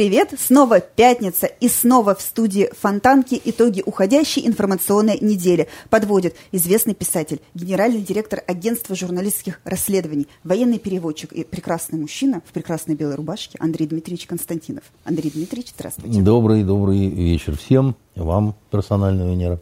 [0.00, 0.32] привет!
[0.38, 8.00] Снова пятница и снова в студии Фонтанки итоги уходящей информационной недели подводит известный писатель, генеральный
[8.00, 14.26] директор агентства журналистских расследований, военный переводчик и прекрасный мужчина в прекрасной белой рубашке Андрей Дмитриевич
[14.26, 14.84] Константинов.
[15.04, 16.18] Андрей Дмитриевич, здравствуйте.
[16.22, 19.60] Добрый, добрый вечер всем, вам, персонально, Венера.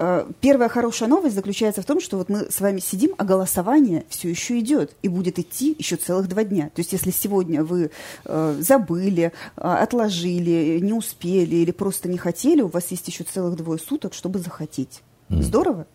[0.00, 4.04] Э, первая хорошая новость заключается в том, что вот мы с вами сидим, а голосование
[4.08, 6.70] все еще идет и будет идти еще целых два дня.
[6.74, 7.90] То есть если сегодня вы
[8.24, 13.56] э, забыли, э, отложили, не успели или просто не хотели, у вас есть еще целых
[13.56, 15.02] двое суток, чтобы захотеть.
[15.30, 15.42] Mm.
[15.42, 15.86] Здорово?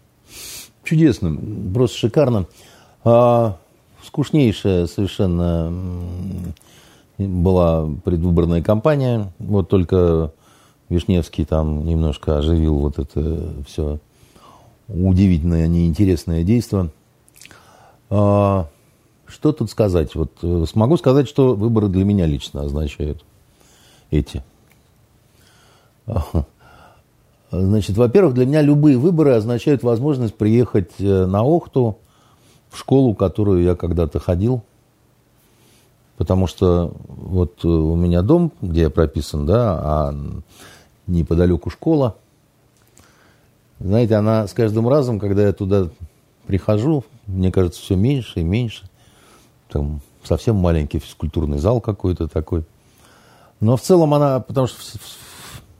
[0.83, 1.39] Чудесно,
[1.73, 2.47] просто шикарно.
[3.05, 3.57] А,
[4.03, 5.71] скучнейшая совершенно
[7.17, 9.31] была предвыборная кампания.
[9.39, 10.33] Вот только
[10.93, 13.99] Вишневский там немножко оживил вот это все
[14.87, 16.91] удивительное, неинтересное действие.
[18.09, 18.67] А,
[19.25, 20.13] что тут сказать?
[20.15, 23.23] Вот э, смогу сказать, что выборы для меня лично означают
[24.11, 24.43] эти.
[27.51, 31.97] Значит, во-первых, для меня любые выборы означают возможность приехать э, на Охту
[32.69, 34.63] в школу, в которую я когда-то ходил.
[36.17, 40.15] Потому что вот э, у меня дом, где я прописан, да, а
[41.07, 42.17] неподалеку школа.
[43.79, 45.89] Знаете, она с каждым разом, когда я туда
[46.47, 48.89] прихожу, мне кажется, все меньше и меньше.
[49.69, 52.63] Там совсем маленький физкультурный зал какой-то такой.
[53.59, 54.77] Но в целом она, потому что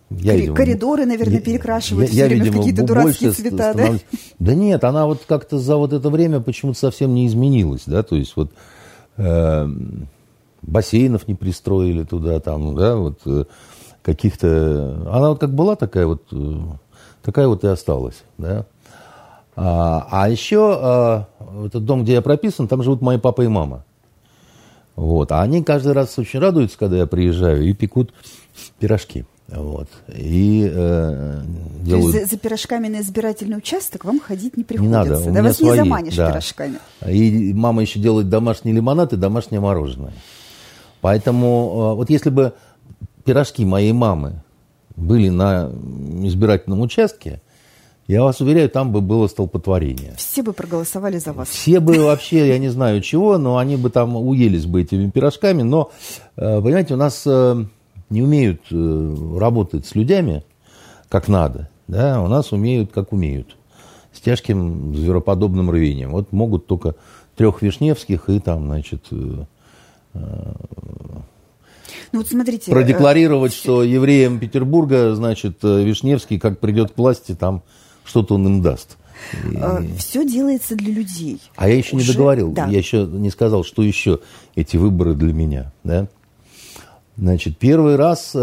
[0.09, 3.93] я, видимо, Коридоры, наверное, перекрашивают я, все я, видимо, в какие-то дурацкие цвета, да?
[4.39, 8.15] Да нет, она вот как-то за вот это время почему-то совсем не изменилась, да, то
[8.15, 8.51] есть вот
[9.17, 9.67] э,
[10.61, 13.45] бассейнов не пристроили туда, там, да, вот э,
[14.03, 15.07] каких-то...
[15.11, 16.57] Она вот как была такая вот, э,
[17.23, 18.65] такая вот и осталась, да.
[19.55, 21.27] А, а еще а,
[21.65, 23.83] этот дом, где я прописан, там живут мои папа и мама.
[24.95, 25.31] Вот.
[25.31, 28.13] А они каждый раз очень радуются, когда я приезжаю, и пекут
[28.79, 29.25] пирожки.
[29.47, 29.87] Вот.
[30.07, 31.41] И э,
[31.81, 32.11] делают...
[32.11, 35.03] То есть за, за пирожками на избирательный участок вам ходить не приходится?
[35.03, 36.31] Не надо, да вас свои, не заманишь да.
[36.31, 36.79] пирожками.
[37.07, 40.13] И мама еще делает домашний лимонад и домашнее мороженое.
[41.01, 42.53] Поэтому э, вот если бы
[43.23, 44.43] пирожки моей мамы
[44.95, 45.71] были на
[46.23, 47.41] избирательном участке,
[48.07, 50.13] я вас уверяю, там бы было столпотворение.
[50.17, 51.47] Все бы проголосовали за вас.
[51.47, 55.61] Все бы вообще, я не знаю чего, но они бы там уелись бы этими пирожками.
[55.61, 55.89] Но,
[56.35, 57.65] э, понимаете, у нас э,
[58.09, 60.43] не умеют э, работать с людьми
[61.07, 61.69] как надо.
[61.87, 62.21] Да?
[62.21, 63.55] У нас умеют как умеют.
[64.11, 66.11] С тяжким звероподобным рвением.
[66.11, 66.95] Вот могут только
[67.37, 69.07] трех Вишневских и там, значит,
[72.13, 72.71] ну вот смотрите.
[72.71, 77.63] Продекларировать, э, что евреям Петербурга, значит, э, Вишневский, как придет к власти, там
[78.05, 78.97] что-то он им даст.
[79.51, 79.57] И...
[79.57, 81.41] Э, Все делается для людей.
[81.55, 82.05] А я еще Уже...
[82.05, 82.51] не договорил.
[82.51, 82.67] Да.
[82.67, 84.19] Я еще не сказал, что еще
[84.53, 85.73] эти выборы для меня.
[85.83, 86.07] Да?
[87.17, 88.35] Значит, первый раз,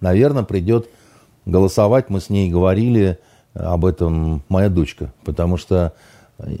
[0.00, 0.88] наверное, придет
[1.46, 2.10] голосовать.
[2.10, 3.18] Мы с ней говорили
[3.54, 5.12] об этом моя дочка.
[5.24, 5.94] Потому что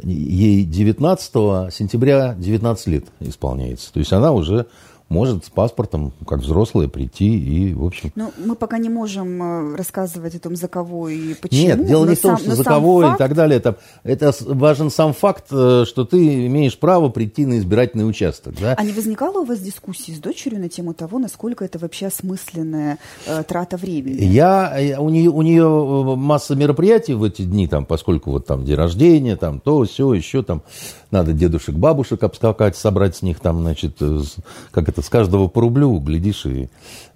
[0.02, 3.92] ей 19 сентября 19 лет исполняется.
[3.92, 4.66] То есть она уже
[5.14, 8.10] может с паспортом, как взрослая, прийти и, в общем...
[8.16, 11.68] Ну, мы пока не можем э, рассказывать о том, за кого и почему.
[11.68, 13.14] Нет, дело не в том, что за кого факт...
[13.14, 13.58] и так далее.
[13.58, 18.54] Это, это важен сам факт, э, что ты имеешь право прийти на избирательный участок.
[18.60, 18.74] Да?
[18.76, 22.98] А не возникало у вас дискуссии с дочерью на тему того, насколько это вообще осмысленная
[23.26, 24.24] э, трата времени?
[24.24, 28.64] Я, э, у, нее, у нее масса мероприятий в эти дни, там, поскольку вот там
[28.64, 30.62] день рождения, там то, все, еще там
[31.14, 33.98] надо дедушек, бабушек обскакать, собрать с них там, значит,
[34.70, 36.68] как это, с каждого по рублю, глядишь, и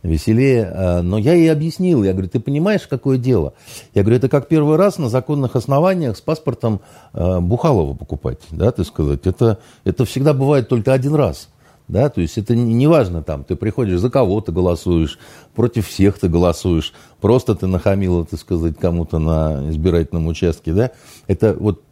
[0.03, 0.73] веселее.
[0.73, 3.55] А, но я ей объяснил, я говорю, ты понимаешь, какое дело?
[3.95, 6.81] Я говорю, это как первый раз на законных основаниях с паспортом
[7.13, 9.27] а, Бухалова покупать, да, ты сказать.
[9.27, 11.49] Это, это всегда бывает только один раз.
[11.89, 15.19] Да, то есть это не важно там, ты приходишь, за кого ты голосуешь,
[15.55, 20.91] против всех ты голосуешь, просто ты нахамила, так сказать, кому-то на избирательном участке, да,
[21.29, 21.83] это вот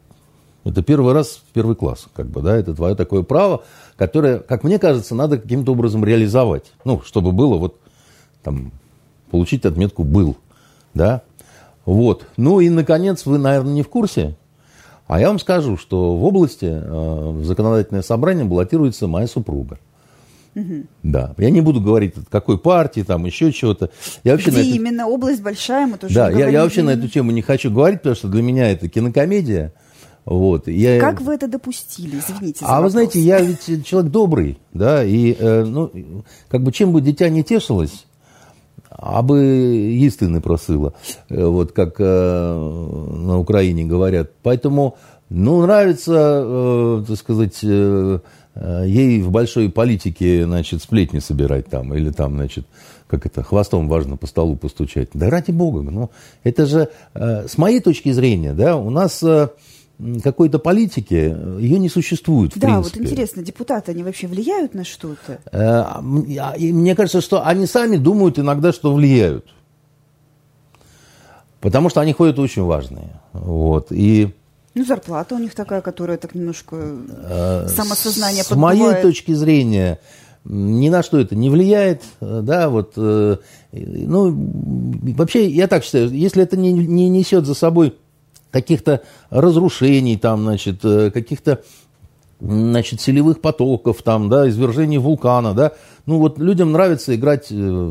[0.71, 3.65] это первый раз в первый класс, как бы, да, это твое такое право,
[3.97, 6.73] которое, как мне кажется, надо каким-то образом реализовать.
[6.85, 7.79] Ну, чтобы было вот,
[8.43, 8.73] там,
[9.31, 10.37] получить отметку «был»,
[10.95, 11.23] да.
[11.85, 12.27] Вот.
[12.37, 14.37] Ну и, наконец, вы, наверное, не в курсе,
[15.07, 19.79] а я вам скажу, что в области э, в законодательное собрание баллотируется моя супруга.
[20.57, 20.85] Угу.
[21.03, 21.35] Да.
[21.37, 23.91] Я не буду говорить, от какой партии, там еще чего-то.
[24.25, 24.71] Я вообще Где эту...
[24.71, 27.99] именно область большая, мы тоже Да, я, я вообще на эту тему не хочу говорить,
[27.99, 29.73] потому что для меня это кинокомедия.
[30.27, 30.99] Вот, я...
[30.99, 32.19] Как вы это допустили?
[32.19, 32.65] Извините.
[32.65, 32.85] За а вопрос.
[32.85, 35.93] вы знаете, я ведь человек добрый, да, и э, ну,
[36.49, 38.07] как бы чем бы дитя не тешилось,
[38.91, 40.95] аби истины просила,
[41.29, 44.33] э, вот как э, на Украине говорят.
[44.43, 44.97] Поэтому,
[45.29, 48.19] ну, нравится, э, так сказать, э,
[48.57, 52.67] э, ей в большой политике, значит, сплетни собирать там, или там, значит,
[53.07, 55.11] как это, хвостом важно по столу постучать.
[55.15, 56.11] Да ради бога, ну,
[56.43, 59.51] это же, э, с моей точки зрения, да, у нас э,
[60.23, 63.01] какой-то политики, ее не существует, в да, принципе.
[63.01, 65.39] вот интересно, депутаты, они вообще влияют на что-то?
[65.53, 69.47] Э, мне кажется, что они сами думают иногда, что влияют.
[71.61, 73.21] Потому что они ходят очень важные.
[73.33, 73.91] Вот.
[73.91, 74.35] И
[74.75, 78.79] ну, зарплата у них такая, которая так немножко э, самосознание С подбивает.
[78.79, 79.99] моей точки зрения,
[80.45, 83.39] ни на что это не влияет, да, вот, э,
[83.73, 84.35] ну,
[85.17, 87.97] вообще, я так считаю, если это не, не несет за собой
[88.51, 91.63] каких-то разрушений, там, значит, э, каких-то,
[92.41, 95.73] значит, селевых потоков, там, да, извержений вулкана, да,
[96.07, 97.49] ну, вот людям нравится играть,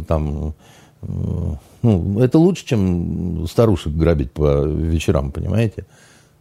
[0.07, 0.53] там,
[1.01, 5.85] ну, это лучше, чем старушек грабить по вечерам, понимаете?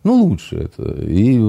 [0.04, 0.82] Ну, лучше это.
[1.00, 1.40] И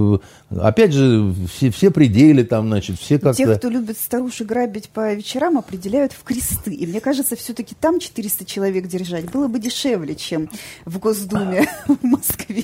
[0.57, 3.37] опять же, все, все пределы там, значит, все как-то...
[3.37, 6.73] Тех, кто любит старушек грабить по вечерам, определяют в кресты.
[6.73, 10.49] И мне кажется, все-таки там 400 человек держать было бы дешевле, чем
[10.85, 12.63] в Госдуме в Москве.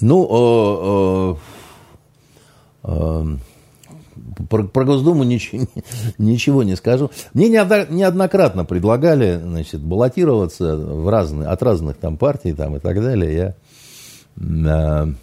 [0.00, 1.36] Ну,
[2.84, 3.36] э, э,
[4.48, 5.66] про, про Госдуму ничего,
[6.18, 7.10] ничего не скажу.
[7.34, 13.34] Мне неоднократно предлагали, значит, баллотироваться в разные, от разных там партий там, и так далее.
[13.34, 13.54] Я
[14.36, 15.14] в,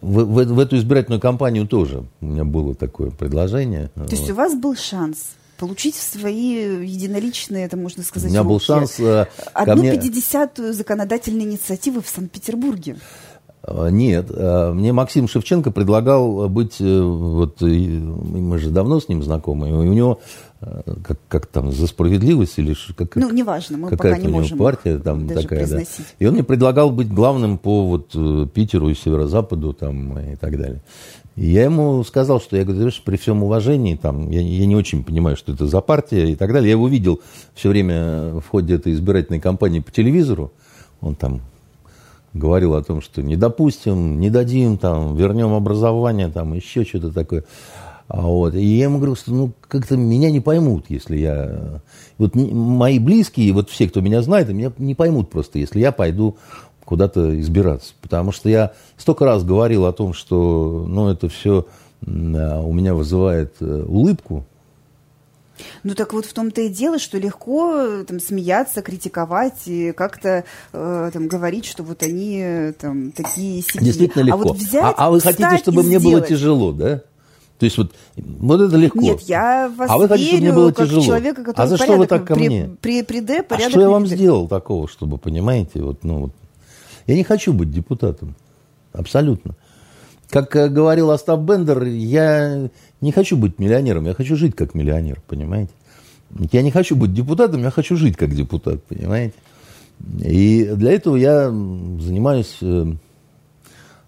[0.00, 3.90] в, в эту избирательную кампанию тоже у меня было такое предложение.
[3.94, 8.42] То есть у вас был шанс получить в свои единоличные, это можно сказать, У меня
[8.42, 9.00] руки, был шанс...
[9.00, 9.94] Э, одну мне...
[9.94, 12.96] 50-ю законодательной инициативы в Санкт-Петербурге.
[13.62, 19.70] Э, нет, э, мне Максим Шевченко предлагал быть, вот мы же давно с ним знакомы,
[19.70, 20.20] и у него
[20.60, 24.98] как, как там, за справедливость или как, Ну, неважно, мы какая пока не можем партия
[24.98, 25.82] там такая, да.
[26.18, 30.58] И он мне предлагал быть главным по вот э, Питеру и Северо-Западу там и так
[30.58, 30.80] далее.
[31.36, 35.04] И я ему сказал, что я говорю, при всем уважении, там, я, я не очень
[35.04, 36.68] понимаю, что это за партия и так далее.
[36.68, 37.20] Я его видел
[37.54, 40.52] все время в ходе этой избирательной кампании по телевизору.
[41.02, 41.42] Он там
[42.32, 47.44] говорил о том, что не допустим, не дадим, там, вернем образование, там, еще что-то такое.
[48.08, 48.54] А вот.
[48.54, 51.80] И я ему говорю, что ну, как-то меня не поймут, если я...
[52.18, 56.36] Вот мои близкие, вот все, кто меня знает, меня не поймут просто, если я пойду
[56.84, 57.94] куда-то избираться.
[58.00, 61.66] Потому что я столько раз говорил о том, что ну, это все
[62.06, 64.44] а, у меня вызывает э, улыбку,
[65.84, 71.10] ну так вот в том-то и дело, что легко там смеяться, критиковать и как-то э,
[71.12, 73.82] там говорить, что вот они там такие сидят.
[73.82, 74.40] Действительно легко.
[74.40, 77.02] А, вот взять, а, а вы хотите, чтобы мне было тяжело, да?
[77.58, 79.00] То есть вот, вот это легко.
[79.00, 81.04] Нет, я вас а вы хотите, чтобы мне было как тяжело.
[81.04, 82.70] человека, который а за что вы так ко при, мне?
[82.80, 86.32] При, при, при а что я вам сделал такого, чтобы, понимаете, вот, ну, вот.
[87.06, 88.34] Я не хочу быть депутатом.
[88.92, 89.54] Абсолютно.
[90.28, 92.68] Как э, говорил Остап Бендер, я
[93.00, 95.72] не хочу быть миллионером, я хочу жить как миллионер, понимаете?
[96.52, 99.34] Я не хочу быть депутатом, я хочу жить как депутат, понимаете?
[100.20, 102.86] И для этого я занимаюсь э,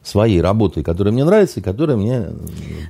[0.09, 2.33] своей работой, которая мне нравится и которая мне э,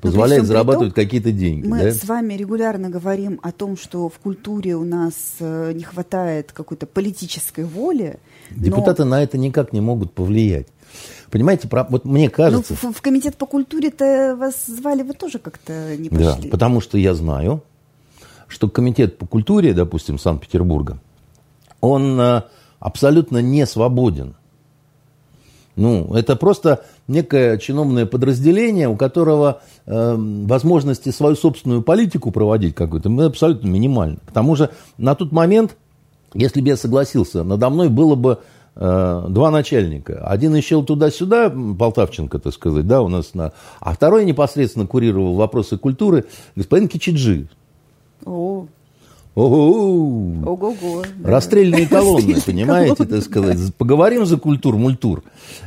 [0.00, 1.66] позволяет зарабатывать какие-то деньги.
[1.66, 1.92] Мы да?
[1.92, 6.86] с вами регулярно говорим о том, что в культуре у нас э, не хватает какой-то
[6.86, 8.18] политической воли.
[8.50, 9.10] Депутаты но...
[9.10, 10.68] на это никак не могут повлиять.
[11.30, 12.74] Понимаете, про, вот мне кажется...
[12.82, 16.44] Ну, в, в комитет по культуре-то вас звали, вы тоже как-то не пошли.
[16.44, 17.62] Да, потому что я знаю,
[18.46, 20.98] что комитет по культуре, допустим, Санкт-Петербурга,
[21.80, 22.42] он э,
[22.80, 24.36] абсолютно не свободен.
[25.78, 33.08] Ну, это просто некое чиновное подразделение, у которого э, возможности свою собственную политику проводить какую-то
[33.24, 34.18] абсолютно минимальны.
[34.26, 35.76] К тому же на тот момент,
[36.34, 38.40] если бы я согласился, надо мной было бы
[38.74, 40.26] э, два начальника.
[40.26, 43.52] Один ищел туда-сюда, Полтавченко, так сказать, да, у нас, на...
[43.78, 46.24] а второй непосредственно курировал вопросы культуры,
[46.56, 47.46] господин Кичиджи.
[48.24, 48.66] О.
[49.34, 50.50] Ого-го.
[50.50, 51.02] Ого-го.
[51.22, 53.58] Расстрельные колонны, понимаете, так сказать.
[53.76, 55.22] Поговорим за культур, мультур.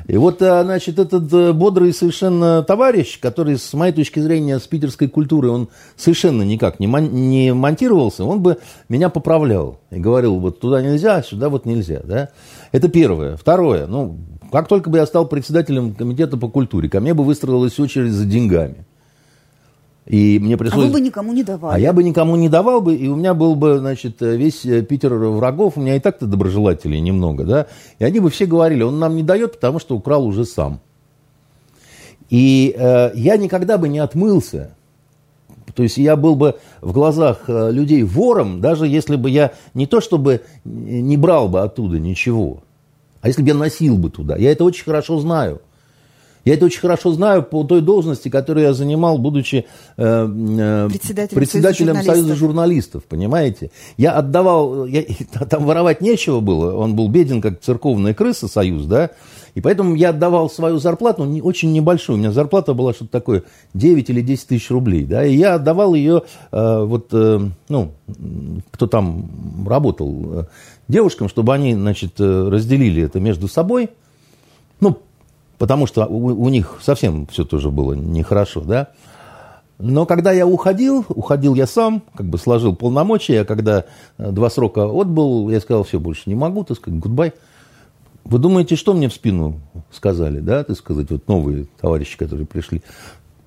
[0.08, 4.64] И вот, а, значит, этот э, бодрый совершенно товарищ, который, с моей точки зрения, с
[4.68, 8.58] питерской культуры, он совершенно никак не, мон- не монтировался, он бы
[8.90, 9.80] меня поправлял.
[9.90, 12.30] И говорил, вот туда нельзя, сюда вот нельзя, да.
[12.72, 13.38] Это первое.
[13.38, 14.18] Второе, ну,
[14.52, 18.26] как только бы я стал председателем комитета по культуре, ко мне бы выстроилась очередь за
[18.26, 18.86] деньгами.
[20.06, 20.84] И мне пришлось...
[20.84, 21.76] А вы бы никому не давали.
[21.76, 24.82] А я бы никому не давал бы, и у меня был бы, значит, весь э,
[24.82, 27.68] Питер врагов, у меня и так-то доброжелателей немного, да,
[28.00, 30.80] и они бы все говорили, он нам не дает, потому что украл уже сам.
[32.32, 34.76] И э, я никогда бы не отмылся,
[35.76, 39.86] то есть я был бы в глазах э, людей вором, даже если бы я не
[39.86, 42.64] то чтобы не брал бы оттуда ничего,
[43.22, 44.36] а если бы я носил бы туда.
[44.36, 45.62] Я это очень хорошо знаю.
[46.44, 49.66] Я это очень хорошо знаю по той должности, которую я занимал, будучи
[49.98, 52.16] э, э, председателем, председателем Союза, журналистов.
[52.16, 53.72] Союза журналистов, понимаете?
[53.98, 55.04] Я отдавал, я,
[55.50, 59.12] там воровать нечего было, он был беден, как церковная крыса, Союз, да,
[59.54, 63.44] и поэтому я отдавал свою зарплату, не, очень небольшую, у меня зарплата была что-то такое
[63.74, 67.92] 9 или 10 тысяч рублей, да, и я отдавал ее, э, вот, э, ну,
[68.72, 69.30] кто там
[69.68, 70.44] работал, э,
[70.88, 73.90] девушкам, чтобы они, значит, э, разделили это между собой,
[74.80, 74.98] ну,
[75.62, 78.88] потому что у, у них совсем все тоже было нехорошо, да.
[79.78, 83.86] Но когда я уходил, уходил я сам, как бы сложил полномочия, когда
[84.18, 87.34] э, два срока отбыл, я сказал, все, больше не могу, так сказать, гудбай.
[88.24, 89.60] Вы думаете, что мне в спину
[89.92, 92.82] сказали, да, так сказать, вот новые товарищи, которые пришли?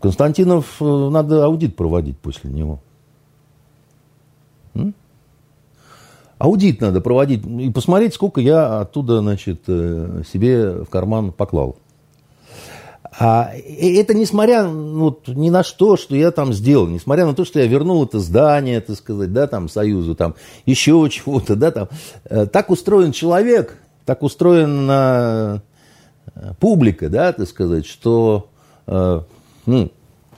[0.01, 2.79] Константинов, э, надо аудит проводить после него.
[4.75, 4.95] М?
[6.39, 11.77] Аудит надо проводить и посмотреть, сколько я оттуда, значит, э, себе в карман поклал.
[13.17, 17.61] А это несмотря ну, ни на что, что я там сделал, несмотря на то, что
[17.61, 20.35] я вернул это здание, так сказать, да, там, Союзу, там,
[20.67, 21.89] еще чего-то, да, там.
[22.25, 25.63] Э, так устроен человек, так устроена
[26.35, 28.49] э, публика, да, так сказать, что,
[28.89, 29.21] э,
[29.67, 29.93] ну,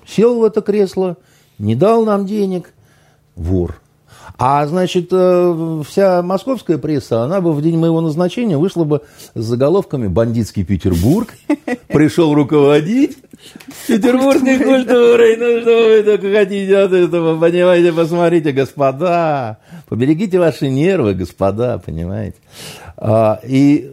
[0.06, 1.16] сел в это кресло,
[1.59, 2.75] не дал нам денег,
[3.37, 3.80] вор–
[4.38, 9.02] а, значит, э, вся московская пресса, она бы в день моего назначения вышла бы
[9.34, 11.34] с заголовками «Бандитский Петербург»,
[11.88, 13.16] «Пришел руководить»,
[13.86, 21.14] Петербургской культурой, ну что вы только хотите от этого, понимаете, посмотрите, господа, поберегите ваши нервы,
[21.14, 22.36] господа, понимаете.
[22.96, 23.92] А, и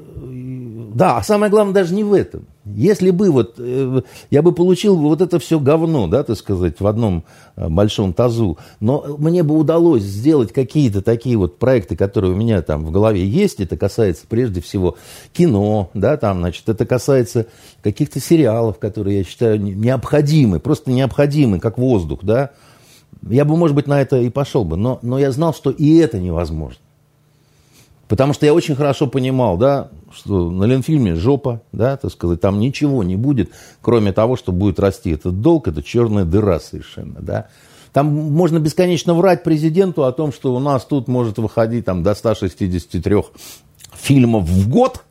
[0.94, 2.46] да, а самое главное даже не в этом.
[2.66, 4.02] Если бы вот, э,
[4.32, 7.26] я бы получил вот это все говно, да, так сказать, в одном
[7.58, 12.62] э, большом тазу, но мне бы удалось сделать какие-то такие вот проекты, которые у меня
[12.62, 14.96] там в голове есть, это касается прежде всего
[15.34, 17.48] кино, да, там, значит, это касается
[17.82, 22.52] каких-то сериалов, которые я считаю необходимы, просто необходимы, как воздух, да,
[23.30, 25.98] я бы, может быть, на это и пошел бы, но, но я знал, что и
[25.98, 26.83] это невозможно.
[28.14, 32.60] Потому что я очень хорошо понимал, да, что на Ленфильме жопа, да, так сказать, там
[32.60, 33.50] ничего не будет,
[33.82, 37.48] кроме того, что будет расти этот долг, это черная дыра совершенно, да.
[37.92, 42.14] Там можно бесконечно врать президенту о том, что у нас тут может выходить там, до
[42.14, 43.16] 163
[43.96, 45.04] фильмов в год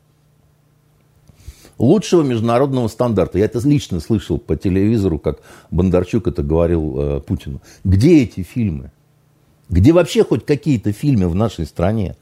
[1.77, 3.37] лучшего международного стандарта.
[3.37, 5.41] Я это лично слышал по телевизору, как
[5.71, 7.61] Бондарчук это говорил э, Путину.
[7.83, 8.93] Где эти фильмы?
[9.67, 12.15] Где вообще хоть какие-то фильмы в нашей стране?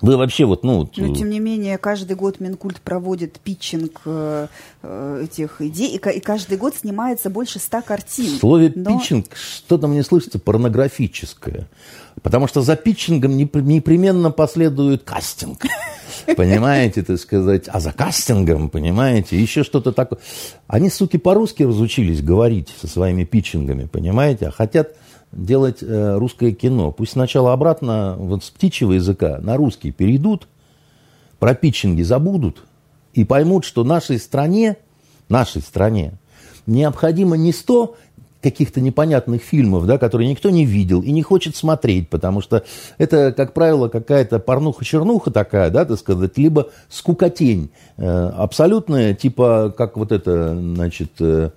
[0.00, 0.88] Вы вообще вот, ну...
[0.96, 4.46] Но, тем не менее, каждый год Минкульт проводит питчинг э,
[4.82, 8.36] э этих идей, и, и каждый год снимается больше ста картин.
[8.36, 8.98] В слове но...
[8.98, 11.68] питчинг что-то мне слышится порнографическое.
[12.22, 15.62] Потому что за питчингом непременно последует кастинг.
[16.36, 17.68] Понимаете, так сказать.
[17.68, 20.18] А за кастингом, понимаете, еще что-то такое.
[20.66, 24.96] Они, суки, по-русски разучились говорить со своими питчингами, понимаете, а хотят
[25.32, 26.92] делать э, русское кино.
[26.92, 30.48] Пусть сначала обратно вот с птичьего языка на русский перейдут,
[31.38, 32.64] про питчинги забудут
[33.14, 34.76] и поймут, что нашей стране,
[35.28, 36.14] нашей стране
[36.66, 37.96] необходимо не сто
[38.42, 42.64] каких-то непонятных фильмов, да, которые никто не видел и не хочет смотреть, потому что
[42.96, 49.96] это, как правило, какая-то порнуха-чернуха такая, да, так сказать, либо скукотень э, абсолютная, типа, как
[49.96, 51.50] вот это, значит, э,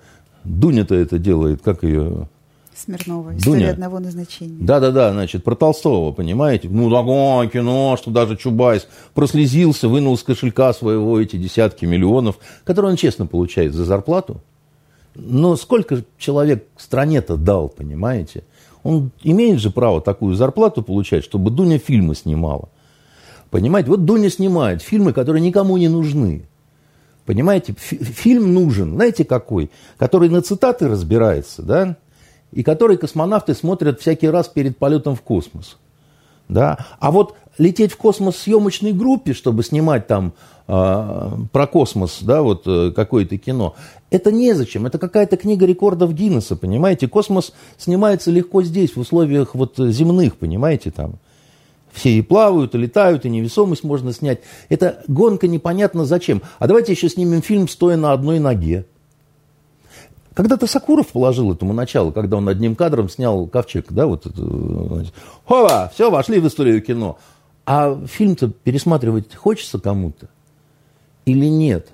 [0.44, 2.28] Дуня-то это делает, как ее
[2.76, 3.36] Смирнова.
[3.36, 3.70] История Дуня.
[3.70, 4.56] одного назначения.
[4.58, 6.68] Да-да-да, значит, про Толстого, понимаете?
[6.68, 12.92] Ну, такое кино, что даже Чубайс прослезился, вынул из кошелька своего эти десятки миллионов, которые
[12.92, 14.40] он честно получает за зарплату.
[15.14, 18.42] Но сколько человек стране-то дал, понимаете?
[18.82, 22.68] Он имеет же право такую зарплату получать, чтобы Дуня фильмы снимала.
[23.50, 23.90] Понимаете?
[23.90, 26.46] Вот Дуня снимает фильмы, которые никому не нужны.
[27.24, 27.74] Понимаете?
[27.78, 29.70] Фильм нужен, знаете какой?
[29.96, 31.96] Который на цитаты разбирается, да?
[32.54, 35.76] И который космонавты смотрят всякий раз перед полетом в космос.
[36.48, 36.78] Да?
[37.00, 40.34] А вот лететь в космос в съемочной группе, чтобы снимать там
[40.68, 43.74] э, про космос, да, вот э, какое-то кино,
[44.10, 44.86] это незачем.
[44.86, 47.08] Это какая-то книга рекордов Гиннесса, понимаете?
[47.08, 51.14] Космос снимается легко здесь, в условиях вот земных, понимаете, там.
[51.92, 54.40] Все и плавают, и летают, и невесомость можно снять.
[54.68, 56.42] Это гонка непонятно зачем.
[56.58, 58.86] А давайте еще снимем фильм «Стоя на одной ноге».
[60.34, 65.06] Когда-то Сокуров положил этому начало, когда он одним кадром снял ковчег, да, вот это,
[65.46, 67.18] хова, все, вошли в историю кино.
[67.66, 70.28] А фильм-то пересматривать хочется кому-то
[71.24, 71.88] или нет?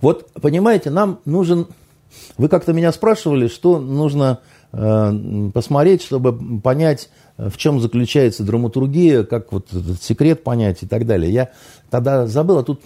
[0.00, 1.66] Вот, понимаете, нам нужен...
[2.36, 4.40] Вы как-то меня спрашивали, что нужно
[4.72, 11.06] э, посмотреть, чтобы понять, в чем заключается драматургия, как вот этот секрет понять и так
[11.06, 11.32] далее.
[11.32, 11.50] Я
[11.88, 12.82] тогда забыл, а тут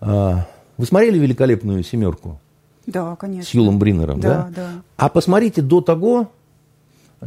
[0.00, 0.36] э,
[0.78, 2.40] Вы смотрели «Великолепную семерку»?
[2.86, 3.50] Да, конечно.
[3.50, 4.48] С Юлом Бринером, да?
[4.48, 4.70] Да, да.
[4.96, 6.30] А посмотрите до того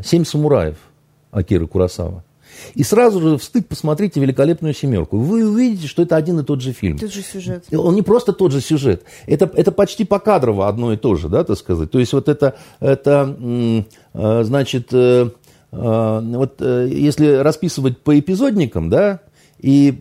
[0.04, 0.78] «Семь самураев»
[1.32, 2.24] Акиры Курасава.
[2.74, 5.18] И сразу же в стык посмотрите «Великолепную семерку».
[5.18, 6.98] Вы увидите, что это один и тот же фильм.
[6.98, 7.66] Тот же сюжет.
[7.72, 9.04] Он не просто тот же сюжет.
[9.26, 11.92] Это, это почти покадрово одно и то же, да, так сказать.
[11.92, 13.36] То есть вот это, это
[14.14, 15.30] э, значит, э,
[15.72, 19.20] э, вот если расписывать по эпизодникам, да,
[19.60, 19.98] и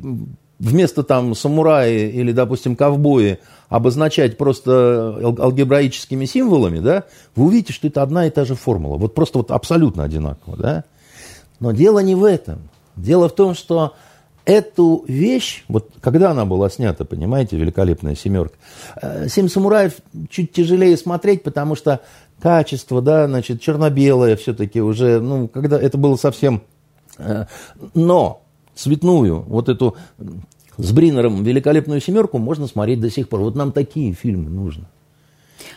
[0.58, 8.02] вместо там самураи или, допустим, ковбои обозначать просто алгебраическими символами, да, вы увидите, что это
[8.02, 8.96] одна и та же формула.
[8.96, 10.84] Вот просто вот абсолютно одинаково, да.
[11.60, 12.68] Но дело не в этом.
[12.96, 13.94] Дело в том, что
[14.44, 18.54] эту вещь, вот когда она была снята, понимаете, великолепная семерка,
[19.00, 19.94] э, «Семь самураев»
[20.28, 22.00] чуть тяжелее смотреть, потому что
[22.40, 26.62] качество, да, значит, черно-белое все-таки уже, ну, когда это было совсем...
[27.16, 27.46] Э,
[27.94, 28.43] но
[28.74, 29.96] цветную, вот эту
[30.76, 33.40] с Бринером великолепную семерку можно смотреть до сих пор.
[33.40, 34.86] Вот нам такие фильмы нужны.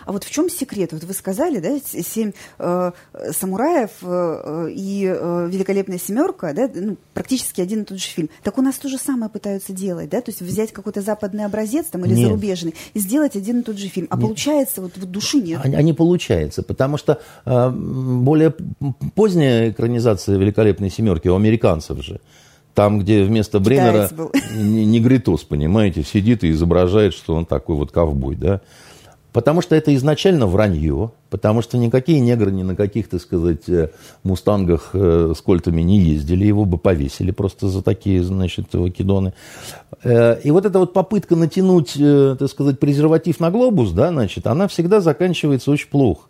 [0.06, 0.94] А вот в чем секрет?
[0.94, 2.92] Вот вы сказали, да, семь э,
[3.32, 8.30] самураев э, и э, великолепная семерка, да, ну, практически один и тот же фильм.
[8.44, 11.88] Так у нас то же самое пытаются делать, да, то есть взять какой-то западный образец
[11.88, 12.28] там или нет.
[12.28, 14.08] зарубежный и сделать один и тот же фильм.
[14.10, 14.26] А нет.
[14.26, 15.62] получается вот, вот души нет.
[15.64, 18.56] А, а не получается, потому что э, более
[19.16, 22.20] поздняя экранизация великолепной семерки у американцев же.
[22.78, 24.08] Там, где вместо Бреннера
[24.56, 28.62] негритос, понимаете, сидит и изображает, что он такой вот ковбой, да.
[29.34, 33.90] Потому что это изначально вранье, потому что никакие негры ни на каких, так сказать, э,
[34.22, 39.34] мустангах э, с кольтами не ездили, его бы повесили просто за такие, значит, вакидоны.
[40.04, 44.68] Э, и вот эта вот попытка натянуть, так сказать, презерватив на глобус, да, значит, она
[44.68, 46.28] всегда заканчивается очень плохо.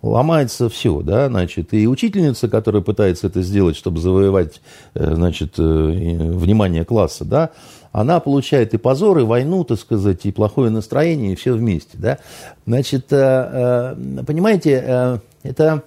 [0.00, 4.60] Ломается все, да, значит, и учительница, которая пытается это сделать, чтобы завоевать,
[4.94, 7.50] значит, внимание класса, да,
[7.92, 11.96] она получает и позор, и войну, так сказать, и плохое настроение, и все вместе.
[11.98, 12.18] Да?
[12.66, 15.82] Значит, э, э, понимаете, э, это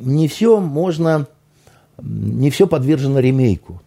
[0.00, 1.26] не все можно,
[2.02, 3.80] не все подвержено ремейку.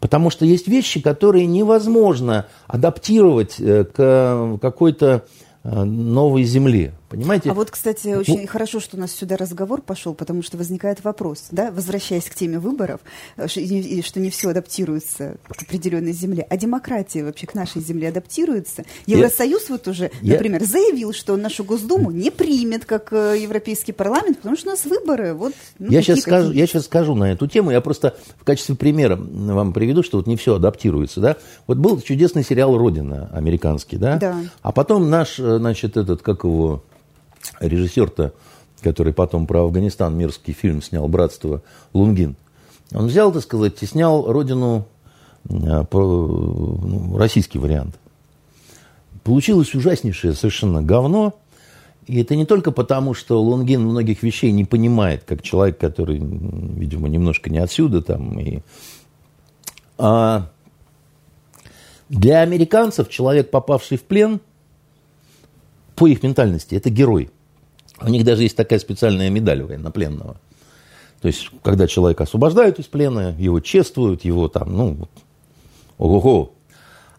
[0.00, 5.24] Потому что есть вещи, которые невозможно адаптировать к какой-то
[5.64, 6.92] новой земле.
[7.08, 7.50] Понимаете?
[7.50, 11.04] А вот, кстати, очень ну, хорошо, что у нас сюда разговор пошел, потому что возникает
[11.04, 13.00] вопрос, да, возвращаясь к теме выборов,
[13.36, 18.84] э, что не все адаптируется к определенной земле, а демократия вообще к нашей земле адаптируется.
[19.06, 23.36] Евросоюз я, вот уже, например, я, заявил, что он нашу Госдуму не примет как э,
[23.40, 25.34] Европейский парламент, потому что у нас выборы.
[25.34, 28.74] Вот, ну, я, сейчас скажу, я сейчас скажу на эту тему, я просто в качестве
[28.74, 31.36] примера вам приведу, что вот не все адаптируется, да.
[31.68, 34.36] Вот был чудесный сериал «Родина» американский, да, да.
[34.62, 36.82] а потом наш, э, значит, этот, как его
[37.60, 38.32] режиссер-то,
[38.80, 42.36] который потом про Афганистан мирский фильм снял «Братство», Лунгин,
[42.92, 44.86] он взял, так сказать, и снял «Родину»,
[45.48, 47.98] э, ну, российский вариант.
[49.24, 51.34] Получилось ужаснейшее совершенно говно,
[52.06, 57.08] и это не только потому, что Лунгин многих вещей не понимает, как человек, который, видимо,
[57.08, 58.60] немножко не отсюда там, и...
[59.98, 60.48] а
[62.08, 64.40] для американцев человек, попавший в плен,
[65.96, 67.30] по их ментальности, это герой.
[68.00, 70.36] У них даже есть такая специальная медаль военнопленного.
[71.20, 75.08] То есть, когда человека освобождают из плена, его чествуют, его там, ну,
[75.98, 76.52] ого-го.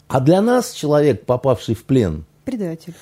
[0.08, 2.26] А для нас человек, попавший в плен...
[2.46, 2.94] Предатель.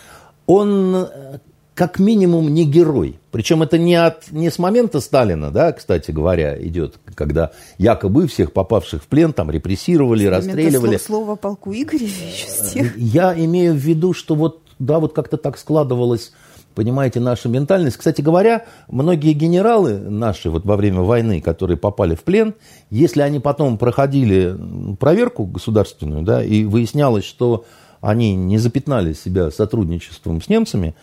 [0.48, 1.40] Он э,
[1.76, 3.20] как минимум не герой.
[3.32, 8.54] Причем это не, от, не с момента Сталина, да, кстати говоря, идет, когда якобы всех
[8.54, 10.98] попавших в плен там репрессировали, с расстреливали.
[10.98, 12.94] Слово полку Игоревича.
[12.96, 16.32] Я имею в виду, что вот, да, вот как-то так складывалось
[16.76, 17.98] понимаете, наша ментальность.
[17.98, 22.54] Кстати говоря, многие генералы наши вот во время войны, которые попали в плен,
[22.92, 24.56] если они потом проходили
[25.00, 27.66] проверку государственную, да, и выяснялось, что
[28.02, 30.94] они не запятнали себя сотрудничеством с немцами,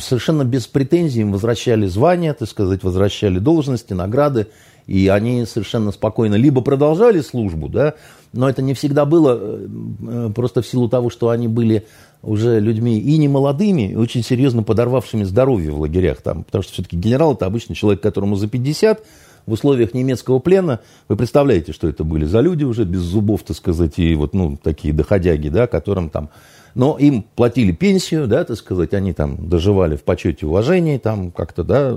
[0.00, 4.48] совершенно без претензий им возвращали звания, так сказать, возвращали должности, награды,
[4.86, 7.94] и они совершенно спокойно либо продолжали службу, да,
[8.32, 9.66] но это не всегда было э,
[10.08, 11.86] э, просто в силу того, что они были
[12.24, 16.72] уже людьми и не молодыми, и очень серьезно подорвавшими здоровье в лагерях там, потому что
[16.72, 19.04] все-таки генерал это обычно человек, которому за 50,
[19.46, 23.56] в условиях немецкого плена, вы представляете, что это были за люди уже без зубов, так
[23.56, 26.30] сказать, и вот, ну, такие доходяги, да, которым там.
[26.74, 31.62] Но им платили пенсию, да, так сказать, они там доживали в почете уважении, там как-то,
[31.62, 31.94] да,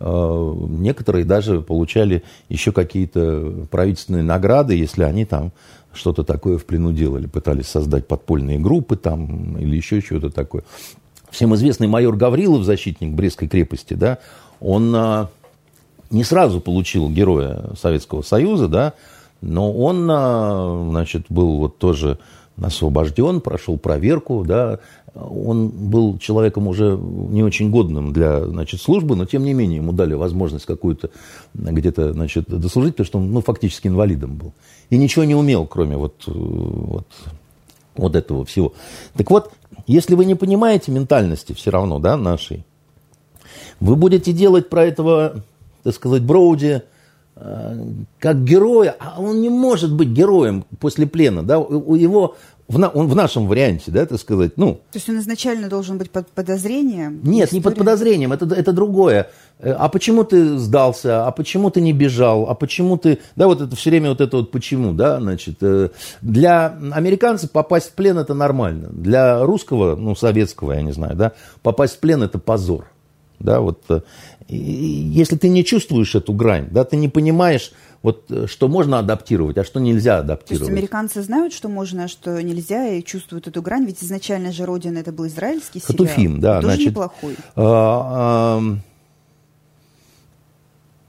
[0.00, 5.52] э, некоторые даже получали еще какие-то правительственные награды, если они там
[5.92, 10.62] что-то такое в плену делали, пытались создать подпольные группы там или еще что-то такое.
[11.30, 14.18] Всем известный майор Гаврилов, защитник Брестской крепости, да,
[14.60, 15.30] он а,
[16.10, 18.92] не сразу получил героя Советского Союза, да,
[19.40, 22.18] но он, а, значит, был вот тоже
[22.60, 24.80] освобожден, прошел проверку, да,
[25.14, 29.92] он был человеком уже не очень годным для значит, службы, но тем не менее ему
[29.92, 31.10] дали возможность какую-то
[31.54, 34.52] где-то значит, дослужить, потому что он ну, фактически инвалидом был.
[34.90, 37.06] И ничего не умел, кроме вот, вот,
[37.96, 38.72] вот этого всего.
[39.16, 39.52] Так вот,
[39.86, 42.64] если вы не понимаете ментальности все равно да, нашей,
[43.78, 45.42] вы будете делать про этого,
[45.84, 46.82] так сказать, Броуди
[47.36, 47.84] э,
[48.18, 52.36] как героя, а он не может быть героем после плена, да, у его
[52.70, 54.74] в, на, он в нашем варианте, да, так сказать, ну...
[54.92, 57.20] То есть он изначально должен быть под подозрением?
[57.24, 57.58] Нет, история...
[57.58, 59.28] не под подозрением, это, это другое.
[59.58, 63.18] Э, а почему ты сдался, а почему ты не бежал, а почему ты...
[63.34, 65.56] Да, вот это все время вот это вот почему, да, значит.
[65.62, 65.88] Э,
[66.22, 68.88] для американцев попасть в плен это нормально.
[68.92, 72.86] Для русского, ну, советского, я не знаю, да, попасть в плен это позор.
[73.40, 74.02] Да, вот э,
[74.48, 79.58] если ты не чувствуешь эту грань, да, ты не понимаешь, вот э, что можно адаптировать,
[79.58, 80.66] а что нельзя адаптировать.
[80.66, 84.52] То есть американцы знают, что можно, а что нельзя, и чувствуют эту грань, ведь изначально
[84.52, 86.06] же Родина это был израильский сериал.
[86.06, 86.56] Хатуфим, да.
[86.56, 87.36] Тоже значит, неплохой.
[87.56, 88.62] А, а,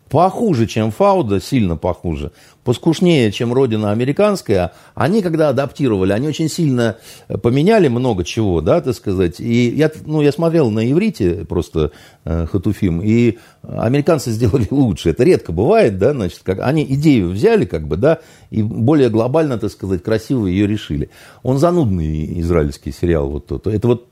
[0.10, 6.98] похуже, чем Фауда, сильно похуже, поскушнее, чем родина американская, они, когда адаптировали, они очень сильно
[7.42, 9.40] поменяли много чего, да, так сказать.
[9.40, 11.92] И я, ну, я смотрел на иврите просто
[12.26, 15.10] э, Хатуфим, и американцы сделали лучше.
[15.10, 18.20] Это редко бывает, да, значит, как, они идею взяли, как бы, да,
[18.50, 21.10] и более глобально, так сказать, красиво ее решили.
[21.44, 23.68] Он занудный израильский сериал, вот тот.
[23.68, 24.08] Это вот,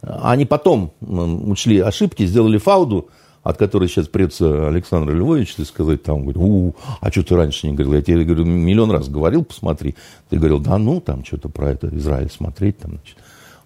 [0.00, 3.10] они потом учли ошибки, сделали Фауду,
[3.42, 7.66] от которой сейчас придется Александр Львович, ты сказать, там, говорит, у, а что ты раньше
[7.66, 7.94] не говорил?
[7.94, 9.96] Я тебе говорю, миллион раз говорил, посмотри.
[10.30, 13.16] Ты говорил, да ну, там что-то про это Израиль смотреть, там, значит.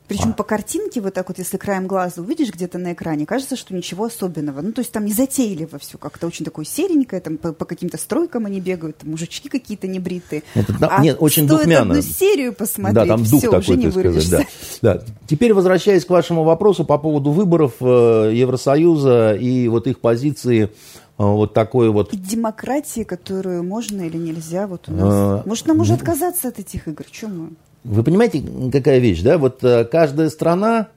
[0.08, 0.32] Причем а.
[0.32, 4.04] по картинке, вот так вот, если краем глаза увидишь где-то на экране, кажется, что ничего
[4.04, 4.60] особенного.
[4.60, 7.98] Ну, то есть там не затейливо все как-то очень такое серенькое, там по, по каким-то
[7.98, 10.44] стройкам они бегают, там мужички какие-то небритые.
[10.54, 11.92] Это, а нет, очень духмяно.
[11.92, 14.94] одну серию посмотреть, да, там дух все, такой, уже не сказать, да.
[14.94, 15.02] да.
[15.26, 20.68] Теперь, возвращаясь к вашему вопросу по поводу выборов э, Евросоюза и вот их позиции э,
[21.16, 22.12] вот такой вот...
[22.12, 25.02] И демократии, которую можно или нельзя вот у нас.
[25.02, 27.04] А, Может, нам уже ну, отказаться от этих игр?
[27.10, 27.50] Чем мы?
[27.86, 29.38] Вы понимаете, какая вещь, да?
[29.38, 30.88] Вот э, каждая страна,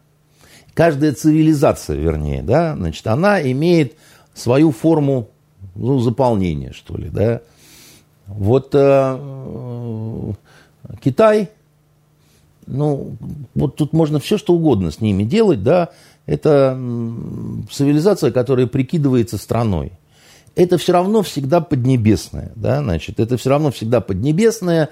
[0.73, 3.93] каждая цивилизация, вернее, да, значит, она имеет
[4.33, 5.29] свою форму
[5.75, 7.41] ну, заполнения, что ли, да.
[8.25, 10.33] Вот э,
[11.03, 11.49] Китай,
[12.65, 13.15] ну,
[13.53, 15.89] вот тут можно все, что угодно с ними делать, да,
[16.25, 16.73] это
[17.71, 19.91] цивилизация, которая прикидывается страной.
[20.55, 24.89] Это все равно всегда поднебесное, да, значит, это все равно всегда поднебесное,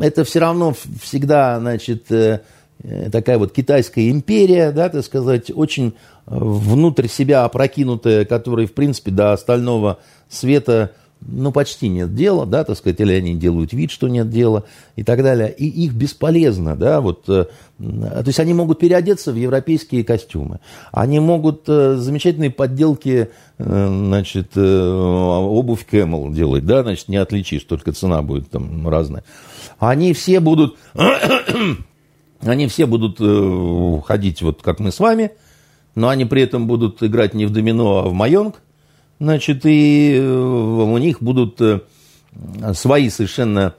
[0.00, 2.40] это все равно всегда, значит, э,
[2.82, 5.92] э, такая вот китайская империя, да, так сказать, очень э,
[6.26, 10.92] внутрь себя опрокинутая, которая, в принципе, до остального света
[11.24, 14.64] ну, почти нет дела, да, так сказать, или они делают вид, что нет дела
[14.96, 15.54] и так далее.
[15.56, 17.46] И их бесполезно, да, вот, то
[17.78, 20.58] есть они могут переодеться в европейские костюмы,
[20.90, 28.50] они могут замечательные подделки, значит, обувь Camel делать, да, значит, не отличишь, только цена будет
[28.50, 29.22] там разная
[29.88, 30.76] они все будут,
[32.40, 35.32] они все будут э, ходить вот как мы с вами,
[35.94, 38.62] но они при этом будут играть не в домино, а в майонг,
[39.18, 41.80] значит, и э, у них будут э,
[42.74, 43.74] свои совершенно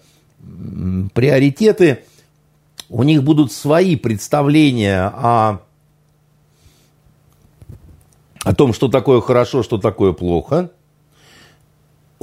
[1.13, 1.99] приоритеты,
[2.89, 5.61] у них будут свои представления о,
[8.43, 10.69] о том, что такое хорошо, что такое плохо–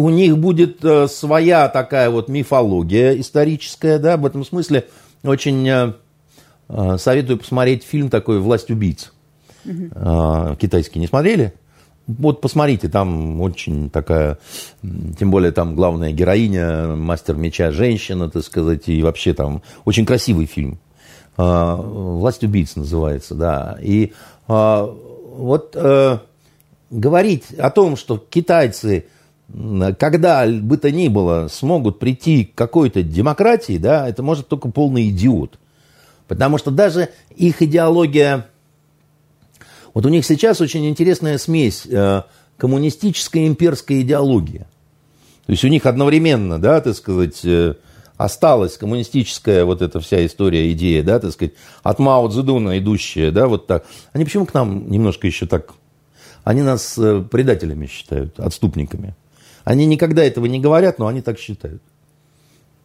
[0.00, 4.86] у них будет э, своя такая вот мифология историческая, да, в этом смысле
[5.22, 5.92] очень э,
[6.68, 9.12] э, советую посмотреть фильм такой «Власть убийц».
[9.66, 10.56] Угу.
[10.58, 11.52] Китайский не смотрели?
[12.06, 14.38] Вот посмотрите, там очень такая,
[15.18, 20.46] тем более там главная героиня, мастер меча, женщина, так сказать, и вообще там очень красивый
[20.46, 20.78] фильм.
[21.36, 23.78] «Власть убийц» называется, да.
[23.82, 24.12] И
[24.48, 25.76] вот
[26.90, 29.04] говорить о том, что китайцы–
[29.98, 35.08] когда бы то ни было смогут прийти к какой-то демократии, да, это может только полный
[35.10, 35.58] идиот.
[36.28, 38.46] Потому что даже их идеология...
[39.92, 42.22] Вот у них сейчас очень интересная смесь э,
[42.56, 44.66] коммунистической и имперской идеологии.
[45.46, 47.74] То есть у них одновременно, да, так сказать, э,
[48.16, 53.48] осталась коммунистическая вот эта вся история, идея, да, так сказать, от Мао Цзэдуна идущая, да,
[53.48, 53.84] вот так.
[54.12, 55.74] Они почему к нам немножко еще так...
[56.44, 59.16] Они нас э, предателями считают, отступниками.
[59.64, 61.83] Они никогда этого не говорят, но они так считают.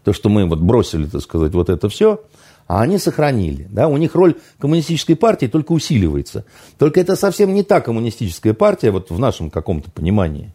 [0.04, 2.22] То, что мы вот бросили, так сказать, вот это все,
[2.68, 3.68] а они сохранили.
[3.70, 3.88] Да?
[3.88, 6.46] У них роль коммунистической партии только усиливается.
[6.78, 10.54] Только это совсем не та коммунистическая партия, вот в нашем каком-то понимании.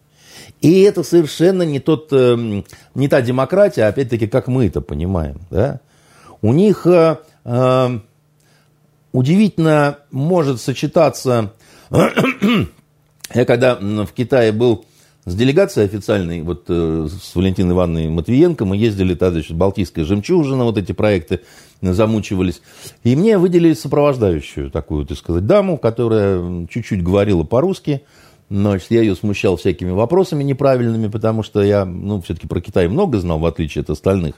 [0.61, 5.41] И это совершенно не, тот, эм, не та демократия, опять-таки, как мы это понимаем.
[5.51, 5.81] Да?
[6.43, 8.01] У них э, э,
[9.13, 11.53] удивительно может сочетаться...
[13.33, 14.85] Я когда в Китае был
[15.27, 20.65] с делегацией официальной, вот э, с Валентиной Ивановной Матвиенко, мы ездили тогда, значит, Балтийская жемчужина,
[20.65, 21.41] вот эти проекты
[21.83, 22.63] замучивались.
[23.05, 28.03] И мне выделили сопровождающую такую, так сказать, даму, которая чуть-чуть говорила по-русски.
[28.49, 33.19] Значит, я ее смущал всякими вопросами неправильными, потому что я, ну, все-таки про Китай много
[33.19, 34.35] знал, в отличие от остальных.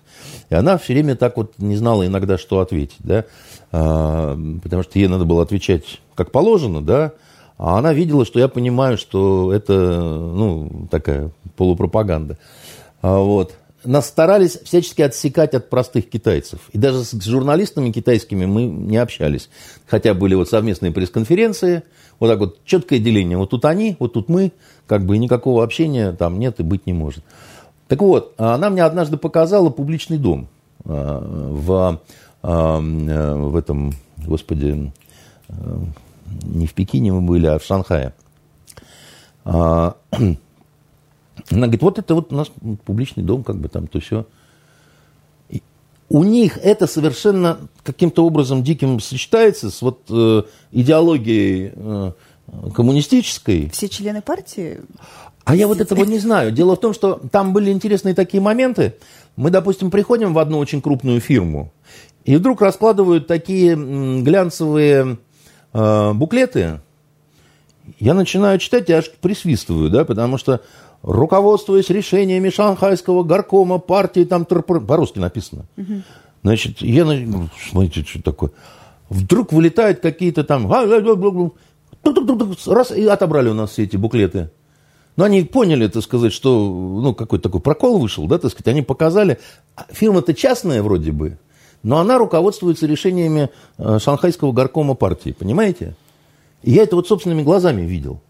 [0.50, 3.24] И она все время так вот не знала иногда, что ответить, да,
[3.70, 7.12] а, потому что ей надо было отвечать как положено, да,
[7.64, 12.36] а она видела, что я понимаю, что это, ну, такая полупропаганда.
[13.02, 13.54] А вот.
[13.84, 16.58] Нас старались всячески отсекать от простых китайцев.
[16.72, 19.48] И даже с журналистами китайскими мы не общались.
[19.86, 21.84] Хотя были вот совместные пресс-конференции,
[22.18, 23.38] вот так вот четкое деление.
[23.38, 24.50] Вот тут они, вот тут мы,
[24.88, 27.22] как бы и никакого общения там нет и быть не может.
[27.86, 30.48] Так вот, она мне однажды показала публичный дом
[30.84, 32.00] а, в,
[32.42, 34.92] а, в этом, господи,
[36.42, 38.14] не в Пекине мы были, а в Шанхае.
[39.44, 40.36] А, она
[41.50, 42.50] говорит, вот это вот у нас
[42.84, 44.26] публичный дом, как бы там то все.
[46.08, 52.12] У них это совершенно каким-то образом диким сочетается с вот э, идеологией э,
[52.74, 53.70] коммунистической.
[53.70, 54.80] Все члены партии?
[55.44, 56.52] А я вот этого не знаю.
[56.52, 58.94] Дело в том, что там были интересные такие моменты.
[59.36, 61.72] Мы, допустим, приходим в одну очень крупную фирму,
[62.24, 65.16] и вдруг раскладывают такие глянцевые
[65.72, 66.80] э, буклеты,
[67.98, 70.60] я начинаю читать и аж присвистываю, да, потому что
[71.02, 75.64] руководствуясь решениями шанхайского горкома партии, там по-русски написано.
[75.76, 76.02] Угу.
[76.42, 77.06] Значит, я,
[77.70, 78.50] смотрите, что такое.
[79.08, 80.70] Вдруг вылетают какие-то там...
[82.66, 84.50] Раз, и отобрали у нас все эти буклеты.
[85.16, 86.68] Но они поняли, так сказать, что
[87.02, 89.38] ну, какой-то такой прокол вышел, да, так сказать, они показали.
[89.90, 91.38] Фирма-то частная вроде бы,
[91.82, 95.94] но она руководствуется решениями э, шанхайского горкома партии, понимаете?
[96.62, 98.20] И я это вот собственными глазами видел.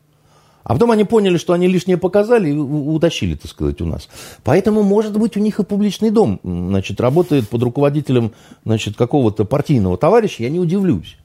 [0.64, 4.08] А потом они поняли, что они лишнее показали и утащили, так сказать, у нас.
[4.44, 8.32] Поэтому, может быть, у них и публичный дом, значит, работает под руководителем,
[8.64, 11.16] значит, какого-то партийного товарища, я не удивлюсь.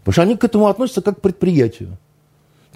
[0.00, 1.96] Потому что они к этому относятся как к предприятию.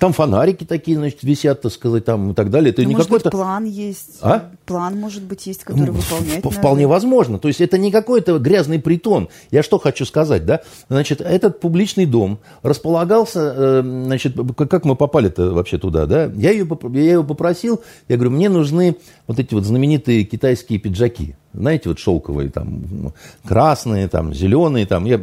[0.00, 2.70] Там фонарики такие, значит, висят, так сказать, там и так далее.
[2.70, 3.30] Это ну, не может какой-то...
[3.30, 4.18] быть, план есть.
[4.22, 4.50] А?
[4.64, 6.94] План, может быть, есть, который ну, выполнять Вполне надо.
[6.94, 7.38] возможно.
[7.38, 9.28] То есть это не какой-то грязный притон.
[9.50, 10.62] Я что хочу сказать, да?
[10.88, 16.32] Значит, этот публичный дом располагался, э, значит, как мы попали-то вообще туда, да?
[16.34, 21.36] Я ее, я ее попросил, я говорю, мне нужны вот эти вот знаменитые китайские пиджаки
[21.52, 23.12] знаете, вот шелковые, там,
[23.46, 25.20] красные, там, зеленые, там, я...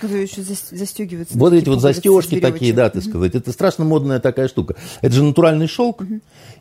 [0.00, 1.38] Которые еще застегиваются.
[1.38, 3.34] Вот эти вот застежки такие, да, ты сказать.
[3.34, 4.76] Это страшно модная такая штука.
[5.00, 6.02] Это же натуральный шелк,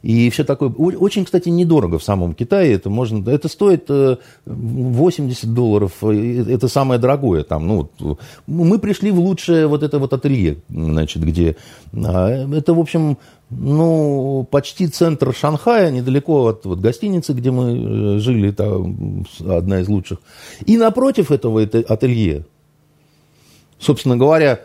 [0.02, 0.69] и все такое.
[0.69, 2.73] Очень, кстати, недорого в самом Китае.
[2.73, 3.89] Это можно, это стоит
[4.45, 7.67] 80 э, долларов, это самое дорогое там.
[7.67, 8.19] Ну, вот.
[8.47, 11.56] мы пришли в лучшее вот это вот ателье, значит, где...
[11.93, 13.17] А, это, в общем,
[13.50, 19.88] ну, почти центр Шанхая, недалеко от вот, гостиницы, где мы э, жили, там одна из
[19.88, 20.19] лучших.
[20.65, 22.45] И напротив этого это ателье,
[23.79, 24.61] собственно говоря,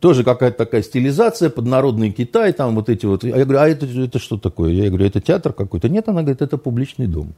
[0.00, 3.24] тоже какая-то такая стилизация, поднародный Китай, там вот эти вот.
[3.24, 4.70] Я говорю, а это, это что такое?
[4.72, 5.88] Я говорю, это театр какой-то?
[5.88, 7.34] Нет, она говорит, это публичный дом.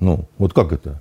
[0.00, 1.00] Ну, вот как это?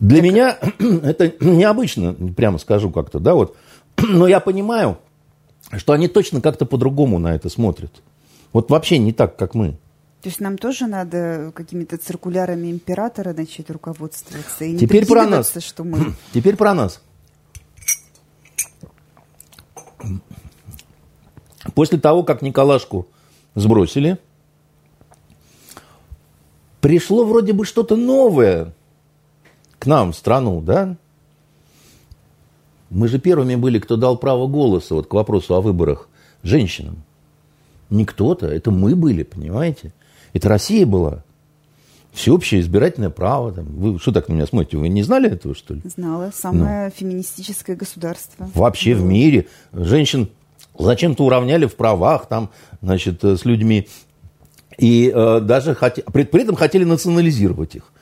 [0.00, 0.24] Для так...
[0.24, 0.58] меня
[1.02, 3.56] это необычно, прямо скажу как-то, да, вот.
[3.98, 4.98] Но я понимаю,
[5.76, 7.92] что они точно как-то по-другому на это смотрят.
[8.52, 9.76] Вот вообще не так, как мы.
[10.22, 15.56] То есть нам тоже надо какими-то циркулярами императора начать руководствоваться и не Теперь про нас.
[15.60, 16.14] что мы...
[16.32, 17.00] Теперь про нас.
[21.74, 23.06] После того, как Николашку
[23.54, 24.18] сбросили,
[26.80, 28.74] пришло вроде бы что-то новое
[29.78, 30.96] к нам в страну, да?
[32.90, 36.08] Мы же первыми были, кто дал право голоса вот к вопросу о выборах
[36.42, 37.04] женщинам.
[37.90, 39.92] Не кто-то, это мы были, понимаете?
[40.32, 41.24] Это Россия была.
[42.12, 43.52] Всеобщее избирательное право.
[43.52, 43.66] Там.
[43.66, 44.76] Вы что так на меня смотрите?
[44.76, 45.82] Вы не знали этого, что ли?
[45.84, 46.32] Знала.
[46.34, 46.92] Самое ну.
[46.96, 48.50] феминистическое государство.
[48.54, 49.02] Вообще было.
[49.02, 49.46] в мире.
[49.72, 50.28] Женщин
[50.78, 52.50] зачем-то уравняли в правах там,
[52.82, 53.88] значит, с людьми.
[54.78, 56.04] И э, даже хоти...
[56.12, 57.92] при, при этом хотели национализировать их.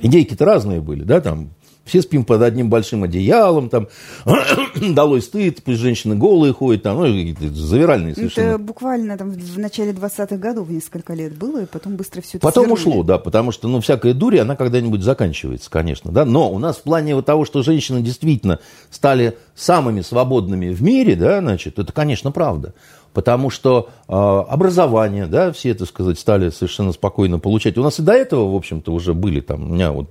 [0.00, 1.50] Идейки-то разные были, да, там
[1.84, 3.88] все спим под одним большим одеялом, там,
[4.94, 8.46] долой стыд, пусть женщины голые ходят, там, ну, завиральные совершенно.
[8.50, 12.46] Это буквально там в начале 20-х годов несколько лет было, и потом быстро все это
[12.46, 12.80] Потом свернули.
[12.80, 16.76] ушло, да, потому что, ну, всякая дурь, она когда-нибудь заканчивается, конечно, да, но у нас
[16.76, 21.92] в плане вот того, что женщины действительно стали самыми свободными в мире, да, значит, это,
[21.92, 22.74] конечно, правда.
[23.14, 27.78] Потому что э, образование, да, все, это сказать, стали совершенно спокойно получать.
[27.78, 30.08] У нас и до этого, в общем-то, уже были там, у меня вот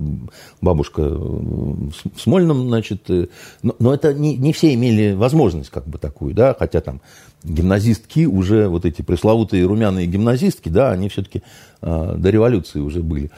[0.61, 3.27] бабушка в Смольном, значит, э,
[3.61, 7.01] но, но это не, не все имели возможность как бы такую, да, хотя там
[7.43, 11.43] гимназистки уже, вот эти пресловутые румяные гимназистки, да, они все-таки
[11.81, 13.29] э, до революции уже были.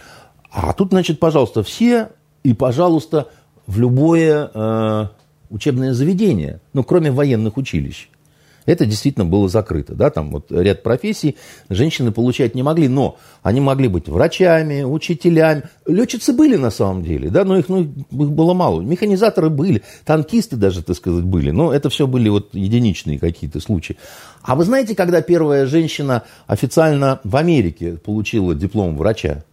[0.52, 2.10] А тут, значит, пожалуйста, все
[2.44, 3.30] и, пожалуйста,
[3.66, 5.08] в любое э,
[5.50, 8.10] учебное заведение, ну, кроме военных училищ.
[8.66, 9.96] Это действительно было закрыто.
[9.96, 10.10] Да?
[10.10, 11.38] Там вот ряд профессий
[11.70, 15.64] женщины получать не могли, но они могли быть врачами, учителями.
[15.86, 17.46] Летчицы были на самом деле, да?
[17.46, 18.82] но их, ну, их было мало.
[18.82, 21.52] Механизаторы были, танкисты даже, так сказать, были.
[21.52, 23.98] Но это все были вот единичные какие-то случаи.
[24.42, 29.44] А вы знаете, когда первая женщина официально в Америке получила диплом врача?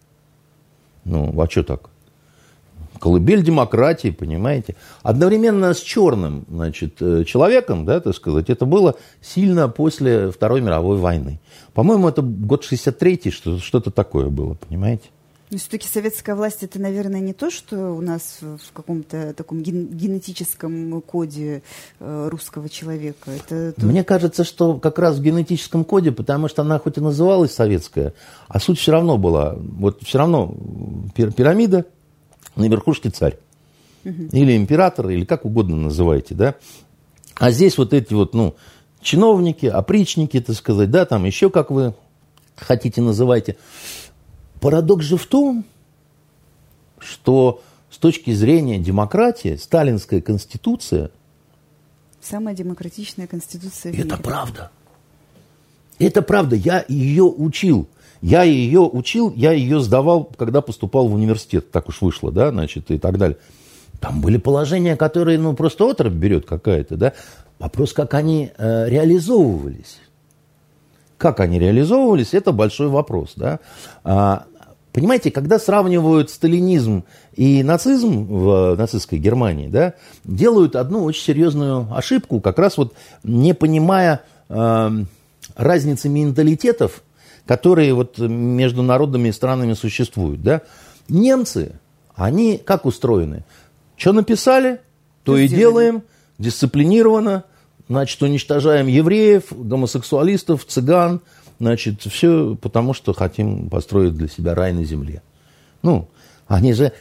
[1.05, 1.92] Ну, а что так?
[3.03, 4.77] Колыбель демократии, понимаете.
[5.03, 10.99] Одновременно с черным значит, э, человеком, да, так сказать, это было сильно после Второй мировой
[10.99, 11.41] войны.
[11.75, 15.09] По-моему, это год 63-й, что, что-то такое было, понимаете.
[15.51, 19.89] Но все-таки советская власть это, наверное, не то, что у нас в каком-то таком ген-
[19.89, 21.65] генетическом коде
[21.99, 23.33] э, русского человека.
[23.33, 23.85] Это то...
[23.85, 28.15] Мне кажется, что как раз в генетическом коде, потому что она хоть и называлась советская,
[28.47, 29.57] а суть все равно была.
[29.59, 30.55] Вот все равно
[31.17, 31.85] пирамида,
[32.57, 33.39] на верхушке царь.
[34.05, 34.29] Угу.
[34.33, 36.57] Или император, или как угодно называйте, да.
[37.37, 38.55] А здесь вот эти вот, ну,
[39.01, 41.95] чиновники, опричники, так сказать, да, там еще как вы
[42.57, 43.57] хотите называйте.
[44.61, 45.65] Парадокс же в том,
[46.99, 51.11] что с точки зрения демократии сталинская конституция
[52.21, 54.17] самая демократичная конституция в Это мире.
[54.23, 54.71] правда.
[55.99, 56.57] Это правда.
[56.57, 57.89] Я ее учил.
[58.23, 61.73] Я ее учил, я ее сдавал, когда поступал в университет.
[61.73, 63.37] Так уж вышло, да, значит, и так далее.
[64.01, 67.13] Там были положения, которые, ну, просто отрыв берет какая-то, да.
[67.59, 69.99] Вопрос, как они э, реализовывались.
[71.19, 73.59] Как они реализовывались, это большой вопрос, да.
[74.05, 74.45] А,
[74.93, 77.05] понимаете, когда сравнивают сталинизм
[77.35, 83.53] и нацизм в нацистской Германии, да, делают одну очень серьезную ошибку, как раз вот не
[83.53, 84.91] понимая э,
[85.57, 87.03] разницы менталитетов
[87.47, 90.43] которые вот между народами и странами существуют.
[90.43, 90.63] Да?
[91.09, 91.73] Немцы,
[92.15, 93.45] они как устроены?
[93.97, 94.81] Что написали,
[95.25, 96.03] то и делаем,
[96.39, 97.45] дисциплинированно,
[97.89, 101.21] значит, уничтожаем евреев, гомосексуалистов, цыган,
[101.59, 105.23] значит, все потому, что хотим построить для себя рай на земле.
[105.83, 106.09] Ну,
[106.49, 106.93] они же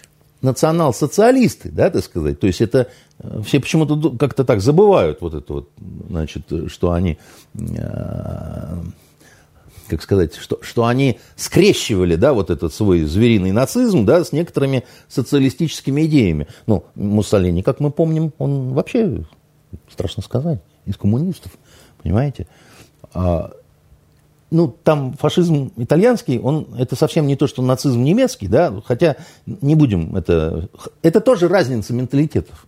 [0.41, 2.39] национал-социалисты, да, так сказать.
[2.39, 2.87] То есть это
[3.19, 5.69] э, все почему-то как-то так забывают вот это вот,
[6.09, 7.17] значит, что они
[7.53, 8.81] э,
[9.91, 14.85] как сказать, что, что они скрещивали, да, вот этот свой звериный нацизм, да, с некоторыми
[15.09, 16.47] социалистическими идеями.
[16.65, 19.23] Ну, Муссолини, как мы помним, он вообще,
[19.91, 21.51] страшно сказать, из коммунистов,
[22.01, 22.47] понимаете?
[23.13, 23.51] А,
[24.49, 29.75] ну, там фашизм итальянский, он, это совсем не то, что нацизм немецкий, да, хотя не
[29.75, 30.69] будем это...
[31.01, 32.65] Это тоже разница менталитетов,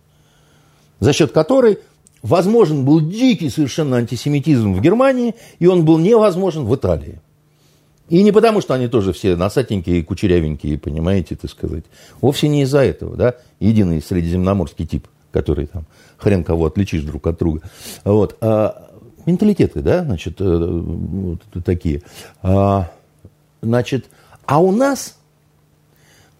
[1.00, 1.78] за счет которой
[2.24, 7.20] возможен был дикий совершенно антисемитизм в Германии, и он был невозможен в Италии.
[8.08, 11.84] И не потому, что они тоже все носатенькие и кучерявенькие, понимаете, так сказать.
[12.20, 15.84] Вовсе не из-за этого, да, единый средиземноморский тип, который там
[16.16, 17.60] хрен кого отличишь друг от друга.
[18.04, 18.36] Вот.
[18.40, 18.90] А,
[19.26, 22.02] менталитеты, да, значит, э, вот такие.
[22.42, 22.90] А,
[23.60, 24.06] значит,
[24.46, 25.18] а у нас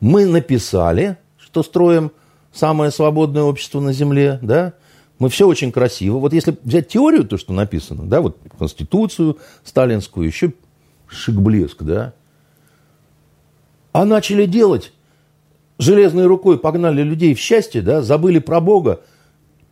[0.01, 2.11] мы написали, что строим
[2.53, 4.75] самое свободное общество на Земле, да,
[5.25, 6.19] мы все очень красиво.
[6.19, 10.53] Вот если взять теорию, то, что написано, да, вот Конституцию сталинскую, еще
[11.09, 12.13] шик-блеск, да,
[13.95, 14.93] а начали делать,
[15.79, 19.01] железной рукой погнали людей в счастье, да, забыли про Бога,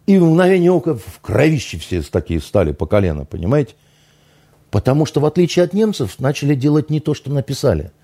[0.07, 3.75] и в мгновение ока в кровище все такие стали по колено, понимаете?
[4.71, 7.93] Потому что, в отличие от немцев, начали делать не то, что написали–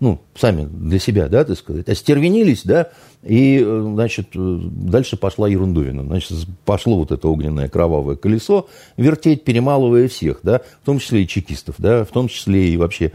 [0.00, 2.90] ну, сами для себя, да, так сказать, остервенились, да,
[3.22, 6.04] и, значит, дальше пошла ерундовина.
[6.04, 11.28] Значит, пошло вот это огненное кровавое колесо вертеть, перемалывая всех, да, в том числе и
[11.28, 13.12] чекистов, да, в том числе и вообще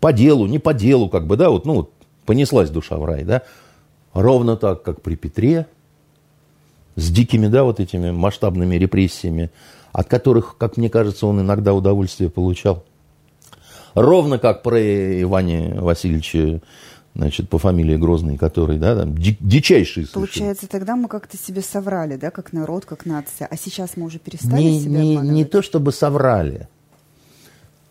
[0.00, 1.90] по делу, не по делу, как бы, да, вот, ну, вот
[2.26, 3.42] понеслась душа в рай, да,
[4.12, 5.66] ровно так, как при Петре,
[6.96, 9.50] с дикими, да, вот этими масштабными репрессиями,
[9.92, 12.84] от которых, как мне кажется, он иногда удовольствие получал.
[13.94, 14.78] Ровно как про
[15.22, 16.60] Иване Васильевича
[17.14, 20.26] значит, по фамилии Грозный, который, да, там, дичайший совершенно.
[20.26, 24.18] Получается, тогда мы как-то себе соврали, да, как народ, как нация, а сейчас мы уже
[24.18, 26.68] перестали не, себя не, не то, чтобы соврали.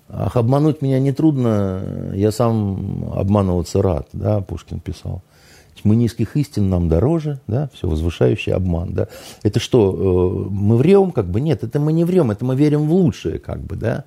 [0.09, 5.21] Ах, обмануть меня нетрудно, я сам обманываться рад, да, Пушкин писал.
[5.83, 9.07] Мы низких истин нам дороже, да, все возвышающий обман, да.
[9.41, 11.41] Это что, э, мы врем, как бы?
[11.41, 14.05] Нет, это мы не врем, это мы верим в лучшее, как бы, да.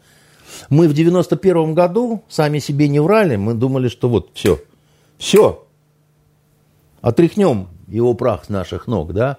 [0.68, 4.60] Мы в 91 году сами себе не врали, мы думали, что вот все,
[5.18, 5.66] все,
[7.00, 9.38] отряхнем его прах с наших ног, да.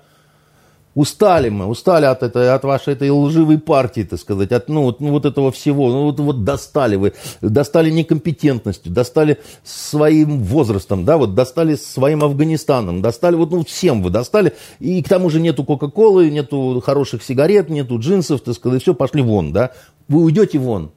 [0.98, 5.00] Устали мы, устали от, этой, от вашей этой лживой партии, так сказать, от ну, вот,
[5.00, 5.92] ну, вот этого всего.
[5.92, 13.04] Ну, вот, вот достали вы, достали некомпетентностью, достали своим возрастом, да, вот достали своим Афганистаном,
[13.04, 14.54] достали, вот ну, всем вы достали.
[14.80, 19.22] И к тому же нету Кока-Колы, нету хороших сигарет, нету джинсов, так сказать, все, пошли
[19.22, 19.74] вон, да.
[20.08, 20.90] Вы уйдете вон.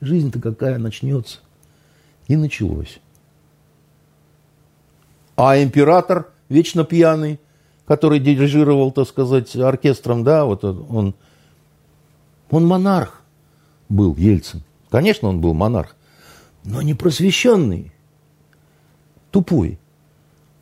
[0.00, 1.40] Жизнь-то какая начнется.
[2.28, 2.98] И началось.
[5.36, 7.38] А император вечно пьяный,
[7.86, 11.14] который дирижировал, так сказать, оркестром, да, вот он,
[12.50, 13.22] он монарх
[13.88, 14.62] был, Ельцин.
[14.90, 15.96] Конечно, он был монарх,
[16.64, 17.92] но не просвещенный,
[19.30, 19.78] тупой,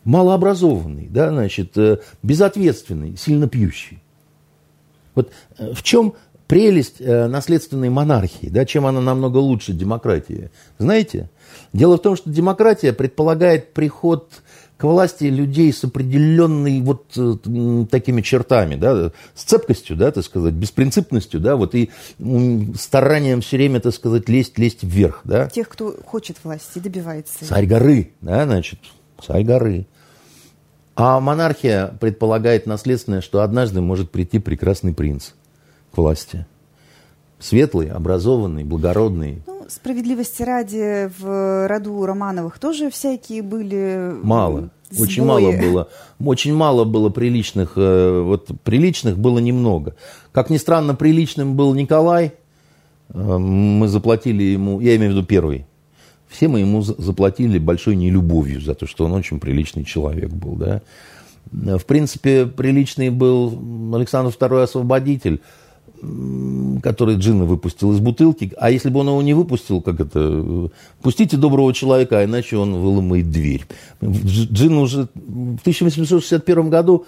[0.04, 4.02] малообразованный, да, значит, э, безответственный, сильно пьющий.
[5.14, 6.14] Вот э, в чем
[6.46, 10.50] прелесть э, наследственной монархии, да, чем она намного лучше демократии.
[10.78, 11.30] Знаете,
[11.72, 14.42] дело в том, что демократия предполагает приход
[14.82, 20.54] к власти людей с определенной вот э, такими чертами, да, с цепкостью, да, так сказать,
[20.54, 21.90] беспринципностью, да, вот и
[22.76, 25.48] старанием все время, так сказать, лезть, лезть вверх, да.
[25.48, 27.44] Тех, кто хочет власти, добивается.
[27.44, 28.80] Царь горы, да, значит,
[29.24, 29.86] царь горы.
[30.96, 35.30] А монархия предполагает наследственное, что однажды может прийти прекрасный принц
[35.92, 36.44] к власти.
[37.38, 44.70] Светлый, образованный, благородный, справедливости ради, в роду Романовых тоже всякие были Мало.
[44.90, 45.06] Сбои.
[45.06, 45.88] Очень мало было.
[46.22, 47.72] Очень мало было приличных.
[47.76, 49.94] Э, вот приличных было немного.
[50.32, 52.34] Как ни странно, приличным был Николай.
[53.08, 55.66] Э, мы заплатили ему, я имею в виду первый.
[56.28, 60.56] Все мы ему заплатили большой нелюбовью за то, что он очень приличный человек был.
[60.56, 60.82] Да?
[61.50, 65.40] В принципе, приличный был Александр II Освободитель
[66.82, 68.52] который Джина выпустил из бутылки.
[68.58, 70.68] А если бы он его не выпустил, как это,
[71.00, 73.64] пустите доброго человека, а иначе он выломает дверь.
[74.02, 77.06] Джин уже в 1861 году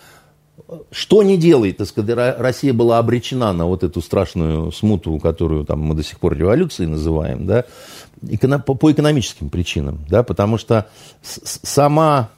[0.93, 5.81] что не делает, так сказать, Россия была обречена на вот эту страшную смуту, которую там,
[5.81, 7.65] мы до сих пор революцией называем, да,
[8.59, 10.87] по экономическим причинам, да, потому что
[11.23, 12.31] сама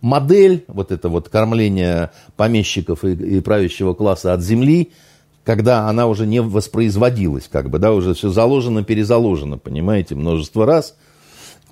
[0.00, 4.90] модель вот это вот кормления помещиков и правящего класса от земли–
[5.48, 10.94] когда она уже не воспроизводилась, как бы, да, уже все заложено, перезаложено, понимаете, множество раз.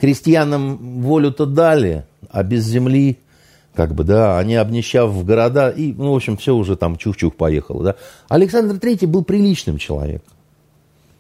[0.01, 3.19] Крестьянам волю-то дали, а без земли,
[3.75, 7.35] как бы, да, они обнищав в города, и, ну, в общем, все уже там чух-чух
[7.35, 7.97] поехало, да.
[8.31, 10.33] Александр Третий был приличным человеком.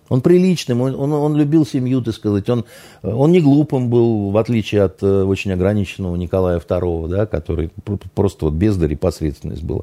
[0.08, 2.64] Он приличным, он, он, он любил семью, так сказать, он,
[3.02, 7.70] он не глупым был, в отличие от э, очень ограниченного Николая II, да, который
[8.14, 9.82] просто вот бездарь и посредственность была.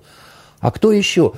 [0.60, 1.34] А кто еще?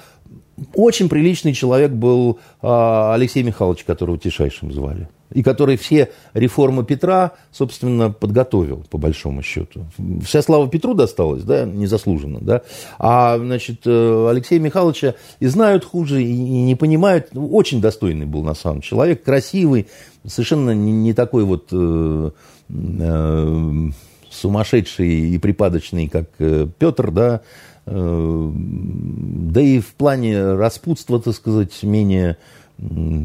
[0.73, 5.09] Очень приличный человек был а, Алексей Михайлович, которого Тишайшим звали.
[5.33, 9.85] И который все реформы Петра, собственно, подготовил, по большому счету.
[10.23, 12.61] Вся слава Петру досталась, да, незаслуженно, да.
[12.99, 17.29] А, значит, э, Алексея Михайловича и знают хуже, и не понимают.
[17.33, 19.87] Очень достойный был, на самом деле, человек, красивый,
[20.25, 22.31] совершенно не такой вот э,
[22.69, 23.89] э,
[24.29, 27.41] сумасшедший и припадочный, как э, Петр, да,
[27.85, 32.37] да и в плане распутства, так сказать, менее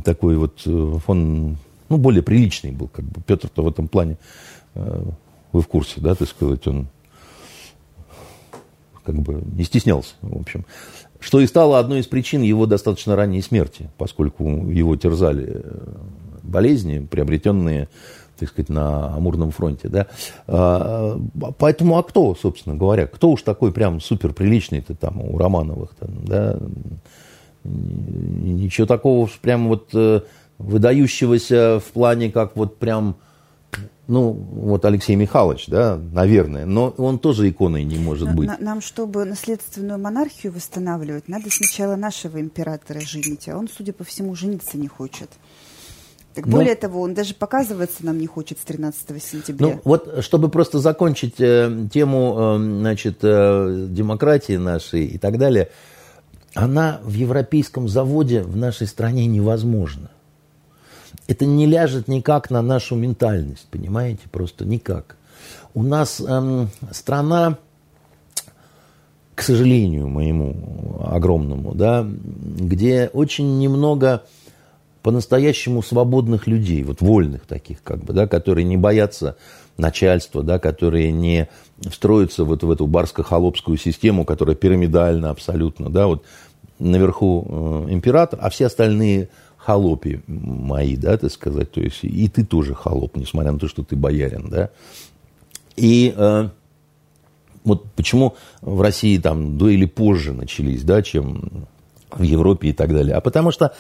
[0.05, 1.57] такой вот, э, он,
[1.89, 3.21] ну, более приличный был, как бы.
[3.23, 4.17] Петр-то в этом плане,
[4.75, 5.03] э,
[5.53, 6.87] вы в курсе, да, так сказать, он
[9.03, 10.65] как бы не стеснялся, в общем.
[11.19, 15.65] Что и стало одной из причин его достаточно ранней смерти, поскольку его терзали
[16.43, 17.89] болезни, приобретенные
[18.41, 20.07] так сказать, на Амурном фронте, да.
[20.47, 21.21] А,
[21.59, 26.25] поэтому, а кто, собственно говоря, кто уж такой прям супер приличный-то там у Романовых, там,
[26.25, 26.59] да,
[27.63, 30.23] ничего такого прям вот э,
[30.59, 33.17] выдающегося в плане, как вот прям,
[34.09, 38.51] ну, вот Алексей Михайлович, да, наверное, но он тоже иконой не может быть.
[38.61, 44.35] Нам, чтобы наследственную монархию восстанавливать, надо сначала нашего императора женить, а он, судя по всему,
[44.35, 45.29] жениться не хочет.
[46.35, 49.67] Так ну, более того, он даже показываться нам не хочет с 13 сентября.
[49.67, 55.71] Ну, вот, чтобы просто закончить э, тему, э, значит, э, демократии нашей и так далее,
[56.55, 60.11] она в европейском заводе в нашей стране невозможна.
[61.27, 65.17] Это не ляжет никак на нашу ментальность, понимаете, просто никак.
[65.75, 67.59] У нас э, страна,
[69.35, 74.23] к сожалению моему огромному, да, где очень немного
[75.03, 79.37] по-настоящему свободных людей, вот вольных таких, как бы, да, которые не боятся
[79.77, 81.49] начальства, да, которые не
[81.81, 86.25] встроятся вот в эту барско-холопскую систему, которая пирамидальна абсолютно, да, вот
[86.79, 92.45] наверху э, император, а все остальные холопи мои, да, так сказать, то есть и ты
[92.45, 94.71] тоже холоп, несмотря на то, что ты боярин, да.
[95.77, 96.49] И э,
[97.65, 101.67] вот почему в России там дуэли позже начались, да, чем
[102.11, 103.73] в Европе и так далее, а потому что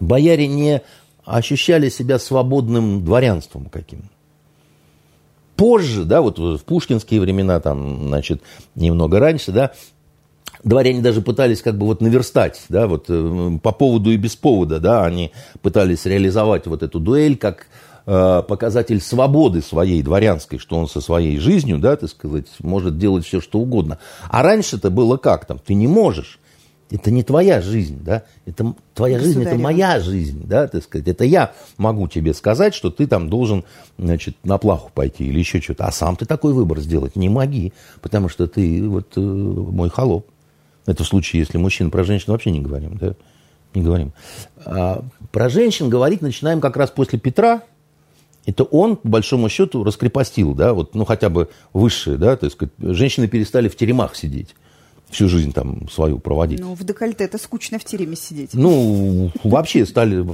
[0.00, 0.82] бояре не
[1.24, 4.04] ощущали себя свободным дворянством каким.
[5.56, 8.42] Позже, да, вот в пушкинские времена, там, значит,
[8.74, 9.72] немного раньше, да,
[10.64, 14.80] дворяне даже пытались как бы вот наверстать, да, вот э, по поводу и без повода,
[14.80, 15.32] да, они
[15.62, 17.66] пытались реализовать вот эту дуэль как
[18.06, 23.26] э, показатель свободы своей дворянской, что он со своей жизнью, да, так сказать, может делать
[23.26, 23.98] все, что угодно.
[24.28, 25.58] А раньше-то было как там?
[25.58, 26.39] Ты не можешь.
[26.90, 31.06] Это не твоя жизнь, да, это твоя жизнь, это моя жизнь, да, так сказать.
[31.06, 33.64] Это я могу тебе сказать, что ты там должен,
[33.96, 35.84] значит, на плаху пойти или еще что-то.
[35.84, 40.26] А сам ты такой выбор сделать не моги, потому что ты вот э, мой холоп.
[40.86, 43.14] Это в случае, если мужчин про женщин вообще не говорим, да?
[43.72, 44.12] Не говорим.
[44.64, 47.62] А про женщин говорить начинаем как раз после Петра.
[48.46, 52.56] Это он, по большому счету, раскрепостил, да, вот, ну, хотя бы высшие, да, то есть
[52.78, 54.56] женщины перестали в теремах сидеть
[55.10, 56.60] всю жизнь там свою проводить.
[56.60, 58.50] Ну, в декольте это скучно в тереме сидеть.
[58.54, 60.24] Ну, вообще стали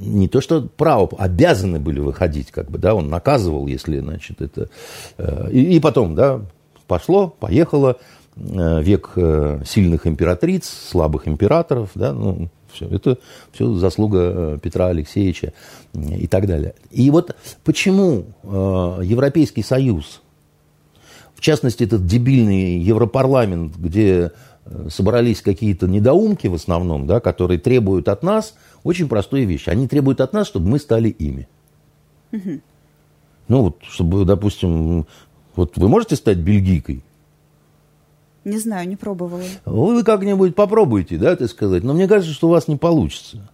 [0.00, 4.68] не то что право, обязаны были выходить, как бы, да, он наказывал, если, значит, это...
[5.16, 6.42] Э, и, и потом, да,
[6.86, 7.96] пошло, поехало,
[8.36, 13.18] Э, век э, сильных императриц, слабых императоров, да, ну, все, это
[13.52, 15.52] все заслуга Петра Алексеевича
[15.92, 16.74] и так далее.
[16.90, 17.34] И вот
[17.64, 20.22] почему Европейский Союз,
[21.40, 24.32] в частности, этот дебильный Европарламент, где
[24.90, 29.66] собрались какие-то недоумки в основном, да, которые требуют от нас очень простую вещь.
[29.66, 31.48] Они требуют от нас, чтобы мы стали ими.
[32.32, 32.60] Угу.
[33.48, 35.06] Ну вот, чтобы, допустим,
[35.56, 37.02] вот вы можете стать бельгийкой?
[38.44, 39.42] Не знаю, не пробовала.
[39.64, 41.82] Вы как-нибудь попробуйте, да, так сказать.
[41.84, 43.50] Но мне кажется, что у вас не получится.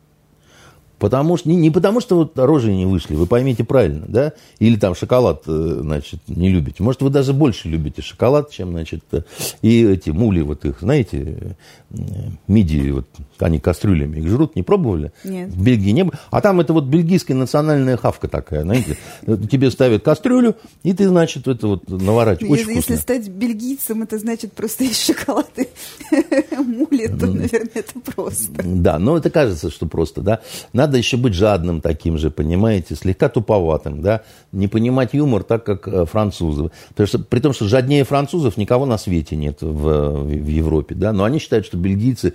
[0.98, 4.32] Потому что, не, не потому, что вот рожи не вышли, вы поймите правильно, да?
[4.58, 6.82] Или там шоколад, э, значит, не любите.
[6.82, 9.22] Может, вы даже больше любите шоколад, чем, значит, э,
[9.60, 11.56] и эти мули, вот их, знаете,
[11.90, 11.98] э,
[12.46, 13.06] мидии, вот
[13.38, 15.12] они кастрюлями их жрут, не пробовали?
[15.22, 15.50] Нет.
[15.50, 16.14] В Бельгии не было.
[16.30, 18.96] А там это вот бельгийская национальная хавка такая, знаете.
[19.26, 22.62] Тебе ставят кастрюлю, и ты, значит, это вот наворачиваешь.
[22.62, 25.68] Очень Если стать бельгийцем, это значит просто есть шоколад и
[26.56, 28.62] мули, то, наверное, это просто.
[28.64, 30.40] Да, но это кажется, что просто, да.
[30.86, 34.22] Надо еще быть жадным таким же, понимаете, слегка туповатым, да.
[34.52, 36.70] Не понимать юмор так, как э, французы.
[36.90, 41.12] Потому что, при том, что жаднее французов никого на свете нет в, в Европе, да.
[41.12, 42.34] Но они считают, что бельгийцы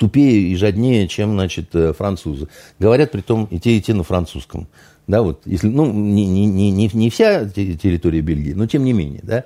[0.00, 2.48] тупее и жаднее, чем, значит, э, французы.
[2.80, 4.66] Говорят при том и те, и те на французском.
[5.06, 9.20] Да, вот, если, ну, не, не, не, не вся территория Бельгии, но тем не менее,
[9.22, 9.44] да.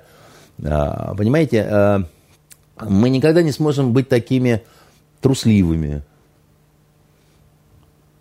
[0.63, 2.07] А, понимаете,
[2.81, 4.63] мы никогда не сможем быть такими
[5.21, 6.01] трусливыми,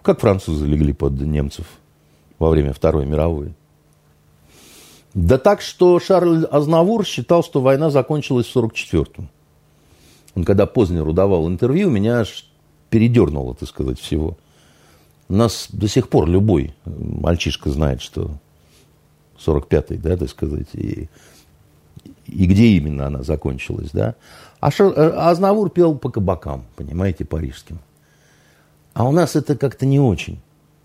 [0.06, 1.66] как французы легли под немцев
[2.38, 3.54] во время Второй мировой.
[5.14, 9.28] Да так, что Шарль Азнавур считал, что война закончилась в 1944-м.
[10.36, 12.48] Он когда Познеру давал интервью, меня аж
[12.88, 14.36] передернуло, так сказать, всего.
[15.28, 18.30] У нас до сих пор любой мальчишка знает, что
[19.44, 21.08] 45-й, да, так сказать, и,
[22.26, 24.14] и где именно она закончилась, да.
[24.60, 27.80] А, Шар, а Азнавур пел по кабакам, понимаете, парижским.
[28.96, 30.40] А у нас это как-то не очень.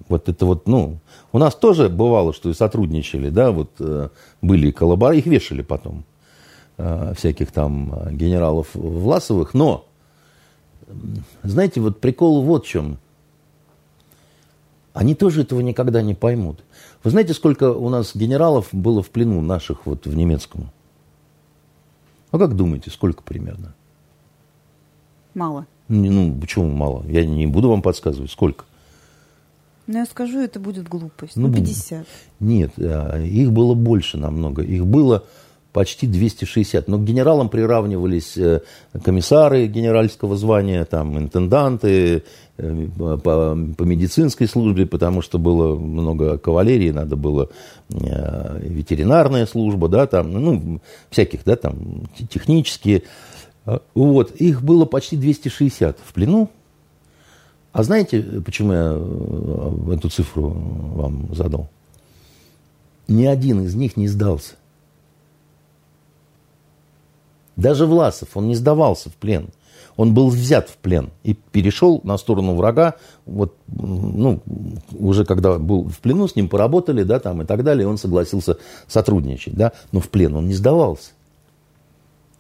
[0.10, 1.00] Вот это вот, ну,
[1.32, 4.10] у нас тоже бывало, что и сотрудничали, да, вот э,
[4.42, 6.04] были коллаборы, их вешали потом,
[6.78, 9.86] э, всяких там э, генералов Власовых, но
[11.44, 12.98] знаете, вот прикол вот в чем.
[14.92, 16.66] Они тоже этого никогда не поймут.
[17.06, 20.70] Вы знаете, сколько у нас генералов было в плену наших вот в немецком?
[22.32, 23.74] А как думаете, сколько примерно?
[25.34, 25.66] Мало.
[25.92, 27.04] Ну, почему мало?
[27.08, 28.64] Я не буду вам подсказывать, сколько.
[29.88, 31.36] Ну, я скажу, это будет глупость.
[31.36, 32.08] Ну, ну 50.
[32.40, 34.62] Нет, а, их было больше намного.
[34.62, 35.26] Их было
[35.74, 36.88] почти 260.
[36.88, 38.62] Но к генералам приравнивались э,
[39.04, 42.24] комиссары генеральского звания, там, интенданты
[42.58, 47.50] э, по, по медицинской службе, потому что было много кавалерии, надо было
[47.90, 50.80] э, ветеринарная служба, да, там, ну,
[51.10, 53.04] всяких, да, там, технические.
[53.66, 56.50] Вот, их было почти 260 в плену.
[57.72, 61.70] А знаете, почему я эту цифру вам задал?
[63.08, 64.56] Ни один из них не сдался.
[67.56, 69.50] Даже Власов, он не сдавался в плен.
[69.98, 72.96] Он был взят в плен и перешел на сторону врага.
[73.26, 74.40] Вот, ну,
[74.98, 78.58] уже когда был в плену, с ним поработали, да, там и так далее, он согласился
[78.88, 81.12] сотрудничать, да, но в плен он не сдавался.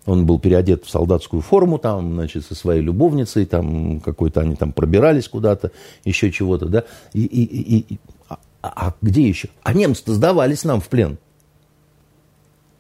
[0.05, 4.73] Он был переодет в солдатскую форму, там, значит, со своей любовницей, там, какой-то они там
[4.73, 5.71] пробирались куда-то,
[6.03, 6.83] еще чего-то, да.
[7.13, 9.49] И, и, и, и, а, а где еще?
[9.63, 11.17] А немцы-то сдавались нам в плен.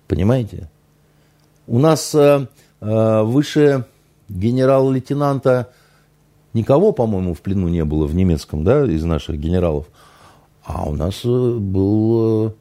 [0.07, 0.69] Понимаете?
[1.67, 2.47] У нас э,
[2.81, 3.85] э, выше
[4.27, 5.71] генерал-лейтенанта
[6.53, 9.87] никого, по-моему, в плену не было в немецком, да, из наших генералов.
[10.63, 12.51] А у нас э, был, э,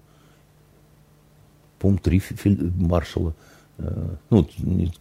[1.79, 2.23] по-моему, три
[2.77, 3.35] маршала.
[3.83, 4.47] Э, ну,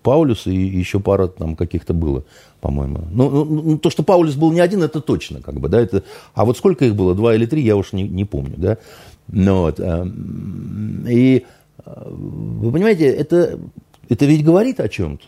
[0.01, 2.23] Паулюс и еще пара там каких-то было,
[2.61, 2.99] по-моему.
[3.11, 6.03] Ну, ну, ну, то, что Паулюс был не один, это точно, как бы, да, это...
[6.33, 8.77] А вот сколько их было, два или три, я уж не, не помню, да.
[9.27, 11.45] Ну, вот, и
[11.85, 13.59] вы понимаете, это,
[14.07, 15.25] это ведь говорит о чем-то.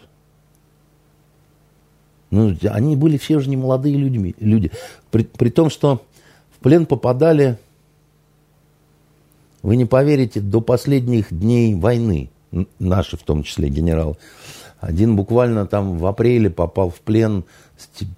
[2.31, 4.71] Ну, они были все же не молодые людьми, люди.
[5.11, 6.01] При, при том, что
[6.55, 7.57] в плен попадали,
[9.61, 12.29] вы не поверите, до последних дней войны,
[12.79, 14.17] наши в том числе генералы.
[14.79, 17.43] Один буквально там в апреле попал в плен,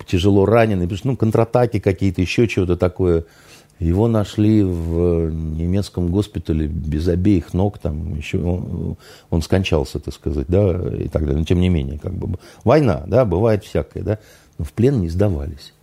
[0.07, 3.25] тяжело раненый, ну, контратаки какие-то, еще чего-то такое–
[3.83, 8.97] его нашли в немецком госпитале без обеих ног, там еще он,
[9.29, 11.39] он скончался, так сказать, да, и так далее.
[11.39, 14.19] Но тем не менее, как бы война, да, бывает всякое, да,
[14.57, 15.73] но в плен не сдавались.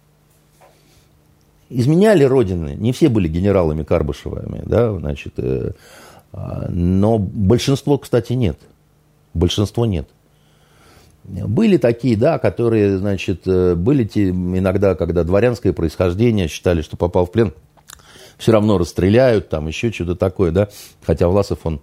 [1.68, 5.72] Изменяли родины, не все были генералами Карбышевыми, да, значит, э,
[6.32, 8.58] но большинство, кстати, нет.
[9.34, 10.08] Большинство нет.
[11.24, 17.26] Были такие, да, которые, значит, э, были те, иногда, когда дворянское происхождение считали, что попал
[17.26, 17.52] в плен–
[18.40, 20.70] все равно расстреляют, там еще что-то такое, да.
[21.02, 21.80] Хотя Власов, он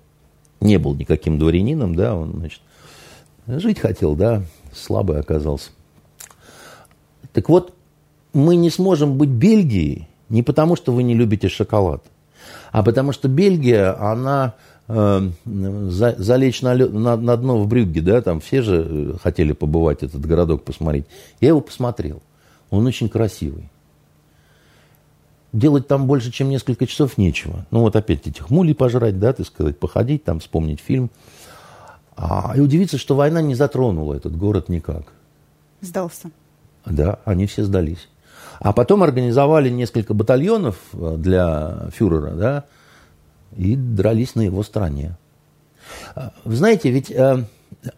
[0.59, 2.61] не был никаким дворянином, да, он, значит,
[3.45, 4.41] жить хотел, да,
[4.73, 5.69] слабый оказался.
[7.31, 7.73] Так вот,
[8.33, 12.03] мы не сможем быть Бельгией не потому, что вы не любите шоколад,
[12.71, 14.55] а потому что Бельгия, она
[14.87, 19.53] э, за, залечь на, на, на дно в Брюгге, да, там все же э, хотели
[19.53, 21.05] побывать, этот городок посмотреть.
[21.41, 22.21] Я его посмотрел.
[22.69, 23.69] Он очень красивый
[25.53, 27.65] делать там больше, чем несколько часов, нечего.
[27.71, 31.09] Ну, вот опять этих мулей пожрать, да, так сказать, походить, там, вспомнить фильм.
[32.15, 35.13] А, и удивиться, что война не затронула этот город никак.
[35.81, 36.31] Сдался.
[36.85, 38.07] Да, они все сдались.
[38.59, 42.65] А потом организовали несколько батальонов э, для фюрера, да,
[43.55, 45.17] и дрались на его стороне.
[46.15, 47.43] А, вы знаете, ведь э,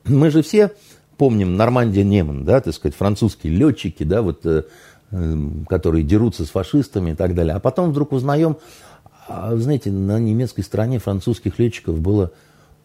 [0.06, 0.72] мы же все
[1.18, 4.64] помним Нормандия Неман, да, так сказать, французские летчики, да, вот э,
[5.12, 7.56] Эм, которые дерутся с фашистами и так далее.
[7.56, 8.58] А потом вдруг узнаем,
[9.28, 12.32] а, знаете, на немецкой стороне французских летчиков было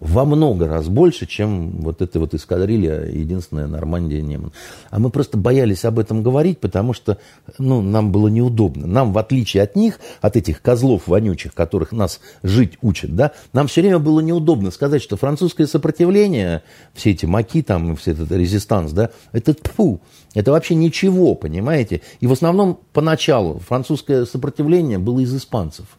[0.04, 4.52] во много раз больше, чем вот эта вот эскадрилья, единственная Нормандия Неман.
[4.90, 7.18] А мы просто боялись об этом говорить, потому что
[7.58, 8.86] ну, нам было неудобно.
[8.86, 13.66] Нам, в отличие от них, от этих козлов вонючих, которых нас жить учат, да, нам
[13.66, 18.92] все время было неудобно сказать, что французское сопротивление, все эти маки там, все этот резистанс,
[18.92, 20.00] да, это тьфу,
[20.34, 22.02] это вообще ничего, понимаете?
[22.20, 25.86] И в основном поначалу французское сопротивление было из испанцев–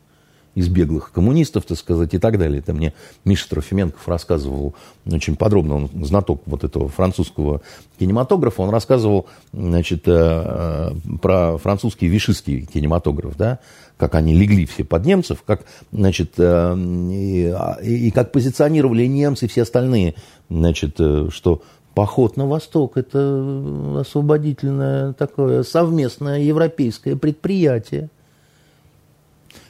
[0.56, 2.60] из беглых коммунистов, так сказать, и так далее.
[2.60, 2.94] Это мне
[3.26, 4.74] Миша Трофименков рассказывал
[5.06, 7.62] очень подробно, он знаток вот этого французского
[8.00, 10.92] кинематографа, он рассказывал, значит, э,
[11.22, 13.60] про французский вишистский кинематограф, да,
[13.98, 16.76] как они легли все под немцев, как, значит, э,
[17.12, 17.54] и,
[17.84, 20.16] и как позиционировали немцы и все остальные,
[20.50, 21.62] значит, э, что
[21.96, 28.10] Поход на восток– это освободительное такое совместное европейское предприятие.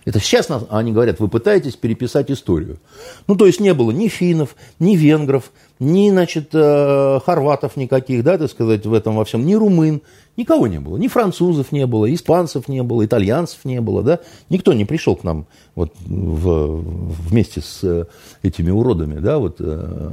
[0.06, 2.78] Это сейчас они говорят, вы пытаетесь переписать историю.
[3.26, 8.38] Ну, то есть не было ни финнов, ни венгров, ни, значит, э, хорватов никаких, да,
[8.38, 10.04] так сказать, в этом во всем, ни румын,
[10.38, 14.74] никого не было, ни французов не было, испанцев не было, итальянцев не было, да, никто
[14.74, 16.84] не пришел к нам вот в,
[17.30, 18.06] вместе с э,
[18.44, 19.64] этими уродами, да, вот э,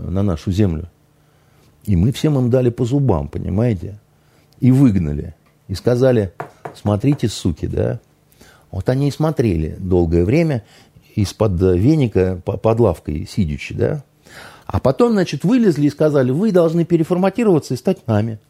[0.08, 0.88] на нашу землю.
[1.84, 4.00] И мы всем им дали по зубам, понимаете,
[4.58, 5.34] и выгнали,
[5.68, 6.32] и сказали,
[6.74, 8.00] смотрите, суки, да,
[8.72, 10.64] вот они и смотрели долгое время
[11.14, 14.02] из-под веника под лавкой сидячи, да.
[14.66, 18.40] А потом, значит, вылезли и сказали, вы должны переформатироваться и стать нами.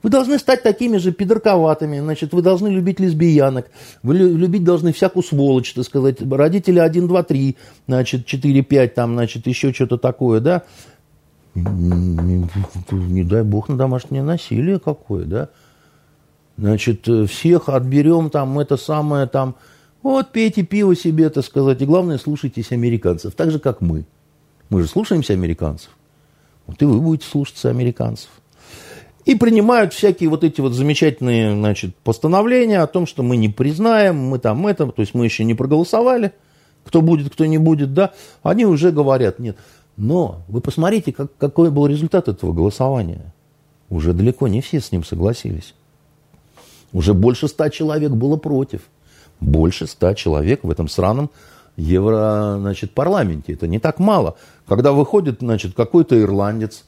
[0.00, 3.68] Вы должны стать такими же пидорковатыми, значит, вы должны любить лесбиянок,
[4.04, 7.56] вы любить должны всякую сволочь, так сказать, родители 1, 2, 3,
[7.88, 10.62] значит, 4, 5, там, значит, еще что-то такое, да.
[11.56, 15.48] Не дай бог на домашнее насилие какое, да.
[16.58, 19.54] Значит, э, всех отберем там это самое там.
[20.02, 21.80] Вот пейте пиво себе, так сказать.
[21.80, 23.34] И главное, слушайтесь американцев.
[23.34, 24.04] Так же, как мы.
[24.68, 25.90] Мы же слушаемся американцев.
[26.66, 28.28] Вот и вы будете слушаться американцев.
[29.24, 34.16] И принимают всякие вот эти вот замечательные, значит, постановления о том, что мы не признаем,
[34.16, 36.32] мы там это, то есть мы еще не проголосовали,
[36.84, 39.56] кто будет, кто не будет, да, они уже говорят, нет.
[39.96, 43.34] Но вы посмотрите, как, какой был результат этого голосования.
[43.90, 45.74] Уже далеко не все с ним согласились.
[46.92, 48.82] Уже больше ста человек было против.
[49.40, 51.30] Больше ста человек в этом сраном
[51.76, 53.52] евро, значит, парламенте.
[53.52, 54.36] Это не так мало.
[54.66, 56.84] Когда выходит, значит, какой-то ирландец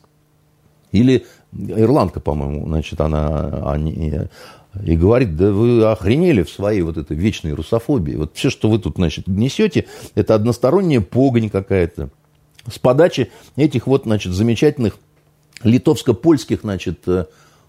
[0.91, 4.13] или ирландка, по-моему, значит, она, они,
[4.85, 8.15] и говорит, да вы охренели в своей вот этой вечной русофобии.
[8.15, 12.11] Вот все, что вы тут, значит, несете, это односторонняя погонь какая-то.
[12.71, 14.97] С подачи этих вот, значит, замечательных
[15.63, 17.27] литовско-польских, значит, э,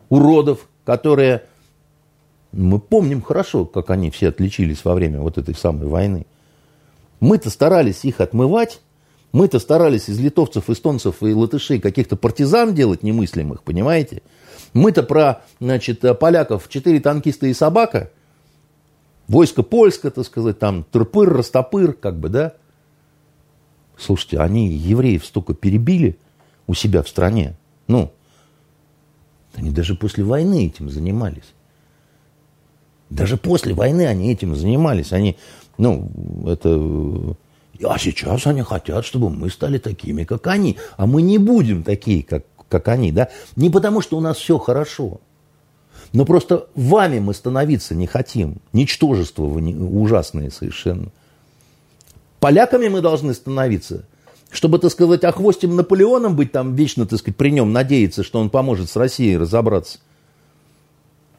[0.10, 1.44] уродов, которые,
[2.52, 6.26] мы помним хорошо, как они все отличились во время вот этой самой войны.
[7.20, 8.82] Мы-то старались их отмывать,
[9.32, 14.22] мы-то старались из литовцев, эстонцев и латышей каких-то партизан делать немыслимых, понимаете?
[14.74, 18.12] Мы-то про, значит, поляков четыре танкиста и собака,
[19.28, 22.54] войско польское, так сказать, там, турпыр, растопыр, как бы, да?
[23.98, 26.18] Слушайте, они евреев столько перебили
[26.68, 27.56] у себя в стране.
[27.88, 28.12] Ну,
[29.54, 31.54] они даже после войны этим занимались.
[33.12, 35.12] Даже после войны они этим занимались.
[35.12, 35.38] Они,
[35.78, 36.10] ну,
[36.48, 37.36] это
[37.84, 40.78] а сейчас они хотят, чтобы мы стали такими, как они.
[40.98, 43.12] А мы не будем такие, как, как они.
[43.12, 43.30] Да?
[43.56, 45.20] Не потому, что у нас все хорошо.
[46.14, 48.58] Но просто вами мы становиться не хотим.
[48.72, 51.12] Ничтожество вы не, ужасное совершенно.
[52.40, 54.06] Поляками мы должны становиться.
[54.52, 58.50] Чтобы, так сказать, охвостим Наполеоном быть там вечно, так сказать, при нем надеяться, что он
[58.50, 60.00] поможет с Россией разобраться.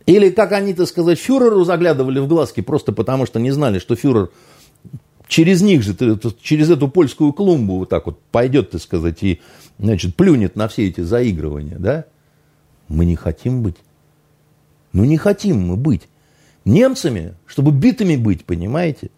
[0.07, 3.95] Или, как они, так сказать, фюреру заглядывали в глазки, просто потому что не знали, что
[3.95, 4.31] фюрер
[5.29, 5.97] через них же,
[6.43, 9.41] через эту польскую клумбу вот так вот пойдет, так сказать, и,
[9.79, 12.05] значит, плюнет на все эти заигрывания, да?
[12.89, 13.77] Мы не хотим быть.
[14.93, 16.03] Ну, не хотим мы быть.
[16.65, 19.11] Немцами, чтобы битыми быть, понимаете?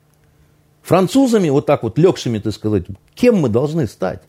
[0.83, 4.23] Французами, вот так вот легшими, так сказать, кем мы должны стать?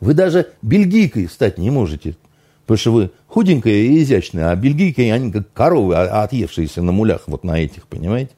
[0.00, 2.16] Вы даже бельгийкой стать не можете,
[2.62, 7.22] потому что вы худенькая и изящная, а бельгийки, они как коровы, а, отъевшиеся на мулях
[7.26, 8.32] вот на этих, понимаете?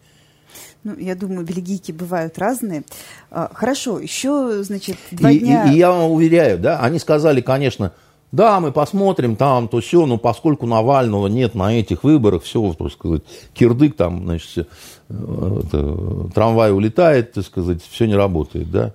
[0.83, 2.85] Ну, я думаю, бельгийки бывают разные.
[3.31, 5.71] А, хорошо, еще, значит, два и, дня...
[5.71, 7.93] И, и я вам уверяю, да, они сказали, конечно,
[8.33, 12.91] да, мы посмотрим там, то все, но поскольку Навального нет на этих выборах, все, так
[12.91, 13.23] сказать,
[13.53, 14.69] кирдык там, значит,
[15.09, 18.93] это, трамвай улетает, так сказать, все не работает, да.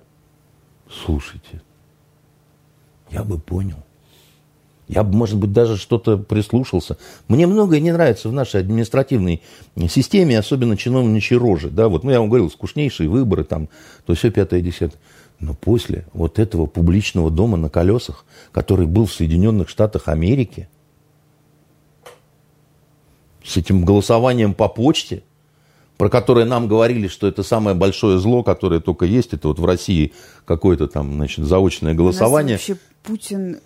[1.04, 1.62] Слушайте,
[3.10, 3.78] я бы понял.
[4.90, 6.96] Я бы, может быть, даже что-то прислушался.
[7.28, 9.40] Мне многое не нравится в нашей административной
[9.88, 11.70] системе, особенно чиновничьи рожи.
[11.70, 13.68] Да, вот, ну, я вам говорил, скучнейшие выборы, там,
[14.04, 15.00] то все пятое, десятое.
[15.38, 20.68] Но после вот этого публичного дома на колесах, который был в Соединенных Штатах Америки,
[23.44, 25.22] с этим голосованием по почте,
[26.00, 29.66] про которое нам говорили, что это самое большое зло, которое только есть, это вот в
[29.66, 30.14] России
[30.46, 32.56] какое-то там, значит, заочное голосование.
[32.56, 33.58] У нас вообще Путин э,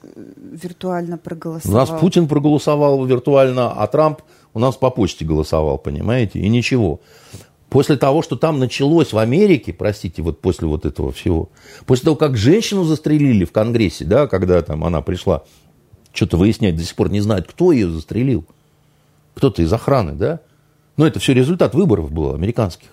[0.61, 1.76] виртуально проголосовал.
[1.76, 4.22] У нас Путин проголосовал виртуально, а Трамп
[4.53, 7.01] у нас по почте голосовал, понимаете, и ничего.
[7.68, 11.51] После того, что там началось в Америке, простите, вот после вот этого всего,
[11.87, 15.45] после того, как женщину застрелили в Конгрессе, да, когда там она пришла
[16.12, 18.45] что-то выяснять, до сих пор не знают, кто ее застрелил.
[19.35, 20.41] Кто-то из охраны, да?
[20.97, 22.88] Но это все результат выборов было американских.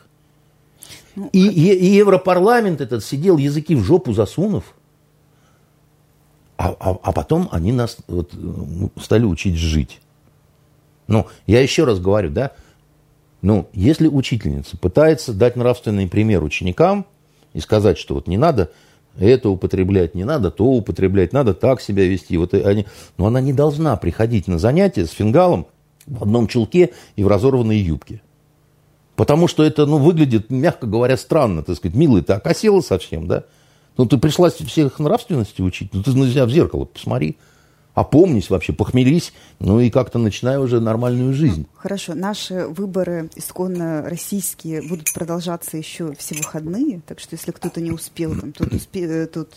[1.16, 4.76] Ну, и, и, и Европарламент этот сидел языки в жопу засунув,
[6.58, 8.34] а, а, а потом они нас вот,
[9.02, 9.99] стали учить жить.
[11.08, 12.52] Ну, я еще раз говорю, да,
[13.41, 17.06] ну, если учительница пытается дать нравственный пример ученикам
[17.54, 18.72] и сказать, что вот не надо
[19.20, 22.86] это употреблять, не надо то употреблять, надо так себя вести, вот они,
[23.18, 25.68] но она не должна приходить на занятия с фингалом
[26.06, 28.22] в одном чулке и в разорванной юбке.
[29.16, 33.43] Потому что это, ну, выглядит, мягко говоря, странно, так сказать, милый, ты окосела совсем, да?
[33.97, 37.38] Ну, ты пришла всех нравственности учить, ну, ты на себя в зеркало посмотри,
[37.93, 41.68] опомнись вообще, похмелись, ну и как-то начинай уже нормальную жизнь.
[41.72, 47.82] Ну, хорошо, наши выборы исконно российские будут продолжаться еще все выходные, так что если кто-то
[47.82, 49.54] не успел, там, тот, успе, э, тот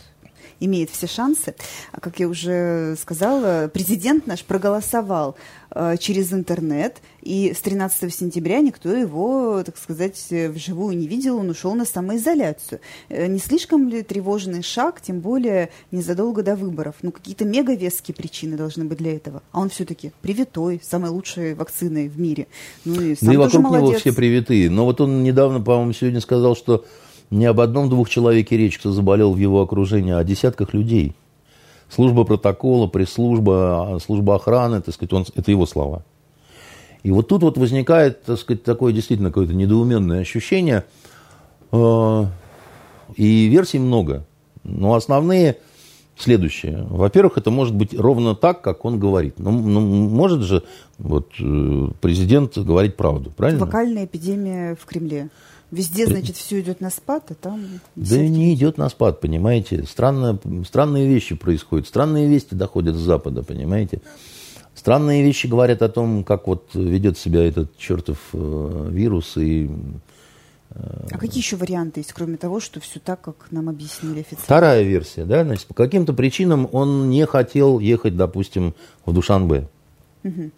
[0.61, 1.55] имеет все шансы.
[1.93, 5.37] А как я уже сказала, президент наш проголосовал
[5.71, 11.51] э, через интернет, и с 13 сентября никто его, так сказать, вживую не видел, он
[11.51, 12.81] ушел на самоизоляцию.
[13.09, 16.97] Э, не слишком ли тревожный шаг, тем более незадолго до выборов?
[17.03, 19.43] Ну, какие-то мегавеские причины должны быть для этого.
[19.53, 22.47] А он все-таки привитой, самой лучшей вакциной в мире.
[22.85, 23.89] Ну и, сам ну, и вокруг молодец.
[23.89, 24.71] него все привитые.
[24.71, 26.85] Но вот он недавно, по-моему, сегодня сказал, что
[27.31, 31.15] не об одном-двух человеке речь, кто заболел в его окружении, а о десятках людей.
[31.89, 36.05] служба протокола, пресс-служба, служба охраны, так сказать, он, это его слова.
[37.05, 40.85] И вот тут вот возникает, так сказать, такое действительно какое-то недоуменное ощущение.
[41.71, 42.25] Э,
[43.17, 44.25] и версий много.
[44.65, 45.59] Но основные
[46.17, 46.87] следующие.
[46.89, 49.39] Во-первых, это может быть ровно так, как он говорит.
[49.39, 50.63] Ну, ну может же
[50.99, 53.65] вот, э, президент говорить правду, правильно?
[53.65, 55.29] Вокальная эпидемия в Кремле.
[55.75, 57.81] Везде, значит, все идет на спад, а там...
[57.97, 59.85] Да не идет на спад, понимаете.
[59.85, 64.01] Странно, странные вещи происходят, странные вести доходят с Запада, понимаете.
[64.75, 69.69] Странные вещи говорят о том, как вот ведет себя этот чертов э, вирус и
[70.77, 74.45] а какие еще варианты есть, кроме того, что все так, как нам объяснили официально?
[74.45, 78.75] Вторая версия, да, значит, по каким-то причинам он не хотел ехать, допустим,
[79.07, 79.69] в Душанбе.
[80.25, 80.51] Угу.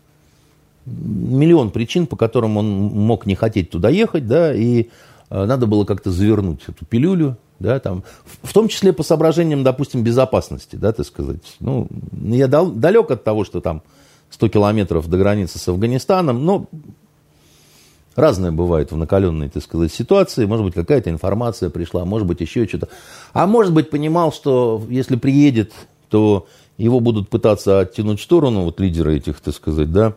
[0.86, 4.88] Миллион причин, по которым он мог не хотеть туда ехать, да, и
[5.30, 9.64] э, надо было как-то завернуть эту пилюлю, да, там, в, в том числе по соображениям,
[9.64, 11.42] допустим, безопасности, да, так сказать.
[11.60, 11.88] Ну,
[12.22, 13.82] я дал, далек от того, что там
[14.30, 16.66] 100 километров до границы с Афганистаном, но
[18.16, 20.46] Разное бывает в накаленной, так сказать, ситуации.
[20.46, 22.88] Может быть, какая-то информация пришла, может быть, еще что-то.
[23.34, 25.74] А может быть, понимал, что если приедет,
[26.08, 26.46] то
[26.78, 30.14] его будут пытаться оттянуть в сторону, вот лидеры этих, так сказать, да,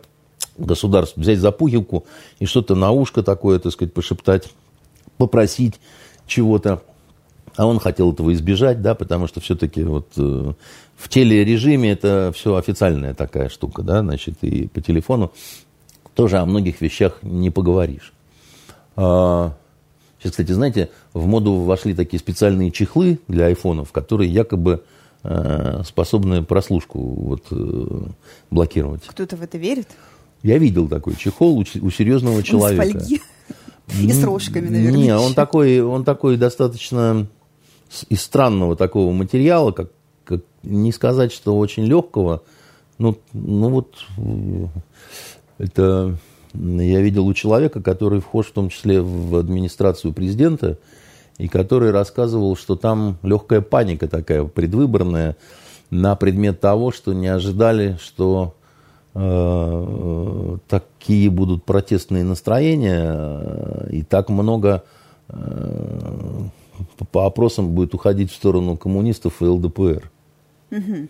[0.60, 2.04] государств, взять за пуговку
[2.38, 4.48] и что-то на ушко такое, так сказать, пошептать,
[5.16, 5.80] попросить
[6.26, 6.82] чего-то.
[7.56, 10.52] А он хотел этого избежать, да, потому что все-таки вот э,
[10.96, 15.32] в телережиме это все официальная такая штука, да, значит, и по телефону
[16.14, 18.12] тоже о многих вещах не поговоришь.
[18.96, 19.54] А,
[20.18, 24.84] сейчас, кстати, знаете, в моду вошли такие специальные чехлы для айфонов, которые якобы
[25.22, 28.02] э, способны прослушку вот, э,
[28.50, 29.02] блокировать.
[29.06, 29.88] Кто-то в это верит?
[30.42, 32.82] Я видел такой чехол у, у серьезного человека.
[32.82, 33.20] Он с фольги
[34.00, 34.98] и с рожками, наверное.
[34.98, 37.26] Не, он такой, он такой достаточно
[38.08, 39.90] из странного такого материала, как,
[40.24, 42.42] как не сказать, что очень легкого.
[42.98, 43.94] Ну, ну вот
[45.58, 46.16] это
[46.54, 50.78] я видел у человека, который вхож в том числе в администрацию президента,
[51.38, 55.36] и который рассказывал, что там легкая паника такая предвыборная
[55.90, 58.54] на предмет того, что не ожидали, что
[59.14, 64.84] э, такие будут протестные настроения, э, и так много
[65.28, 66.42] э,
[67.12, 70.10] по опросам будет уходить в сторону коммунистов и ЛДПР.
[70.70, 71.08] Угу.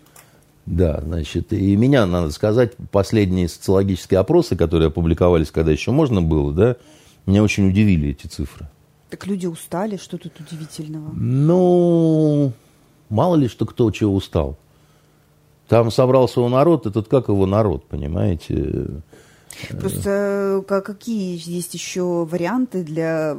[0.65, 6.53] Да, значит, и меня, надо сказать, последние социологические опросы, которые опубликовались, когда еще можно было,
[6.53, 6.75] да,
[7.25, 8.69] меня очень удивили эти цифры.
[9.09, 11.11] Так люди устали, что тут удивительного?
[11.13, 12.53] Ну,
[13.09, 14.57] мало ли, что кто чего устал.
[15.71, 18.87] Там собрался у народ, этот как его народ, понимаете?
[19.79, 23.37] Просто э, какие есть еще варианты для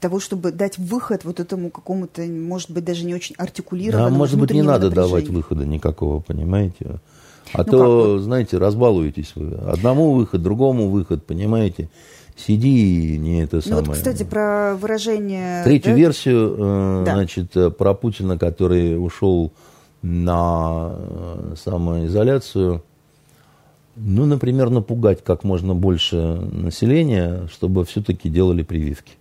[0.00, 4.40] того, чтобы дать выход вот этому какому-то, может быть, даже не очень артикулированному Да, может
[4.40, 6.98] быть, не надо давать выхода никакого, понимаете?
[7.52, 8.22] А ну то, как?
[8.22, 9.54] Знаете, разбалуетесь вы.
[9.70, 11.90] Одному выход, другому выход, понимаете?
[12.38, 13.82] Сиди и не это самое.
[13.82, 15.62] Ну вот, кстати, про выражение...
[15.64, 15.98] Третью да?
[15.98, 17.12] версию, э, да.
[17.16, 19.52] значит, э, про Путина, который ушел
[20.06, 22.82] на э, самоизоляцию,
[23.96, 29.14] ну, например, напугать как можно больше населения, чтобы все-таки делали прививки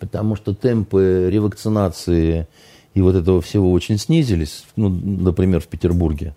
[0.00, 2.48] потому что темпы ревакцинации
[2.94, 6.34] и вот этого всего очень снизились, ну, например, в Петербурге.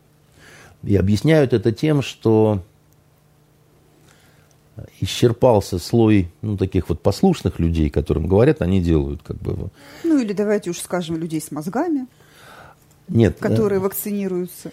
[0.84, 2.62] И объясняют это тем, что
[5.00, 9.70] исчерпался слой ну, таких вот послушных людей, которым говорят, они делают как бы.
[10.04, 12.08] Ну или давайте уж скажем людей с мозгами.
[13.08, 13.38] Нет.
[13.40, 14.72] Которые э, вакцинируются.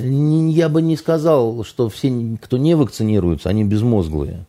[0.00, 4.46] Я бы не сказал, что все, кто не вакцинируются, они безмозглые.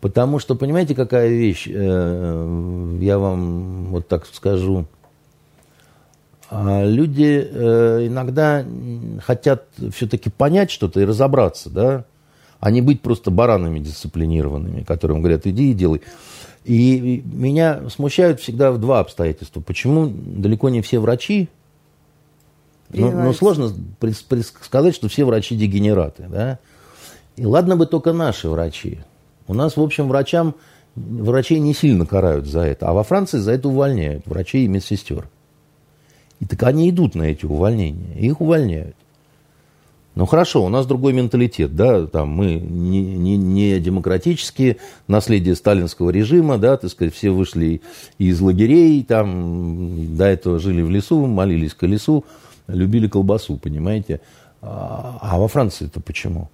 [0.00, 4.86] Потому что, понимаете, какая вещь, э, я вам вот так скажу.
[6.48, 8.64] А люди э, иногда
[9.24, 12.04] хотят все-таки понять что-то и разобраться, да,
[12.60, 16.02] а не быть просто баранами дисциплинированными, которым говорят, иди и делай.
[16.64, 19.60] И меня смущают всегда два обстоятельства.
[19.60, 21.48] Почему далеко не все врачи,
[22.90, 23.72] ну, ну сложно
[24.42, 26.58] сказать, что все врачи дегенераты, да.
[27.36, 29.00] И ладно бы только наши врачи.
[29.46, 30.54] У нас, в общем, врачам,
[30.94, 35.28] врачей не сильно карают за это, а во Франции за это увольняют врачей и медсестер.
[36.40, 38.96] И так они идут на эти увольнения, их увольняют.
[40.16, 44.78] Ну хорошо, у нас другой менталитет, да, там мы не, не, не демократические,
[45.08, 47.82] наследие сталинского режима, да, так сказать, все вышли
[48.16, 52.24] из лагерей, там до этого жили в лесу, молились к лесу,
[52.66, 54.20] любили колбасу, понимаете.
[54.62, 56.50] А, а во Франции это почему?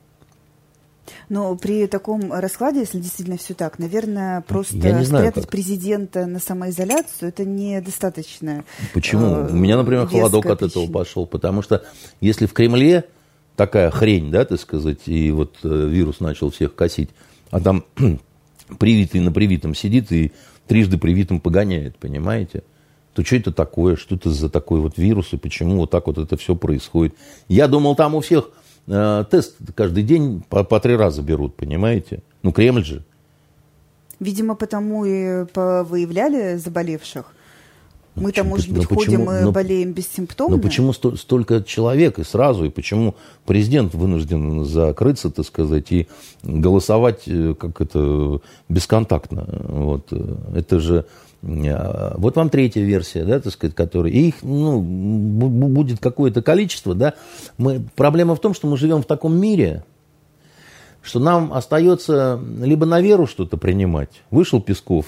[1.28, 5.50] Но при таком раскладе, если действительно все так, наверное, просто знаю, спрятать как.
[5.50, 8.64] президента на самоизоляцию это недостаточно.
[8.94, 9.26] Почему?
[9.26, 10.54] Э, У меня, например, холодок причина.
[10.54, 11.84] от этого пошел, потому что
[12.20, 13.04] если в Кремле
[13.56, 17.10] такая хрень, да, так сказать, и вот э, вирус начал всех косить,
[17.50, 17.84] а там
[18.78, 20.32] привитый на привитом сидит и
[20.66, 22.62] трижды привитым погоняет, понимаете?
[23.14, 26.18] То что это такое, что это за такой вот вирус и почему вот так вот
[26.18, 27.14] это все происходит?
[27.48, 28.50] Я думал, там у всех
[28.86, 32.22] э, тест каждый день по, по три раза берут, понимаете?
[32.42, 33.04] Ну, Кремль же.
[34.18, 37.34] Видимо, потому и выявляли заболевших.
[38.14, 40.56] Мы там, может быть, но ходим почему, и но, болеем бессимптомно.
[40.56, 43.14] Но почему сто, столько человек и сразу, и почему
[43.46, 46.08] президент вынужден закрыться, так сказать, и
[46.42, 49.46] голосовать э, как это бесконтактно?
[49.48, 50.12] Вот.
[50.54, 51.04] Это же э,
[51.42, 54.12] вот вам третья версия, да, так сказать, которая...
[54.12, 57.14] Их, ну, будет какое-то количество, да.
[57.58, 59.84] Мы, проблема в том, что мы живем в таком мире,
[61.02, 64.22] что нам остается либо на веру что-то принимать.
[64.30, 65.06] Вышел Песков,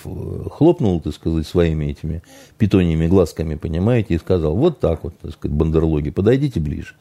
[0.50, 2.22] хлопнул, так сказать, своими этими
[2.58, 6.94] питоньями глазками, понимаете, и сказал, вот так вот, так сказать, бандерлоги, подойдите ближе.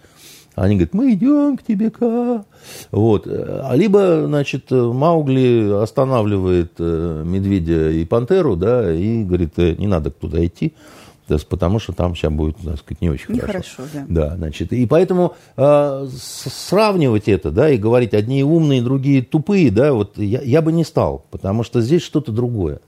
[0.55, 2.45] Они говорят, мы идем к тебе, ка.
[2.91, 3.27] Вот.
[3.27, 10.11] А либо, значит, Маугли останавливает э, медведя и пантеру, да, и говорит, «Э, не надо
[10.11, 10.73] туда идти
[11.49, 13.47] потому что там сейчас будет, так сказать, не очень хорошо.
[13.47, 14.05] Нехорошо, да.
[14.07, 19.93] Да, значит, и поэтому э, сравнивать это, да, и говорить, одни умные, другие тупые, да,
[19.93, 22.79] вот я, я бы не стал, потому что здесь что-то другое.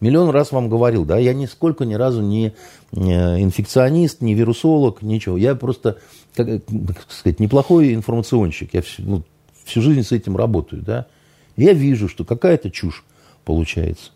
[0.00, 2.52] Миллион раз вам говорил, да, я нисколько ни разу не
[2.92, 5.38] инфекционист, не вирусолог, ничего.
[5.38, 5.96] Я просто,
[6.36, 8.74] как, как сказать, неплохой информационщик.
[8.74, 9.22] Я всю, ну,
[9.64, 11.06] всю жизнь с этим работаю, да.
[11.56, 13.04] я вижу, что какая-то чушь
[13.44, 14.10] получается.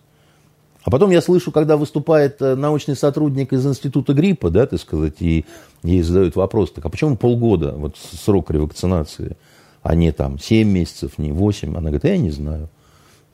[0.83, 5.16] А потом я слышу, когда выступает э, научный сотрудник из института гриппа, да, так сказать,
[5.21, 5.45] и
[5.83, 9.37] ей задают вопрос, так а почему полгода, вот срок ревакцинации,
[9.83, 11.71] а не там 7 месяцев, не 8?
[11.71, 12.71] Она говорит, я не знаю.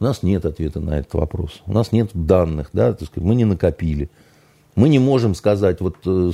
[0.01, 1.63] У нас нет ответа на этот вопрос.
[1.67, 4.11] У нас нет данных, да, так сказать, мы не накопили.
[4.75, 6.33] Мы не можем сказать, вот э,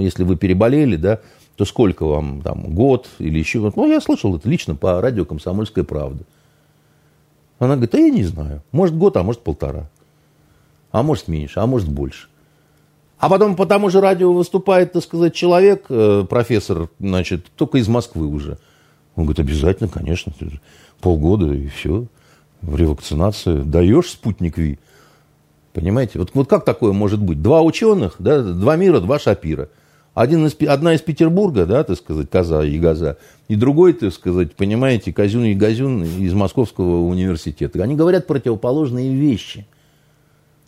[0.00, 1.20] если вы переболели, да,
[1.60, 3.70] то сколько вам там, год или еще.
[3.76, 6.24] Ну, я слышал это лично по радио «Комсомольская правда».
[7.58, 8.62] Она говорит, а я не знаю.
[8.72, 9.90] Может год, а может полтора
[10.90, 12.28] а может меньше, а может больше.
[13.18, 17.88] А потом по тому же радио выступает, так сказать, человек, э, профессор, значит, только из
[17.88, 18.58] Москвы уже.
[19.14, 20.32] Он говорит, обязательно, конечно,
[21.00, 22.06] полгода и все.
[22.62, 24.78] В ревакцинацию даешь спутник Ви.
[25.74, 26.18] Понимаете?
[26.18, 27.42] Вот, вот как такое может быть?
[27.42, 29.68] Два ученых, да, два мира, два шапира.
[30.14, 33.16] Один из, одна из Петербурга, да, так сказать, Коза и Газа,
[33.48, 37.82] и другой, так сказать, понимаете, Козюн и Газюн из Московского университета.
[37.82, 39.66] Они говорят противоположные вещи–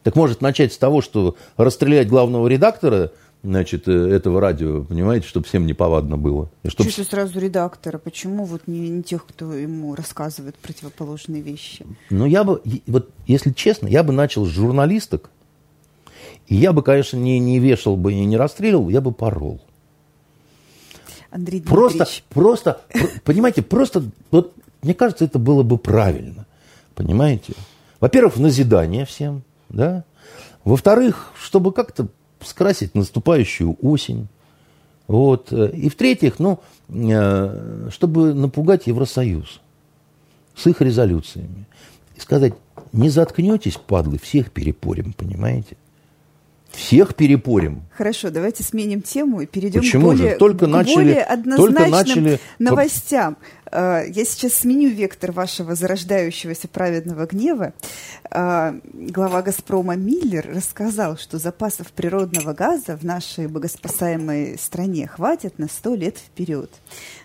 [0.03, 3.13] так может начать с того, что расстрелять главного редактора
[3.43, 6.51] значит, э, этого радио, понимаете, чтобы всем неповадно было.
[6.63, 6.91] И чтобы...
[6.91, 7.99] Чуть сразу редактора?
[7.99, 11.85] Почему вот не, не тех, кто ему рассказывает противоположные вещи?
[12.11, 15.31] Ну, я бы, вот если честно, я бы начал с журналисток,
[16.47, 19.61] и я бы, конечно, не, не вешал бы и не расстреливал, я бы порол.
[21.31, 22.25] Андрей Дмитриевич.
[22.29, 22.81] Просто, просто,
[23.25, 26.47] понимаете, просто, вот, мне кажется, это было бы правильно,
[26.95, 27.55] понимаете?
[28.01, 30.05] Во-первых, назидание всем– да?
[30.65, 32.09] Во-вторых, чтобы как-то
[32.41, 34.29] скрасить наступающую осень.
[35.09, 35.53] Вот.
[35.53, 39.61] И в-третьих, ну, э, чтобы напугать Евросоюз
[40.55, 41.67] с их резолюциями.
[42.17, 42.55] И сказать,
[42.93, 45.77] не заткнетесь, падлы, всех перепорим, понимаете?
[46.73, 47.83] Всех перепорим.
[47.97, 50.37] Хорошо, давайте сменим тему и перейдем Почему к более, же?
[50.39, 52.41] Только к начали, более однозначным только начали...
[52.59, 53.37] новостям.
[53.71, 57.73] Э, я сейчас сменю вектор вашего зарождающегося праведного гнева.
[58.31, 65.69] Э, глава «Газпрома» Миллер рассказал, что запасов природного газа в нашей богоспасаемой стране хватит на
[65.69, 66.71] сто лет вперед.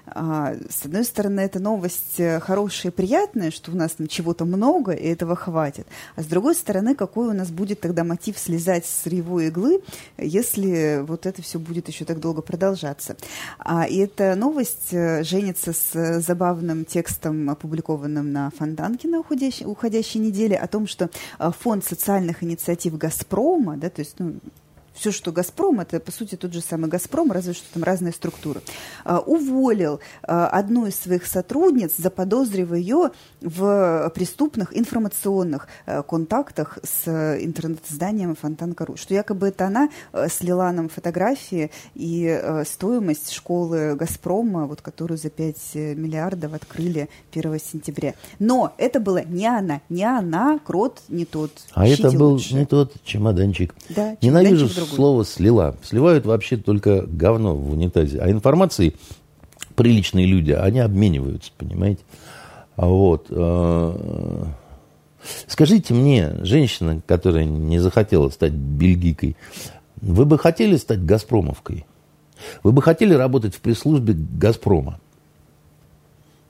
[0.10, 4.46] А, с одной стороны, это новость э, хорошая и приятная, что у нас там чего-то
[4.46, 5.88] много, и этого хватит.
[6.16, 9.82] А с другой стороны, какой у нас будет тогда мотив слезать с его иглы,
[10.18, 13.18] если вот это все будет еще так долго продолжаться.
[13.60, 19.66] А, и эта новость э, женится с э, забавным текстом, опубликованным на Фонтанке на уходящей,
[19.66, 24.36] уходящей неделе, о том, что фонд социальных инициатив «Газпрома», да, то есть ну,
[24.98, 28.62] все, что «Газпром», это, по сути, тот же самый «Газпром», разве что там разные структуры,
[29.06, 37.08] а, уволил а, одну из своих сотрудниц, заподозрив ее в преступных информационных а, контактах с
[37.08, 39.90] интернет-изданием «Фонтанка.ру», что якобы это она
[40.30, 48.14] слила нам фотографии и стоимость школы «Газпрома», вот, которую за 5 миллиардов открыли 1 сентября.
[48.40, 51.52] Но это была не она, не она, Крот не тот.
[51.74, 52.56] А это был лучше.
[52.56, 53.76] не тот чемоданчик.
[53.90, 55.76] Да, Ненавижу чемоданчик слово слила.
[55.84, 58.20] Сливают вообще только говно в унитазе.
[58.20, 58.96] А информацией
[59.76, 62.02] приличные люди, они обмениваются, понимаете?
[62.76, 63.28] Вот.
[63.30, 64.46] Э,
[65.48, 69.36] скажите мне, женщина, которая не захотела стать бельгийкой,
[70.02, 71.86] вы бы хотели стать «Газпромовкой»?
[72.62, 75.00] Вы бы хотели работать в пресс-службе «Газпрома»?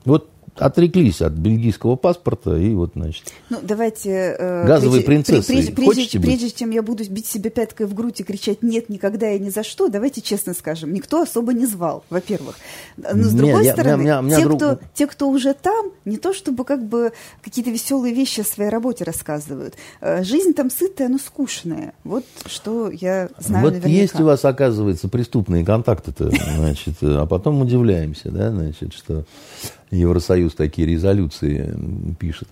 [0.04, 3.24] Вот отреклись от бельгийского паспорта и вот, значит...
[3.50, 4.36] Ну, давайте...
[4.38, 5.52] Э, Газовые прежде, принцессы.
[5.52, 9.30] Прежде, прежде, прежде чем я буду бить себе пяткой в грудь и кричать «нет, никогда
[9.30, 12.56] и ни за что», давайте честно скажем, никто особо не звал, во-первых.
[12.96, 14.56] Но с другой Нет, стороны, я, меня, меня те, друг...
[14.58, 18.70] кто, те, кто уже там, не то чтобы как бы какие-то веселые вещи о своей
[18.70, 19.74] работе рассказывают.
[20.00, 21.94] Э, жизнь там сытая, но скучная.
[22.04, 24.00] Вот что я знаю Вот наверняка.
[24.00, 29.24] есть у вас, оказывается, преступные контакты-то, значит, а потом удивляемся, да, значит, что
[29.90, 31.74] Евросоюз такие резолюции
[32.18, 32.48] пишет.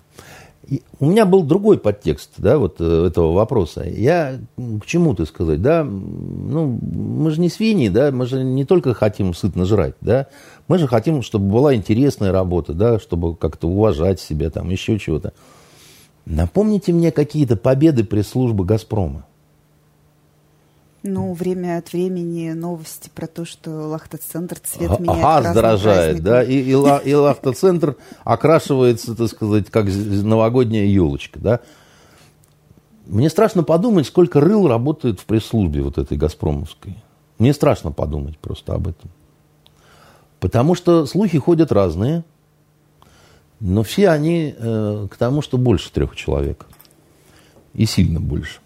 [0.67, 3.85] И у меня был другой подтекст, да, вот э, этого вопроса.
[3.85, 8.65] Я к чему ты сказать, да, ну, мы же не свиньи, да, мы же не
[8.65, 10.27] только хотим сытно жрать, да,
[10.67, 15.35] мы же хотим, чтобы была интересная работа, да, чтобы как-то уважать себя, там, еще чего-то.
[16.25, 19.25] Напомните мне какие-то победы пресс-службы «Газпрома».
[21.09, 26.57] Ну, время от времени новости про то, что Лахта-центр цвет меняет Газ дорожает, да, и,
[26.57, 31.61] и, и Лахта-центр окрашивается, так сказать, как новогодняя елочка, да.
[33.07, 36.97] Мне страшно подумать, сколько рыл работает в пресс-службе вот этой «Газпромовской».
[37.39, 39.11] Мне страшно подумать просто об этом.
[40.41, 42.25] Потому что слухи ходят разные,
[43.61, 46.67] но все они э, к тому, что больше трех человек.
[47.75, 48.59] И сильно больше.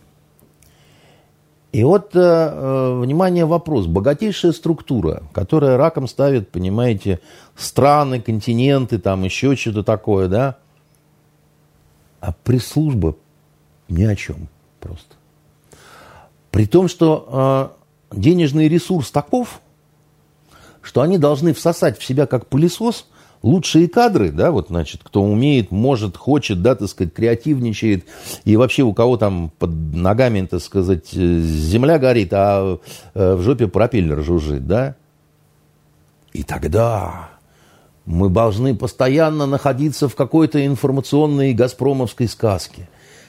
[1.73, 3.87] И вот, э, э, внимание, вопрос.
[3.87, 7.21] Богатейшая структура, которая раком ставит, понимаете,
[7.57, 10.57] страны, континенты, там еще что-то такое, да?
[12.21, 13.17] А пресс-служба
[13.89, 14.49] ни о чем
[14.81, 15.15] просто.
[16.51, 17.77] При том, что
[18.13, 19.61] э, денежный ресурс таков,
[20.83, 23.07] что они должны всосать в себя как пылесос–
[23.43, 28.05] лучшие кадры, да, вот, значит, кто умеет, может, хочет, да, так сказать, креативничает,
[28.45, 32.79] и вообще у кого там под ногами, так сказать, земля горит, а
[33.15, 34.97] э, в жопе пропеллер жужжит, да,
[36.33, 37.31] и тогда
[38.05, 42.89] мы должны постоянно находиться в какой-то информационной газпромовской сказке,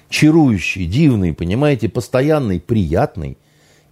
[0.10, 3.38] чарующей, дивной, понимаете, постоянной, приятной,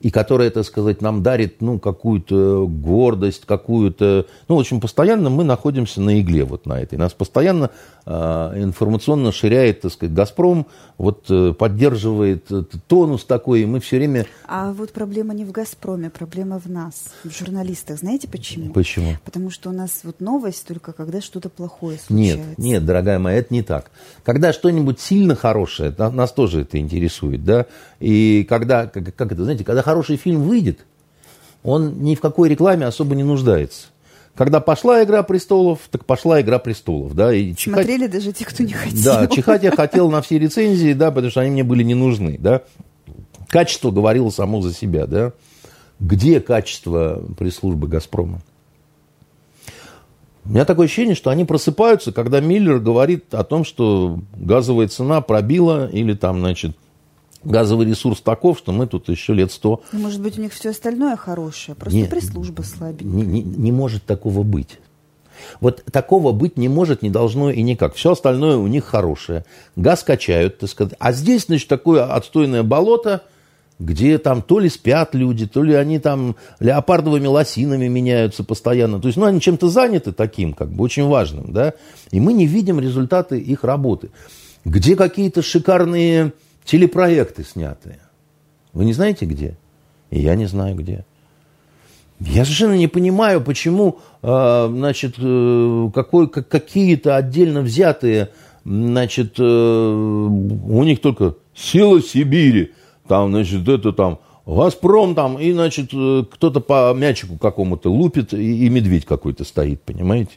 [0.02, 4.26] и которая, так сказать, нам дарит, ну, какую-то гордость, какую-то...
[4.48, 6.98] Ну, в общем, постоянно мы находимся на игле вот на этой.
[6.98, 7.70] Нас постоянно
[8.06, 12.50] а, информационно ширяет, так сказать, «Газпром», вот э, поддерживает
[12.88, 14.26] тонус такой, и мы все время...
[14.46, 18.00] А вот проблема не в «Газпроме», проблема в нас, в журналистах.
[18.00, 18.74] Знаете почему?
[18.74, 19.14] Почему?
[19.24, 22.48] Потому что у нас вот новость только когда что-то плохое случается.
[22.50, 23.92] Нет, нет, дорогая моя, это не так.
[24.24, 27.68] Когда что-нибудь сильно хорошее, нас тоже это интересует, да,
[28.00, 30.86] и когда, как, как это, знаете, когда хороший фильм выйдет,
[31.64, 33.88] он ни в какой рекламе особо не нуждается.
[34.36, 37.14] Когда пошла «Игра престолов», так пошла «Игра престолов».
[37.14, 37.84] Да, и чихать...
[37.84, 39.04] Смотрели даже те, кто не хотел.
[39.04, 42.38] Да, чихать я хотел на все рецензии, да, потому что они мне были не нужны.
[42.40, 42.62] Да.
[43.50, 45.08] Качество говорило само за себя.
[45.08, 45.34] Да.
[46.00, 48.40] Где качество пресс-службы «Газпрома»?
[50.46, 55.20] У меня такое ощущение, что они просыпаются, когда Миллер говорит о том, что газовая цена
[55.20, 56.78] пробила или там, значит,
[57.44, 59.82] газовый ресурс таков, что мы тут еще лет сто...
[59.92, 63.08] Ну, может быть, у них все остальное хорошее, просто Нет, пресс-служба слабенькая.
[63.08, 64.80] Не, не, не может такого быть.
[65.62, 67.96] Вот такого быть не может, не должно и никак.
[67.96, 69.46] Все остальное у них хорошее.
[69.76, 70.94] Газ качают, так сказать.
[71.00, 73.24] А здесь, значит, такое отстойное болото,
[73.80, 79.00] где там то ли спят люди, то ли они там леопардовыми лосинами меняются постоянно.
[79.00, 81.74] То есть, ну, они чем-то заняты таким, как бы, очень важным, да.
[82.12, 84.10] И мы не видим результаты их работы.
[84.66, 86.34] Где какие-то шикарные
[86.64, 88.00] телепроекты снятые.
[88.74, 89.58] Вы не знаете где?
[90.10, 91.06] И я не знаю где.
[92.20, 98.32] Я совершенно не понимаю, почему э, значит, э, какой, какие-то отдельно взятые,
[98.66, 102.74] значит, э, у них только сила Сибири,
[103.08, 108.70] там, значит, это там, Газпром там, и, значит, кто-то по мячику какому-то лупит, и, и
[108.70, 110.32] медведь какой-то стоит, понимаете?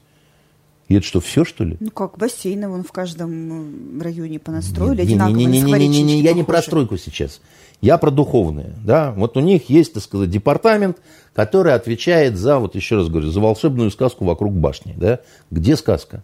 [0.93, 1.79] И что, все, что ли?
[1.81, 5.37] Ну как, бассейны вон в каждом районе понастроили, не, одинаково.
[5.37, 7.41] Не, не, не, не, не, не, я не про стройку сейчас.
[7.81, 8.75] Я про духовное.
[8.85, 9.13] Да?
[9.17, 10.99] Вот у них есть, так сказать, департамент,
[11.35, 14.95] который отвечает за, вот еще раз говорю, за волшебную сказку вокруг башни.
[14.95, 15.21] Да?
[15.51, 16.23] Где сказка?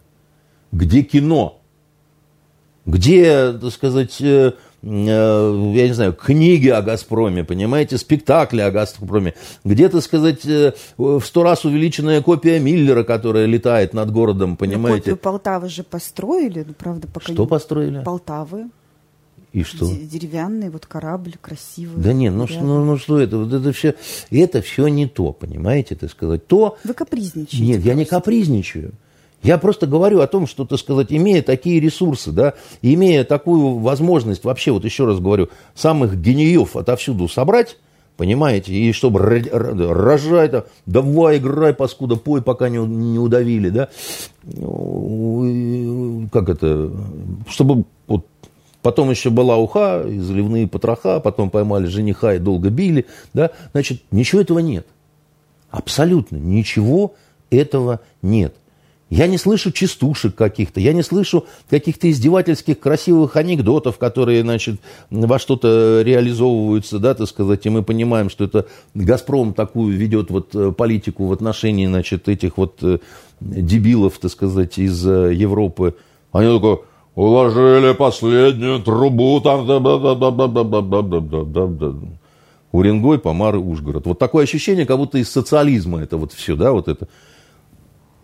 [0.71, 1.59] Где кино?
[2.85, 9.33] Где, так сказать, э, я не знаю, книги о «Газпроме», понимаете, спектакли о «Газпроме»,
[9.65, 14.97] где-то, сказать, э, в сто раз увеличенная копия Миллера, которая летает над городом, понимаете.
[14.97, 17.47] Но копию Полтавы же построили, ну, правда, пока Что не...
[17.47, 18.03] построили?
[18.03, 18.69] Полтавы.
[19.51, 19.85] И что?
[19.85, 22.01] Деревянный вот корабль красивый.
[22.01, 23.37] Да нет, ну, ну, ну что это?
[23.37, 23.95] Вот это все,
[24.29, 26.45] это все не то, понимаете, так сказать.
[26.45, 26.77] То...
[26.83, 27.63] Вы капризничаете.
[27.63, 27.89] Нет, просто.
[27.89, 28.93] я не капризничаю.
[29.41, 34.43] Я просто говорю о том, что, так сказать, имея такие ресурсы, да, имея такую возможность,
[34.43, 37.77] вообще, вот еще раз говорю, самых гениев отовсюду собрать,
[38.17, 43.89] понимаете, и чтобы рожать, давай, играй, паскуда, пой, пока не, не удавили, да,
[46.31, 46.91] как это,
[47.47, 48.25] чтобы вот
[48.81, 53.05] Потом еще была уха, и заливные потроха, потом поймали жениха и долго били.
[53.33, 53.51] Да?
[53.73, 54.87] Значит, ничего этого нет.
[55.69, 57.13] Абсолютно ничего
[57.49, 58.55] этого нет.
[59.09, 64.79] Я не слышу частушек каких-то, я не слышу каких-то издевательских красивых анекдотов, которые, значит,
[65.09, 70.53] во что-то реализовываются, да, так сказать, и мы понимаем, что это «Газпром» такую ведет вот
[70.53, 72.99] э, политику в отношении, значит, этих вот э,
[73.39, 75.95] дебилов, так сказать, из э, Европы.
[76.31, 76.79] Они такое
[77.15, 82.07] уложили последнюю трубу, там, да, да, да, да, да, да, да, да, да, да, да.
[82.71, 84.05] Уренгой, Помар Ужгород.
[84.05, 87.07] Вот такое ощущение, как будто из социализма это вот все, да, вот это.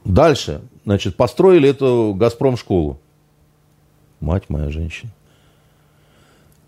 [0.06, 2.99] Дальше, значит, построили эту «Газпром-школу».
[4.22, 5.11] Мать моя женщина.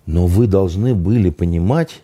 [0.05, 2.01] Но вы должны были понимать,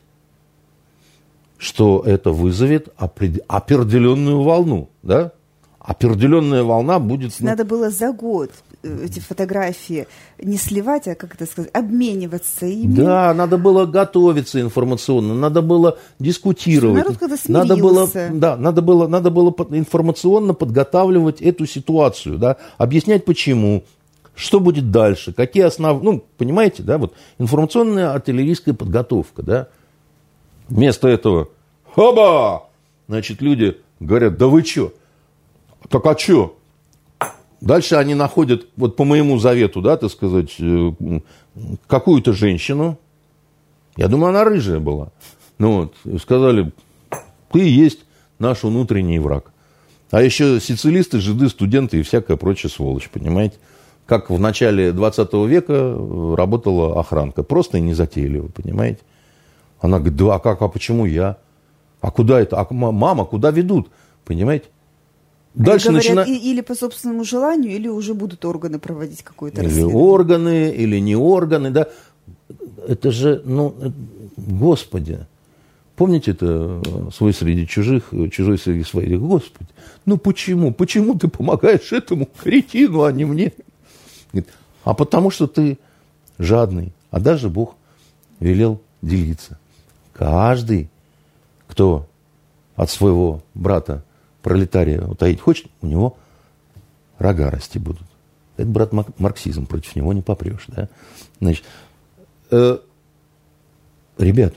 [1.57, 5.31] что это вызовет определенную волну, да?
[5.79, 7.37] Определенная волна будет...
[7.39, 8.51] Надо было за год
[8.83, 10.07] эти фотографии
[10.37, 12.93] не сливать, а как это сказать, обмениваться ими.
[12.93, 16.97] Да, надо было готовиться информационно, надо было дискутировать.
[16.97, 23.25] Народ когда надо было, да, надо было, надо было информационно подготавливать эту ситуацию, да, объяснять
[23.25, 23.83] почему,
[24.35, 29.67] что будет дальше, какие основные, ну, понимаете, да, вот информационная артиллерийская подготовка, да.
[30.67, 31.49] Вместо этого,
[31.93, 32.69] хоба,
[33.07, 34.93] значит, люди говорят, да вы что,
[35.89, 36.57] так а что?
[37.63, 40.91] Дальше они находят, вот по моему завету, да, так сказать, э,
[41.87, 42.99] какую-то женщину.
[43.95, 45.13] Я думаю, она рыжая была.
[45.59, 46.73] Ну вот, сказали,
[47.53, 47.99] ты есть
[48.37, 49.53] наш внутренний враг.
[50.11, 53.55] А еще сицилисты, жиды, студенты и всякая прочая сволочь, понимаете?
[54.07, 55.95] Как в начале 20 века
[56.35, 57.43] работала охранка.
[57.43, 58.99] Просто и незатейливо, понимаете?
[59.79, 61.37] Она говорит, да, а как, а почему я?
[62.01, 62.59] А куда это?
[62.59, 63.89] А мама, куда ведут?
[64.25, 64.65] Понимаете?
[65.53, 66.21] Дальше говорят, начина...
[66.21, 69.99] и, или по собственному желанию, или уже будут органы проводить какое-то или расследование.
[69.99, 71.87] Или органы, или не органы, да.
[72.87, 73.75] Это же, ну,
[74.37, 75.25] господи.
[75.95, 76.81] Помните это
[77.15, 79.19] свой среди чужих, чужой среди своих?
[79.21, 79.69] Господи,
[80.05, 80.73] ну почему?
[80.73, 83.53] Почему ты помогаешь этому кретину, а не мне?
[84.83, 85.77] А потому что ты
[86.39, 86.93] жадный.
[87.11, 87.75] А даже Бог
[88.39, 89.59] велел делиться.
[90.13, 90.89] Каждый,
[91.67, 92.07] кто
[92.75, 94.03] от своего брата
[94.43, 96.17] пролетария утаить хочет, у него
[97.17, 98.03] рога расти будут.
[98.57, 100.65] Это, брат, марксизм, против него не попрешь.
[100.67, 100.89] Да?
[101.39, 101.63] Значит,
[102.51, 102.77] э,
[104.19, 104.53] ребят,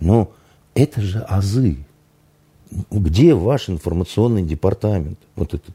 [0.00, 0.32] ну,
[0.74, 1.78] это же азы.
[2.90, 5.74] Где ваш информационный департамент, вот этот,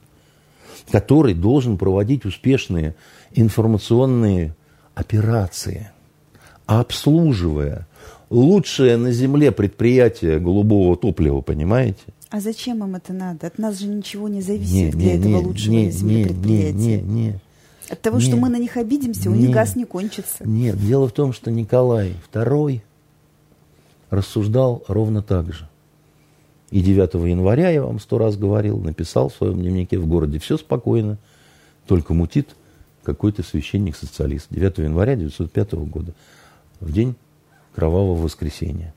[0.92, 2.96] который должен проводить успешные
[3.34, 4.56] информационные
[4.94, 5.92] операции,
[6.66, 7.88] обслуживая
[8.30, 12.04] лучшее на земле предприятие голубого топлива, понимаете?
[12.32, 13.48] А зачем им это надо?
[13.48, 16.24] От нас же ничего не зависит не, для не, этого не, лучшего не, на земле
[16.24, 16.72] не.
[16.72, 17.40] Не, не.
[17.90, 20.48] От того, не, что мы на них обидимся, у не, них газ не кончится.
[20.48, 22.80] Нет, дело в том, что Николай II
[24.10, 25.68] рассуждал ровно так же.
[26.70, 30.58] И 9 января, я вам сто раз говорил, написал в своем дневнике в городе все
[30.58, 31.18] спокойно,
[31.86, 32.56] только мутит
[33.04, 34.48] какой-то священник-социалист.
[34.52, 36.14] 9 января 1905 года,
[36.80, 37.16] в день
[37.76, 38.94] кровавого воскресенья.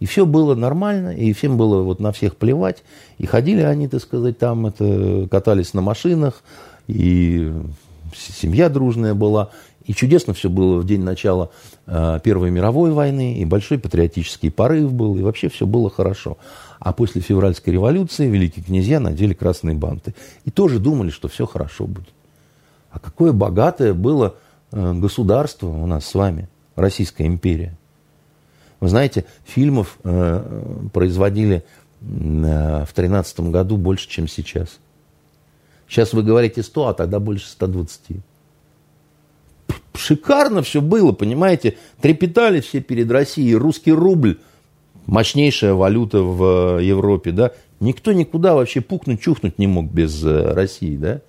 [0.00, 2.82] И все было нормально, и всем было вот на всех плевать.
[3.18, 6.42] И ходили они, так сказать, там, это, катались на машинах,
[6.88, 7.52] и
[8.14, 9.50] семья дружная была.
[9.84, 11.50] И чудесно все было в день начала
[11.86, 16.38] э, Первой мировой войны, и большой патриотический порыв был, и вообще все было хорошо.
[16.78, 20.14] А после февральской революции великие князья надели красные банты.
[20.46, 22.14] И тоже думали, что все хорошо будет.
[22.90, 24.36] А какое богатое было
[24.72, 27.76] э, государство у нас с вами, Российская империя.
[28.80, 31.64] Вы знаете, фильмов э, производили э,
[32.00, 34.78] в 2013 году больше, чем сейчас.
[35.86, 38.22] Сейчас вы говорите 100, а тогда больше 120.
[39.94, 41.76] Шикарно все было, понимаете?
[42.00, 43.54] Трепетали все перед Россией.
[43.54, 44.40] Русский рубль,
[45.04, 47.52] мощнейшая валюта в э, Европе, да?
[47.80, 51.20] Никто никуда вообще пукнуть, чухнуть не мог без э, России, да?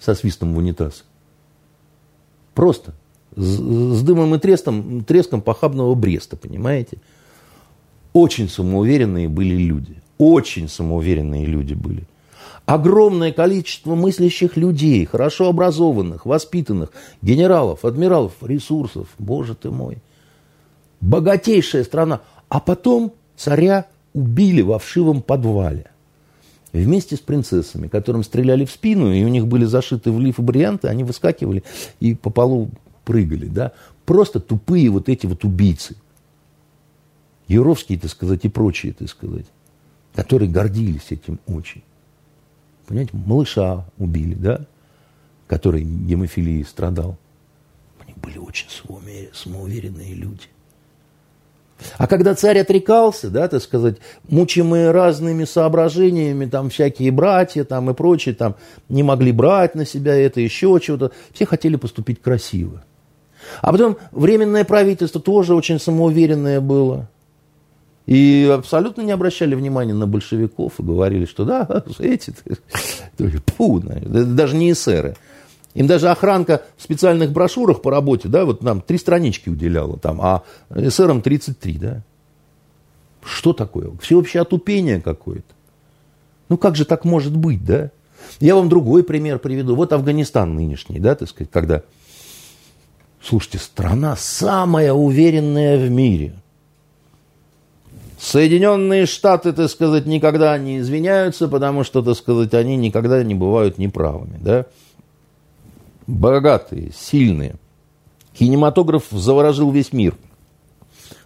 [0.00, 1.04] Со свистом в унитаз.
[2.54, 2.94] Просто
[3.36, 6.98] с, дымом и треском, треском похабного Бреста, понимаете?
[8.12, 9.96] Очень самоуверенные были люди.
[10.18, 12.04] Очень самоуверенные люди были.
[12.66, 16.90] Огромное количество мыслящих людей, хорошо образованных, воспитанных,
[17.20, 19.08] генералов, адмиралов, ресурсов.
[19.18, 19.98] Боже ты мой.
[21.00, 22.20] Богатейшая страна.
[22.48, 25.86] А потом царя убили во вшивом подвале.
[26.72, 30.88] вместе с принцессами, которым стреляли в спину, и у них были зашиты в лиф бриллианты,
[30.88, 31.64] они выскакивали
[32.00, 32.70] и по полу
[33.04, 33.72] прыгали, да.
[34.04, 35.96] Просто тупые вот эти вот убийцы.
[37.48, 39.46] Юровские, так сказать, и прочие, так сказать,
[40.14, 41.82] которые гордились этим очень.
[42.86, 44.66] Понимаете, малыша убили, да,
[45.46, 47.18] который гемофилией страдал.
[48.00, 48.68] Они были очень
[49.32, 50.48] самоуверенные люди.
[51.98, 53.96] А когда царь отрекался, да, так сказать,
[54.28, 58.56] мучимые разными соображениями, там всякие братья там и прочие, там
[58.88, 62.84] не могли брать на себя это, еще чего-то, все хотели поступить красиво.
[63.60, 67.08] А потом временное правительство тоже очень самоуверенное было.
[68.06, 72.34] И абсолютно не обращали внимания на большевиков и говорили, что да, эти,
[73.56, 75.16] пу, даже не эсеры.
[75.74, 80.20] Им даже охранка в специальных брошюрах по работе, да, вот нам три странички уделяла там,
[80.20, 80.42] а
[80.74, 82.02] эсерам 33, да.
[83.24, 83.90] Что такое?
[84.00, 85.54] Всеобщее отупение какое-то.
[86.48, 87.90] Ну как же так может быть, да?
[88.40, 89.74] Я вам другой пример приведу.
[89.74, 91.82] Вот Афганистан нынешний, да, так сказать, когда,
[93.24, 96.34] слушайте, страна самая уверенная в мире.
[98.18, 103.78] Соединенные Штаты, так сказать, никогда не извиняются, потому что, так сказать, они никогда не бывают
[103.78, 104.66] неправыми, да
[106.06, 107.56] богатые, сильные.
[108.34, 110.16] Кинематограф заворожил весь мир.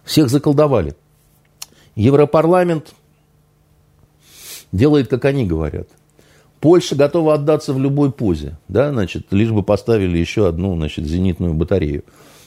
[0.03, 0.95] Всех заколдовали.
[1.95, 2.93] Европарламент
[4.71, 5.87] делает, как они говорят.
[6.59, 11.53] Польша готова отдаться в любой позе, да, значит, лишь бы поставили еще одну, значит, зенитную
[11.53, 12.03] батарею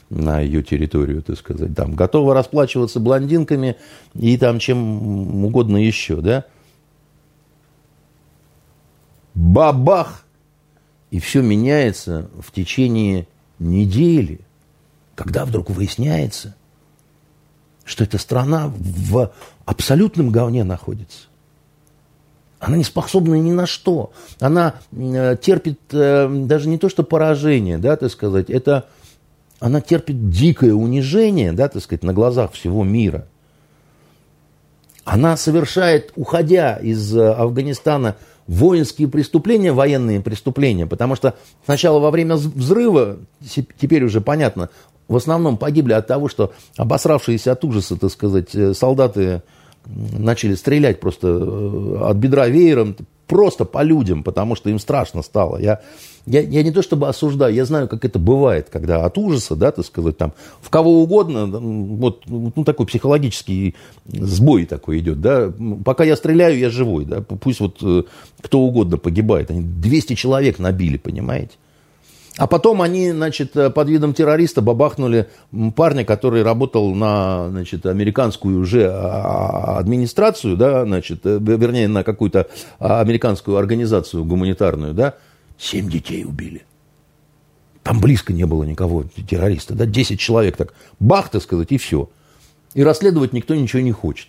[0.09, 3.77] на ее территорию, так сказать, там, готова расплачиваться блондинками
[4.15, 6.45] и там чем угодно еще, да.
[9.35, 10.25] Бабах!
[11.13, 13.27] И все меняется в течение
[13.59, 14.41] недели,
[15.15, 16.57] когда вдруг выясняется,
[17.85, 19.33] что эта страна в
[19.65, 21.30] абсолютном говне находится.
[22.61, 24.13] Она не способна ни на что.
[24.39, 28.87] Она э, терпит э, даже не то, что поражение, да, так сказать, это
[29.61, 33.27] она терпит дикое унижение, да, так сказать, на глазах всего мира.
[35.05, 38.17] Она совершает, уходя из э, Афганистана,
[38.47, 43.19] воинские преступления, военные преступления, потому что сначала во время взрыва,
[43.81, 44.69] теперь уже понятно,
[45.09, 49.43] в основном погибли от того, что обосравшиеся от ужаса, так сказать, солдаты
[49.87, 52.97] начали стрелять просто э, от бедра веером,
[53.27, 55.59] просто по людям, потому что им страшно стало.
[55.59, 55.81] Я,
[56.27, 59.71] я, я не то чтобы осуждаю, я знаю, как это бывает, когда от ужаса, да,
[59.71, 63.77] так сказать, там, в кого угодно, вот, ну, такой психологический
[64.07, 65.53] сбой такой идет, да,
[65.85, 68.03] пока я стреляю, я живой, да, пусть вот э,
[68.41, 71.53] кто угодно погибает, они 200 человек набили, понимаете.
[72.37, 75.29] А потом они, значит, под видом террориста бабахнули
[75.75, 82.49] парня, который работал на, значит, американскую уже а, администрацию, да, значит, э, вернее, на какую-то
[82.79, 85.15] американскую организацию гуманитарную, да,
[85.59, 86.63] семь детей убили.
[87.83, 92.09] Там близко не было никого террориста, да, 10 человек так, бах, так сказать, и все.
[92.75, 94.29] И расследовать никто ничего не хочет.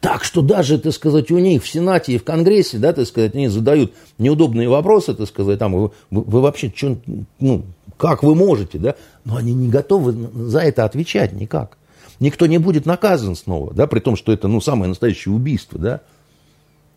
[0.00, 3.34] Так что даже, так сказать, у них в Сенате и в Конгрессе, да, так сказать,
[3.34, 6.98] они задают неудобные вопросы, так сказать, там, вы, вы, вообще, что,
[7.38, 7.62] ну,
[7.96, 8.94] как вы можете, да,
[9.24, 10.12] но они не готовы
[10.48, 11.78] за это отвечать никак.
[12.18, 16.00] Никто не будет наказан снова, да, при том, что это, ну, самое настоящее убийство, да.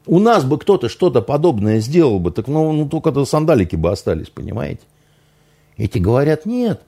[0.06, 4.30] У нас бы кто-то что-то подобное сделал бы, так, ну, ну только-то сандалики бы остались,
[4.30, 4.82] понимаете.
[5.78, 6.82] Эти говорят, нет.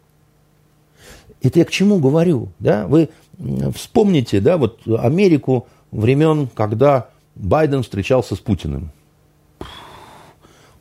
[1.41, 3.09] Это я к чему говорю, да, вы
[3.75, 8.91] вспомните, да, вот Америку, времен, когда Байден встречался с Путиным.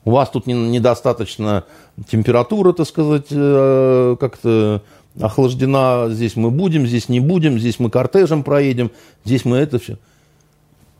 [0.05, 1.65] У вас тут недостаточно
[2.09, 4.83] температура, так сказать, э, как-то
[5.21, 6.09] охлаждена.
[6.09, 8.91] Здесь мы будем, здесь не будем, здесь мы кортежем проедем,
[9.25, 9.99] здесь мы это все.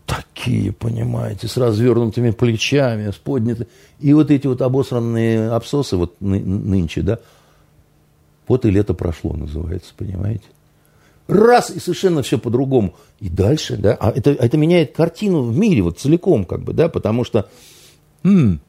[0.05, 3.69] Такие, понимаете, с развернутыми плечами, с поднятыми.
[4.01, 7.21] И вот эти вот обосранные абсосы вот нынче, да,
[8.49, 10.45] вот и лето прошло, называется, понимаете
[11.31, 12.95] раз, и совершенно все по-другому.
[13.21, 16.89] И дальше, да, а это, это меняет картину в мире вот целиком, как бы, да,
[16.89, 17.49] потому что,
[18.23, 18.61] м-м,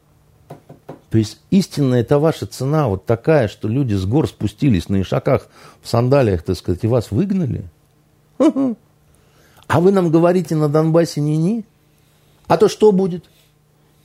[1.09, 5.49] то есть истинная это ваша цена вот такая, что люди с гор спустились на ишаках
[5.81, 7.65] в сандалиях, так сказать, и вас выгнали.
[8.37, 11.65] А вы нам говорите на Донбассе не-не?
[12.47, 13.25] А то что будет?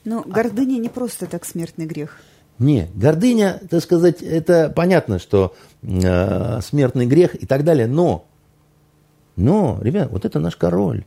[0.03, 2.17] Ну, гордыня не просто так смертный грех.
[2.59, 8.26] Не, гордыня, так сказать, это понятно, что э, смертный грех и так далее, но
[9.37, 11.05] но, ребят, вот это наш король.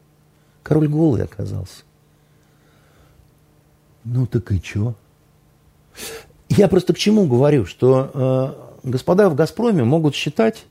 [0.62, 1.82] Король голый оказался.
[4.04, 4.94] Ну так и чё?
[6.48, 8.10] Я просто к чему говорю, что
[8.82, 10.64] э, господа в «Газпроме» могут считать,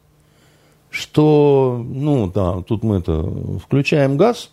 [0.90, 3.24] что, ну, да, тут мы это
[3.60, 4.50] включаем газ,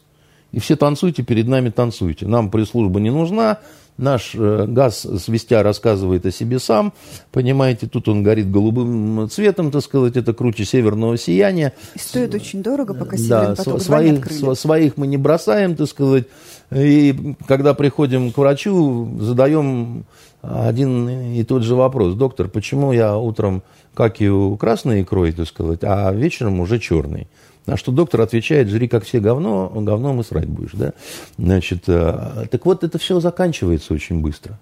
[0.52, 2.26] и все танцуйте, перед нами танцуйте.
[2.26, 3.60] Нам пресс-служба не нужна,
[3.98, 6.92] наш э, газ свистя рассказывает о себе сам,
[7.32, 11.72] понимаете, тут он горит голубым цветом, так сказать, это круче северного сияния.
[11.94, 16.24] И стоит очень дорого, пока да, поток своих, своих мы не бросаем, так сказать,
[16.70, 20.04] и когда приходим к врачу, задаем
[20.42, 22.14] один и тот же вопрос.
[22.14, 23.62] Доктор, почему я утром
[23.94, 27.28] как и у красной икрой, так сказать, а вечером уже черный?
[27.66, 30.92] На что доктор отвечает, жри как все говно, говном и срать будешь, да?
[31.36, 34.58] Значит, э, так вот это все заканчивается очень быстро.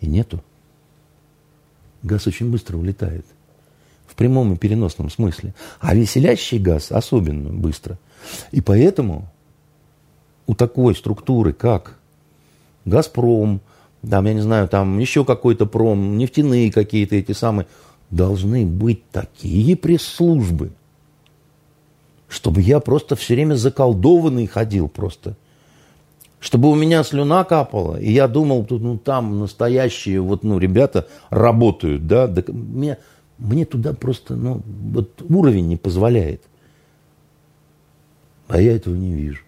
[0.00, 0.42] И нету.
[2.02, 3.24] Газ очень быстро улетает.
[4.06, 5.54] В прямом и переносном смысле.
[5.80, 7.98] А веселящий газ особенно быстро.
[8.52, 9.28] И поэтому
[10.46, 11.98] у такой структуры, как
[12.84, 13.60] «Газпром»,
[14.08, 17.66] там, я не знаю, там еще какой-то пром, нефтяные какие-то эти самые,
[18.10, 20.72] должны быть такие пресс-службы,
[22.28, 25.36] чтобы я просто все время заколдованный ходил просто.
[26.38, 31.08] Чтобы у меня слюна капала, и я думал, тут, ну, там настоящие вот, ну, ребята
[31.30, 32.98] работают, да, да мне,
[33.38, 36.42] мне туда просто, ну, вот уровень не позволяет.
[38.48, 39.42] А я этого не вижу.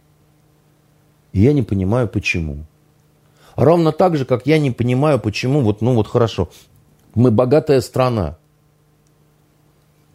[1.33, 2.65] И я не понимаю, почему.
[3.55, 6.49] Ровно так же, как я не понимаю, почему, вот, ну вот хорошо,
[7.15, 8.39] мы богатая страна.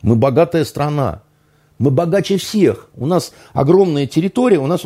[0.03, 1.23] Мы богатая страна.
[1.79, 2.89] Мы богаче всех.
[2.95, 4.83] У нас огромная территория, у нас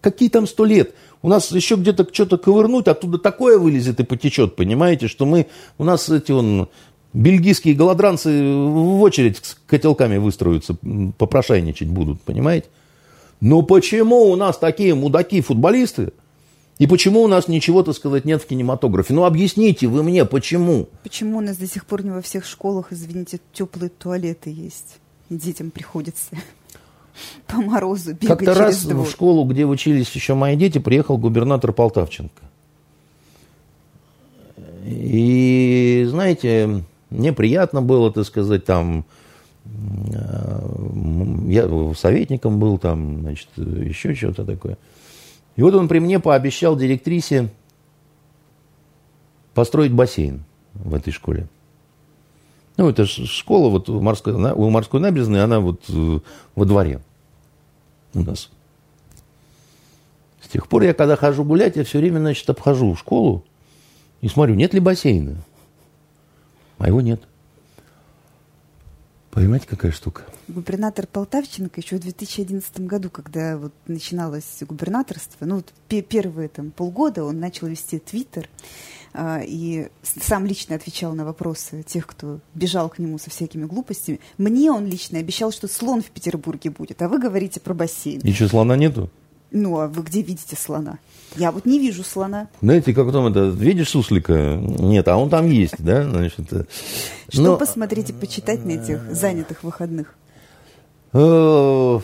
[0.00, 0.94] какие там сто лет.
[1.22, 5.46] У нас еще где-то что-то ковырнуть, оттуда такое вылезет и потечет, понимаете, что мы,
[5.78, 6.68] у нас эти он,
[7.12, 10.76] бельгийские голодранцы в очередь с котелками выстроятся,
[11.16, 12.66] попрошайничать будут, понимаете?
[13.40, 16.12] Но почему у нас такие мудаки-футболисты?
[16.78, 19.14] И почему у нас ничего, так сказать, нет в кинематографе?
[19.14, 20.88] Ну, объясните вы мне, почему?
[21.02, 24.98] Почему у нас до сих пор не во всех школах, извините, теплые туалеты есть?
[25.30, 26.36] И детям приходится
[27.46, 29.06] по морозу бегать Как-то раз двор.
[29.06, 32.42] в школу, где учились еще мои дети, приехал губернатор Полтавченко.
[34.84, 39.04] И, знаете, мне приятно было, так сказать, там,
[41.48, 44.76] я советником был, там, значит, еще что-то такое.
[45.56, 47.50] И вот он при мне пообещал директрисе
[49.54, 51.48] построить бассейн в этой школе.
[52.76, 56.20] Ну, это школа вот морской, у морской набережной, она вот э,
[56.54, 57.00] во дворе
[58.12, 58.50] у нас.
[60.42, 63.44] С тех пор я, когда хожу гулять, я все время, значит, обхожу школу
[64.20, 65.36] и смотрю, нет ли бассейна.
[66.78, 67.22] А его нет.
[69.36, 70.22] Понимаете, какая штука?
[70.48, 75.74] Губернатор Полтавченко еще в 2011 году, когда вот начиналось губернаторство, ну, вот
[76.08, 78.48] первые там полгода он начал вести твиттер,
[79.12, 84.20] а, и сам лично отвечал на вопросы тех, кто бежал к нему со всякими глупостями.
[84.38, 88.20] Мне он лично обещал, что слон в Петербурге будет, а вы говорите про бассейн.
[88.22, 89.10] И что, слона нету?
[89.50, 90.98] Ну, а вы где видите слона?
[91.36, 92.48] Я вот не вижу слона.
[92.62, 94.56] Знаете, как там это, видишь суслика?
[94.60, 96.02] Нет, а он там есть, да?
[96.08, 96.64] Значит, э,
[97.28, 97.56] Что но...
[97.56, 100.14] посмотреть и почитать на этих занятых выходных?
[101.12, 102.00] Э,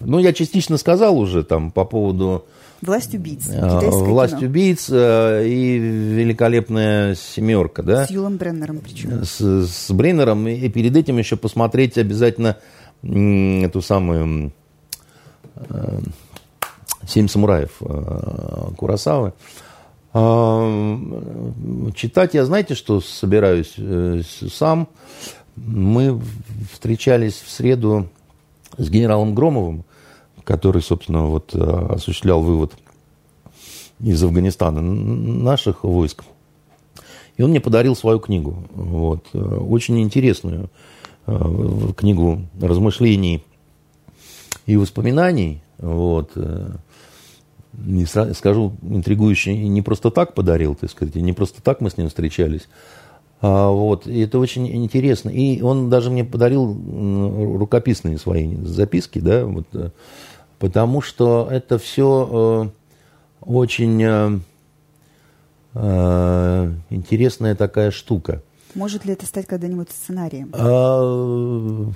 [0.00, 2.46] ну, я частично сказал уже там по поводу...
[2.80, 3.48] Власть убийц.
[3.48, 4.48] Э, Власть кино.
[4.48, 8.06] убийц и великолепная семерка, да?
[8.06, 9.24] С Юлом Бреннером причем.
[9.24, 10.48] С, с Бреннером.
[10.48, 12.56] И перед этим еще посмотреть обязательно
[13.02, 14.52] эту самую
[17.06, 19.32] «Семь самураев» э, Курасавы.
[20.14, 24.22] А, читать я, знаете, что собираюсь э,
[24.52, 24.88] сам.
[25.56, 26.20] Мы
[26.72, 28.08] встречались в среду
[28.76, 29.84] с генералом Громовым,
[30.44, 32.72] который, собственно, вот э, осуществлял вывод
[34.00, 36.24] из Афганистана наших войск.
[37.36, 40.68] И он мне подарил свою книгу, вот, очень интересную
[41.24, 43.42] книгу размышлений
[44.66, 45.62] и воспоминаний.
[45.78, 46.32] Вот,
[47.72, 52.08] не скажу, интригующий, не просто так подарил, так сказать, не просто так мы с ним
[52.08, 52.68] встречались.
[53.40, 55.28] А, вот, и это очень интересно.
[55.28, 59.90] И он даже мне подарил рукописные свои записки, да, вот, э,
[60.58, 64.38] потому что это все э, очень э,
[65.74, 68.42] э, интересная такая штука.
[68.74, 70.50] Может ли это стать когда-нибудь сценарием?
[70.52, 71.90] А,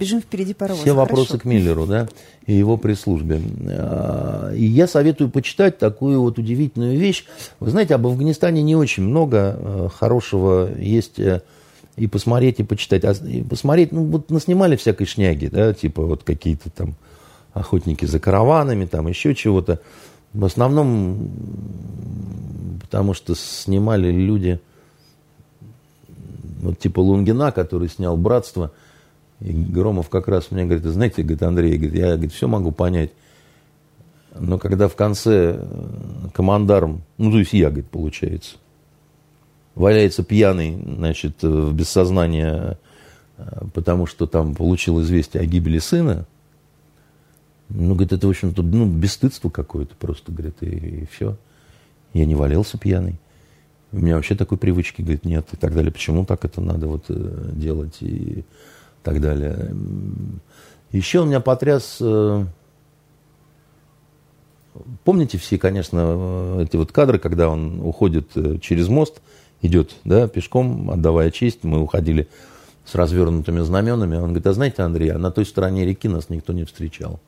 [0.00, 0.82] Бежим впереди паровоза.
[0.82, 1.42] Все вопросы Хорошо.
[1.42, 2.08] к Миллеру, да,
[2.46, 3.38] и его пресс-службе.
[3.68, 7.26] А, и я советую почитать такую вот удивительную вещь.
[7.60, 11.42] Вы знаете, об Афганистане не очень много э, хорошего есть э,
[11.96, 13.04] и посмотреть, и почитать.
[13.04, 16.94] А и посмотреть, ну, вот наснимали всякой шняги, да, типа вот какие-то там
[17.52, 19.80] охотники за караванами, там еще чего-то.
[20.32, 21.30] В основном,
[22.80, 24.60] потому что снимали люди,
[26.62, 28.72] вот типа Лунгина, который снял «Братство»,
[29.40, 33.10] И Громов как раз мне говорит, знаете, говорит, Андрей, говорит, я говорит, все могу понять.
[34.38, 38.56] Но когда в конце э, командарм, ну, то есть я, говорит, получается,
[39.74, 42.76] валяется пьяный, значит, в бессознании,
[43.38, 46.26] э, потому что там получил известие о гибели сына,
[47.70, 51.36] ну, говорит, это, в общем-то, ну, бесстыдство какое-то просто, говорит, и, и все.
[52.12, 53.14] Я не валялся пьяный.
[53.92, 55.92] У меня вообще такой привычки, говорит, нет, и так далее.
[55.92, 58.44] Почему так это надо вот э, делать и
[59.02, 59.74] так далее.
[60.92, 61.98] Еще он меня потряс...
[62.00, 62.44] Э,
[65.04, 69.20] помните все, конечно, эти вот кадры, когда он уходит э, через мост,
[69.62, 71.64] идет, да, пешком, отдавая честь.
[71.64, 72.28] Мы уходили
[72.84, 74.16] с развернутыми знаменами.
[74.16, 77.20] Он говорит, а знаете, Андрей, а на той стороне реки нас никто не встречал.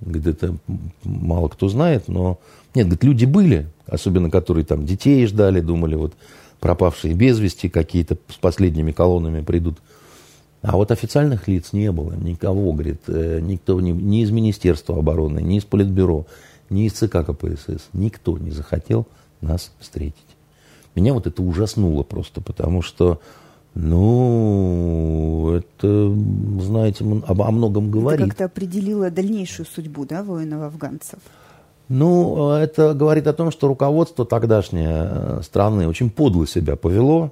[0.00, 0.56] Говорит, это
[1.04, 2.38] мало кто знает, но...
[2.74, 6.12] Нет, говорит, люди были, особенно которые там детей ждали, думали, вот
[6.60, 9.78] пропавшие без вести какие-то с последними колоннами придут.
[10.66, 15.38] А вот официальных лиц не было, никого, говорит, э, никто, ни, ни из Министерства обороны,
[15.38, 16.26] ни из Политбюро,
[16.70, 19.06] ни из ЦК КПСС, никто не захотел
[19.40, 20.16] нас встретить.
[20.96, 23.20] Меня вот это ужаснуло просто, потому что
[23.74, 26.12] ну, это,
[26.60, 28.20] знаете, об, о многом говорит.
[28.20, 31.20] Это как-то определило дальнейшую судьбу, да, воинов-афганцев?
[31.88, 37.30] Ну, это говорит о том, что руководство тогдашнее э, страны очень подло себя повело,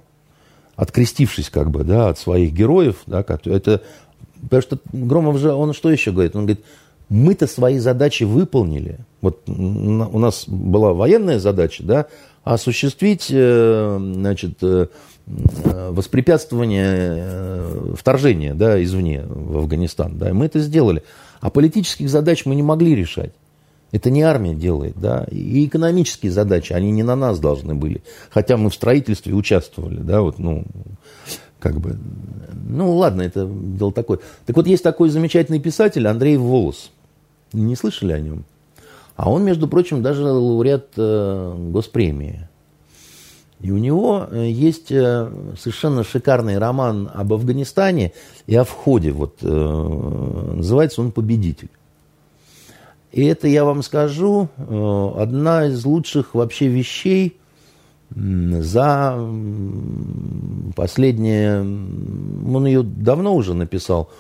[0.76, 3.82] открестившись как бы, да, от своих героев, да, это,
[4.42, 6.34] потому что Громов же, он что еще говорит?
[6.36, 6.64] Он говорит,
[7.08, 8.98] мы-то свои задачи выполнили.
[9.20, 12.06] Вот у нас была военная задача, да,
[12.42, 14.86] осуществить, э, значит, э,
[15.26, 20.18] воспрепятствование э, вторжения да, извне в Афганистан.
[20.18, 21.02] Да, мы это сделали.
[21.40, 23.32] А политических задач мы не могли решать.
[23.94, 28.56] Это не армия делает, да, и экономические задачи, они не на нас должны были, хотя
[28.56, 30.64] мы в строительстве участвовали, да, вот, ну,
[31.60, 31.96] как бы,
[32.68, 34.18] ну, ладно, это дело такое.
[34.46, 36.90] Так вот, есть такой замечательный писатель Андрей Волос,
[37.52, 38.44] не слышали о нем?
[39.14, 42.48] А он, между прочим, даже лауреат э, госпремии.
[43.60, 48.12] И у него э, есть э, совершенно шикарный роман об Афганистане
[48.48, 49.12] и о входе.
[49.12, 49.46] Вот, э,
[50.56, 51.70] называется он «Победитель».
[53.14, 57.38] И это, я вам скажу, одна из лучших вообще вещей
[58.10, 59.16] за
[60.74, 61.60] последние...
[61.60, 64.10] Он ее давно уже написал.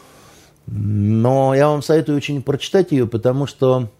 [0.68, 3.90] Но я вам советую очень прочитать ее, потому что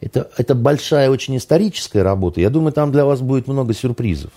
[0.00, 2.40] это, это большая, очень историческая работа.
[2.40, 4.30] Я думаю, там для вас будет много сюрпризов.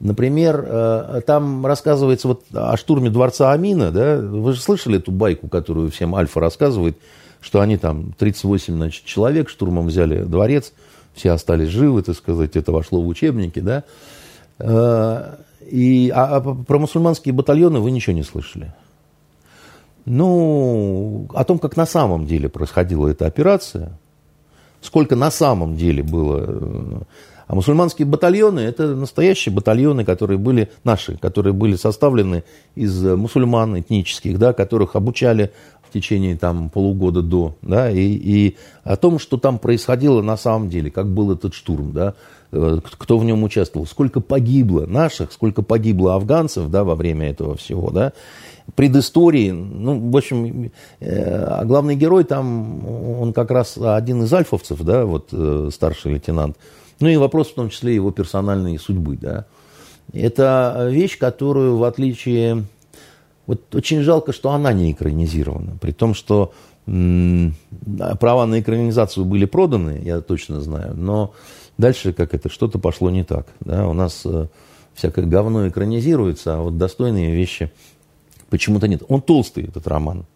[0.00, 5.48] Например, э, там рассказывается вот о штурме дворца Амина, да, вы же слышали эту байку,
[5.48, 6.96] которую всем Альфа рассказывает,
[7.40, 10.72] что они там 38 значит, человек штурмом взяли дворец,
[11.14, 13.82] все остались живы, так сказать, это вошло в учебники, да.
[14.60, 15.34] Э,
[15.68, 18.72] и, а, а про мусульманские батальоны вы ничего не слышали.
[20.04, 23.98] Ну, о том, как на самом деле происходила эта операция,
[24.80, 27.00] сколько на самом деле было э,
[27.48, 32.44] а мусульманские батальоны– это настоящие батальоны, которые были наши, которые были составлены
[32.74, 35.50] из мусульман этнических, да, которых обучали
[35.88, 40.68] в течение там, полугода до, да, и, и о том, что там происходило на самом
[40.68, 42.12] деле, как был этот штурм, да,
[42.52, 47.56] э, кто в нем участвовал, сколько погибло наших, сколько погибло афганцев да, во время этого
[47.56, 48.12] всего, да,
[48.74, 50.70] предыстории, ну, в общем,
[51.00, 56.12] э, а главный герой там, он как раз один из альфовцев, да, вот э, старший
[56.12, 56.58] лейтенант,
[57.00, 59.16] ну и вопрос в том числе его персональной судьбы.
[59.16, 59.46] Да.
[60.12, 62.64] Это вещь, которую, в отличие...
[63.46, 65.78] Вот очень жалко, что она не экранизирована.
[65.80, 66.52] При том, что
[66.84, 71.32] права на экранизацию были проданы, я точно знаю, но
[71.76, 73.46] дальше как это, что-то пошло не так.
[73.60, 73.86] Да.
[73.88, 74.48] У нас э,
[74.94, 77.70] всякое говно экранизируется, а вот достойные вещи
[78.50, 79.02] почему-то нет.
[79.08, 80.26] Он толстый, этот роман.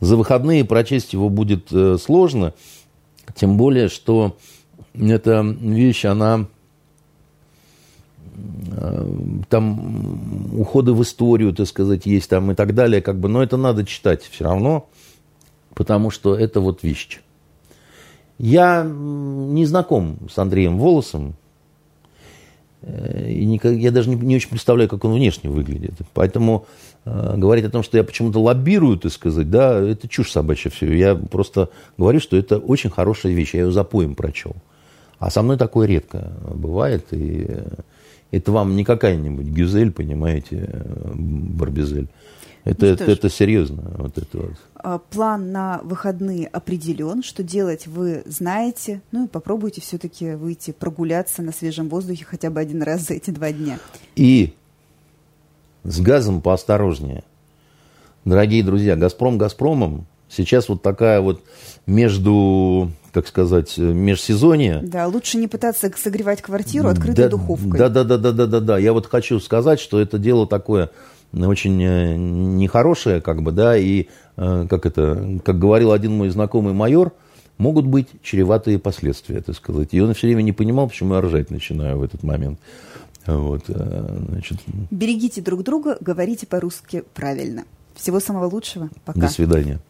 [0.00, 2.54] За выходные прочесть его будет э, сложно,
[3.34, 4.36] тем более, что
[5.00, 6.46] эта вещь, она
[8.72, 9.06] э,
[9.48, 13.56] там уходы в историю, так сказать, есть там и так далее, как бы, но это
[13.56, 14.88] надо читать все равно,
[15.74, 17.20] потому что это вот вещь.
[18.38, 21.34] Я не знаком с Андреем Волосом,
[22.82, 25.94] э, и никак, я даже не, не очень представляю, как он внешне выглядит.
[26.14, 26.66] Поэтому
[27.04, 30.92] э, говорить о том, что я почему-то лоббирую, так сказать, да, это чушь собачья все.
[30.92, 33.54] Я просто говорю, что это очень хорошая вещь.
[33.54, 34.54] Я ее за поем прочел.
[35.18, 37.06] А со мной такое редко бывает.
[37.12, 37.48] И
[38.30, 40.84] это вам не какая-нибудь гюзель, понимаете,
[41.14, 42.08] барбизель.
[42.64, 43.82] Это, ну, это, это серьезно.
[43.96, 44.52] Вот это вот.
[44.74, 47.22] А, план на выходные определен.
[47.22, 49.00] Что делать, вы знаете.
[49.10, 53.30] Ну и попробуйте все-таки выйти прогуляться на свежем воздухе хотя бы один раз за эти
[53.30, 53.78] два дня.
[54.16, 54.54] И
[55.84, 57.24] с газом поосторожнее.
[58.24, 60.06] дорогие друзья, «Газпром» «Газпромом».
[60.28, 61.42] Сейчас вот такая вот
[61.86, 64.80] между, как сказать, межсезонье.
[64.82, 67.78] Да, лучше не пытаться согревать квартиру открытой да, духовкой.
[67.78, 68.78] Да, да, да, да, да, да, да.
[68.78, 70.90] Я вот хочу сказать, что это дело такое
[71.32, 74.06] очень э, нехорошее, как бы, да, и,
[74.36, 77.12] э, как это, как говорил один мой знакомый майор,
[77.58, 79.88] могут быть чреватые последствия, так сказать.
[79.92, 82.58] И он все время не понимал, почему я ржать начинаю в этот момент.
[83.26, 84.58] Вот, э, значит.
[84.90, 87.64] Берегите друг друга, говорите по-русски правильно.
[87.94, 88.88] Всего самого лучшего.
[89.04, 89.20] Пока.
[89.20, 89.80] До свидания.